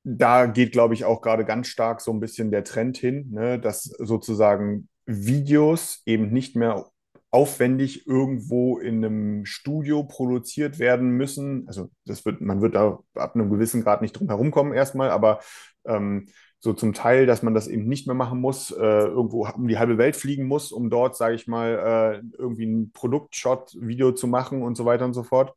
da 0.05 0.47
geht, 0.47 0.71
glaube 0.71 0.95
ich, 0.95 1.05
auch 1.05 1.21
gerade 1.21 1.45
ganz 1.45 1.67
stark 1.67 2.03
so 2.03 2.13
ein 2.13 2.21
bisschen 2.21 2.53
der 2.53 2.63
Trend 2.63 2.99
hin, 2.99 3.33
ne, 3.33 3.59
dass 3.59 3.83
sozusagen 3.83 4.89
Videos 5.07 6.03
eben 6.07 6.33
nicht 6.33 6.55
mehr 6.55 6.87
aufwendig 7.35 8.07
irgendwo 8.07 8.79
in 8.79 9.05
einem 9.05 9.45
Studio 9.45 10.05
produziert 10.05 10.79
werden 10.79 11.11
müssen. 11.11 11.67
Also 11.67 11.91
das 12.07 12.25
wird, 12.25 12.41
man 12.41 12.63
wird 12.63 12.77
da 12.77 13.01
ab 13.17 13.35
einem 13.35 13.51
gewissen 13.51 13.83
Grad 13.83 14.03
nicht 14.03 14.13
drum 14.13 14.29
herum 14.29 14.53
kommen 14.53 14.73
erstmal, 14.73 15.11
aber 15.11 15.41
ähm, 15.85 16.29
so 16.61 16.73
zum 16.73 16.93
Teil, 16.93 17.27
dass 17.27 17.43
man 17.43 17.53
das 17.53 17.67
eben 17.67 17.89
nicht 17.89 18.07
mehr 18.07 18.15
machen 18.15 18.41
muss, 18.41 18.71
äh, 18.71 18.77
irgendwo 18.81 19.49
um 19.49 19.67
die 19.67 19.79
halbe 19.79 19.99
Welt 19.99 20.15
fliegen 20.15 20.47
muss, 20.47 20.71
um 20.71 20.91
dort, 20.91 21.17
sage 21.17 21.35
ich 21.35 21.49
mal, 21.49 22.23
äh, 22.23 22.39
irgendwie 22.39 22.67
ein 22.67 22.93
Produktshot-Video 22.93 24.13
zu 24.13 24.29
machen 24.29 24.63
und 24.63 24.77
so 24.77 24.85
weiter 24.85 25.05
und 25.05 25.15
so 25.15 25.25
fort, 25.25 25.57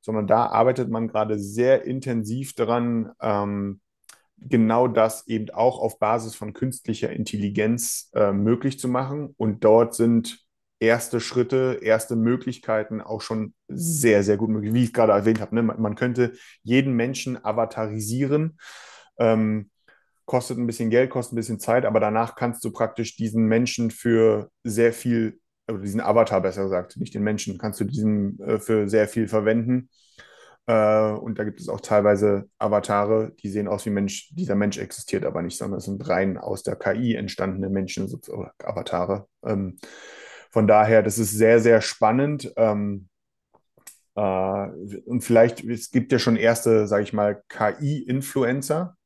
sondern 0.00 0.26
da 0.26 0.46
arbeitet 0.46 0.88
man 0.88 1.08
gerade 1.08 1.38
sehr 1.38 1.84
intensiv 1.84 2.54
daran, 2.54 3.12
ähm, 3.20 3.80
genau 4.38 4.88
das 4.88 5.26
eben 5.26 5.50
auch 5.50 5.78
auf 5.78 5.98
Basis 5.98 6.34
von 6.34 6.54
künstlicher 6.54 7.10
Intelligenz 7.10 8.10
äh, 8.14 8.32
möglich 8.32 8.78
zu 8.78 8.88
machen. 8.88 9.34
Und 9.36 9.62
dort 9.62 9.94
sind 9.94 10.47
erste 10.80 11.20
Schritte, 11.20 11.78
erste 11.82 12.16
Möglichkeiten 12.16 13.00
auch 13.00 13.20
schon 13.20 13.54
sehr, 13.68 14.22
sehr 14.22 14.36
gut 14.36 14.50
möglich. 14.50 14.72
Wie 14.74 14.84
ich 14.84 14.92
gerade 14.92 15.12
erwähnt 15.12 15.40
habe, 15.40 15.54
ne? 15.54 15.62
man, 15.62 15.94
könnte 15.94 16.32
jeden 16.62 16.94
Menschen 16.94 17.42
avatarisieren. 17.44 18.58
Ähm, 19.18 19.70
kostet 20.24 20.58
ein 20.58 20.66
bisschen 20.66 20.90
Geld, 20.90 21.10
kostet 21.10 21.32
ein 21.32 21.36
bisschen 21.36 21.58
Zeit, 21.58 21.86
aber 21.86 22.00
danach 22.00 22.36
kannst 22.36 22.64
du 22.64 22.70
praktisch 22.70 23.16
diesen 23.16 23.46
Menschen 23.46 23.90
für 23.90 24.50
sehr 24.62 24.92
viel, 24.92 25.40
oder 25.68 25.80
diesen 25.80 26.00
Avatar 26.00 26.42
besser 26.42 26.64
gesagt, 26.64 26.96
nicht 26.98 27.14
den 27.14 27.22
Menschen, 27.22 27.58
kannst 27.58 27.80
du 27.80 27.84
diesen 27.84 28.38
äh, 28.40 28.58
für 28.58 28.88
sehr 28.88 29.08
viel 29.08 29.26
verwenden. 29.26 29.88
Äh, 30.66 31.12
und 31.12 31.38
da 31.38 31.44
gibt 31.44 31.60
es 31.60 31.68
auch 31.70 31.80
teilweise 31.80 32.48
Avatare, 32.58 33.32
die 33.42 33.48
sehen 33.48 33.68
aus 33.68 33.86
wie 33.86 33.90
Mensch. 33.90 34.28
Dieser 34.34 34.54
Mensch 34.54 34.76
existiert 34.76 35.24
aber 35.24 35.40
nicht, 35.40 35.56
sondern 35.56 35.78
es 35.78 35.86
sind 35.86 36.06
rein 36.08 36.36
aus 36.36 36.62
der 36.62 36.76
KI 36.76 37.14
entstandene 37.14 37.70
Menschen 37.70 38.12
oder 38.28 38.52
Avatare. 38.62 39.26
Ähm, 39.42 39.78
von 40.50 40.66
daher, 40.66 41.02
das 41.02 41.18
ist 41.18 41.32
sehr, 41.32 41.60
sehr 41.60 41.80
spannend. 41.80 42.52
Ähm, 42.56 43.08
äh, 44.14 44.66
und 45.06 45.22
vielleicht, 45.22 45.64
es 45.64 45.90
gibt 45.90 46.12
ja 46.12 46.18
schon 46.18 46.36
erste, 46.36 46.86
sage 46.86 47.04
ich 47.04 47.12
mal, 47.12 47.42
KI-Influencer. 47.48 48.96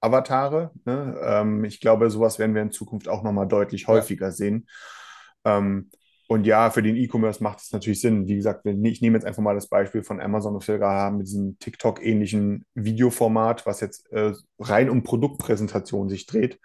Avatare. 0.00 0.70
Ne? 0.84 1.18
Ähm, 1.22 1.64
ich 1.64 1.80
glaube, 1.80 2.10
sowas 2.10 2.38
werden 2.38 2.54
wir 2.54 2.62
in 2.62 2.70
Zukunft 2.70 3.08
auch 3.08 3.22
nochmal 3.22 3.48
deutlich 3.48 3.88
häufiger 3.88 4.26
ja. 4.26 4.32
sehen. 4.32 4.68
Ähm, 5.44 5.90
und 6.28 6.44
ja, 6.44 6.70
für 6.70 6.82
den 6.82 6.96
E-Commerce 6.96 7.42
macht 7.42 7.60
es 7.60 7.72
natürlich 7.72 8.00
Sinn. 8.00 8.26
Wie 8.26 8.34
gesagt, 8.34 8.66
ich 8.66 9.00
nehme 9.00 9.16
jetzt 9.16 9.24
einfach 9.24 9.42
mal 9.42 9.54
das 9.54 9.68
Beispiel 9.68 10.02
von 10.02 10.20
Amazon, 10.20 10.54
was 10.56 10.66
wir 10.66 10.78
gerade 10.78 10.98
haben, 10.98 11.18
mit 11.18 11.28
diesem 11.28 11.56
TikTok-ähnlichen 11.60 12.66
Videoformat, 12.74 13.64
was 13.64 13.80
jetzt 13.80 14.10
äh, 14.12 14.32
rein 14.58 14.90
um 14.90 15.04
Produktpräsentation 15.04 16.08
sich 16.08 16.26
dreht. 16.26 16.58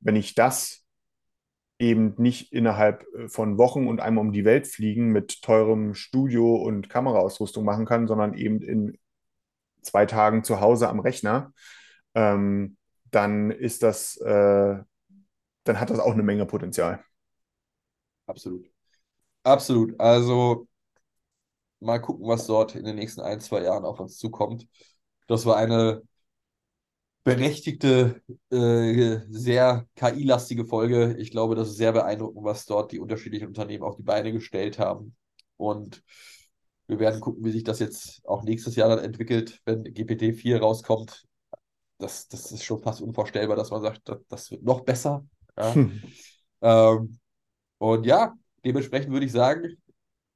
Wenn 0.00 0.16
ich 0.16 0.34
das 0.34 0.85
eben 1.78 2.14
nicht 2.16 2.52
innerhalb 2.52 3.04
äh, 3.14 3.28
von 3.28 3.58
Wochen 3.58 3.86
und 3.86 4.00
einmal 4.00 4.24
um 4.24 4.32
die 4.32 4.44
Welt 4.44 4.66
fliegen 4.66 5.08
mit 5.08 5.42
teurem 5.42 5.94
Studio 5.94 6.56
und 6.56 6.88
Kameraausrüstung 6.88 7.64
machen 7.64 7.86
kann, 7.86 8.06
sondern 8.06 8.34
eben 8.34 8.62
in 8.62 8.98
zwei 9.82 10.06
Tagen 10.06 10.44
zu 10.44 10.60
Hause 10.60 10.88
am 10.88 11.00
Rechner, 11.00 11.52
ähm, 12.14 12.76
dann 13.10 13.50
ist 13.50 13.82
das, 13.82 14.16
äh, 14.18 14.76
dann 15.64 15.80
hat 15.80 15.90
das 15.90 15.98
auch 15.98 16.12
eine 16.12 16.22
Menge 16.22 16.46
Potenzial. 16.46 17.04
Absolut. 18.26 18.66
Absolut. 19.44 19.98
Also 20.00 20.66
mal 21.80 21.98
gucken, 22.00 22.26
was 22.26 22.46
dort 22.46 22.74
in 22.74 22.84
den 22.84 22.96
nächsten 22.96 23.20
ein, 23.20 23.40
zwei 23.40 23.62
Jahren 23.62 23.84
auf 23.84 24.00
uns 24.00 24.18
zukommt. 24.18 24.66
Das 25.28 25.46
war 25.46 25.56
eine 25.56 26.02
berechtigte, 27.26 28.22
äh, 28.50 29.18
sehr 29.28 29.88
KI-lastige 29.96 30.64
Folge. 30.64 31.16
Ich 31.18 31.32
glaube, 31.32 31.56
das 31.56 31.70
ist 31.70 31.76
sehr 31.76 31.90
beeindruckend, 31.90 32.44
was 32.44 32.66
dort 32.66 32.92
die 32.92 33.00
unterschiedlichen 33.00 33.48
Unternehmen 33.48 33.82
auf 33.82 33.96
die 33.96 34.04
Beine 34.04 34.30
gestellt 34.30 34.78
haben. 34.78 35.16
Und 35.56 36.04
wir 36.86 37.00
werden 37.00 37.20
gucken, 37.20 37.44
wie 37.44 37.50
sich 37.50 37.64
das 37.64 37.80
jetzt 37.80 38.24
auch 38.28 38.44
nächstes 38.44 38.76
Jahr 38.76 38.90
dann 38.90 39.04
entwickelt, 39.04 39.60
wenn 39.64 39.82
GPT-4 39.82 40.60
rauskommt. 40.60 41.24
Das, 41.98 42.28
das 42.28 42.52
ist 42.52 42.62
schon 42.62 42.80
fast 42.80 43.02
unvorstellbar, 43.02 43.56
dass 43.56 43.72
man 43.72 43.82
sagt, 43.82 44.02
das, 44.04 44.18
das 44.28 44.50
wird 44.52 44.62
noch 44.62 44.82
besser. 44.82 45.26
Ja. 45.58 45.74
Hm. 45.74 46.00
Ähm, 46.60 47.18
und 47.78 48.06
ja, 48.06 48.34
dementsprechend 48.64 49.12
würde 49.12 49.26
ich 49.26 49.32
sagen, 49.32 49.76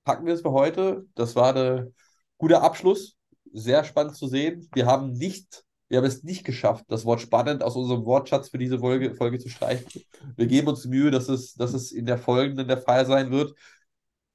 packen 0.03 0.27
wir 0.27 0.35
es 0.35 0.41
für 0.41 0.51
heute. 0.51 1.07
Das 1.15 1.37
war 1.37 1.55
ein 1.55 1.95
guter 2.37 2.65
Abschluss. 2.65 3.17
Sehr 3.53 3.85
spannend 3.85 4.17
zu 4.17 4.27
sehen. 4.27 4.69
Wir 4.75 4.87
haben 4.87 5.13
nicht, 5.13 5.65
wir 5.91 5.99
haben 5.99 6.05
es 6.05 6.23
nicht 6.23 6.45
geschafft, 6.45 6.85
das 6.89 7.05
Wort 7.05 7.21
spannend 7.21 7.65
aus 7.65 7.75
unserem 7.75 8.05
Wortschatz 8.05 8.49
für 8.49 8.59
diese 8.59 8.79
Folge, 8.79 9.15
Folge 9.17 9.39
zu 9.41 9.49
streichen. 9.49 10.03
Wir 10.37 10.47
geben 10.47 10.69
uns 10.69 10.87
Mühe, 10.87 11.11
dass 11.11 11.29
es, 11.29 11.55
dass 11.55 11.75
es 11.75 11.91
in 11.91 12.07
der 12.07 12.17
folgenden 12.17 12.69
der 12.69 12.79
Fall 12.79 13.07
sein 13.07 13.33
wird. 13.33 13.55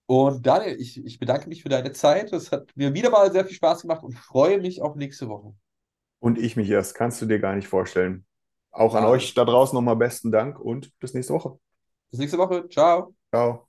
Und 0.05 0.45
Daniel, 0.45 0.79
ich, 0.79 1.03
ich 1.03 1.17
bedanke 1.17 1.47
mich 1.47 1.63
für 1.63 1.69
deine 1.69 1.93
Zeit. 1.93 2.33
Es 2.33 2.51
hat 2.51 2.67
mir 2.75 2.93
wieder 2.93 3.09
mal 3.09 3.31
sehr 3.31 3.45
viel 3.45 3.55
Spaß 3.55 3.83
gemacht 3.83 4.03
und 4.03 4.13
freue 4.13 4.59
mich 4.59 4.81
auf 4.81 4.95
nächste 4.95 5.29
Woche. 5.29 5.55
Und 6.19 6.37
ich 6.37 6.57
mich 6.57 6.69
erst, 6.69 6.93
kannst 6.93 7.21
du 7.21 7.25
dir 7.25 7.39
gar 7.39 7.55
nicht 7.55 7.69
vorstellen. 7.69 8.25
Auch 8.71 8.93
an 8.93 9.03
ja. 9.03 9.09
euch 9.09 9.33
da 9.33 9.45
draußen 9.45 9.75
nochmal 9.75 9.95
besten 9.95 10.33
Dank 10.33 10.59
und 10.59 10.91
bis 10.99 11.13
nächste 11.13 11.33
Woche. 11.33 11.57
Bis 12.11 12.19
nächste 12.19 12.37
Woche. 12.37 12.67
Ciao. 12.67 13.15
Ciao. 13.33 13.65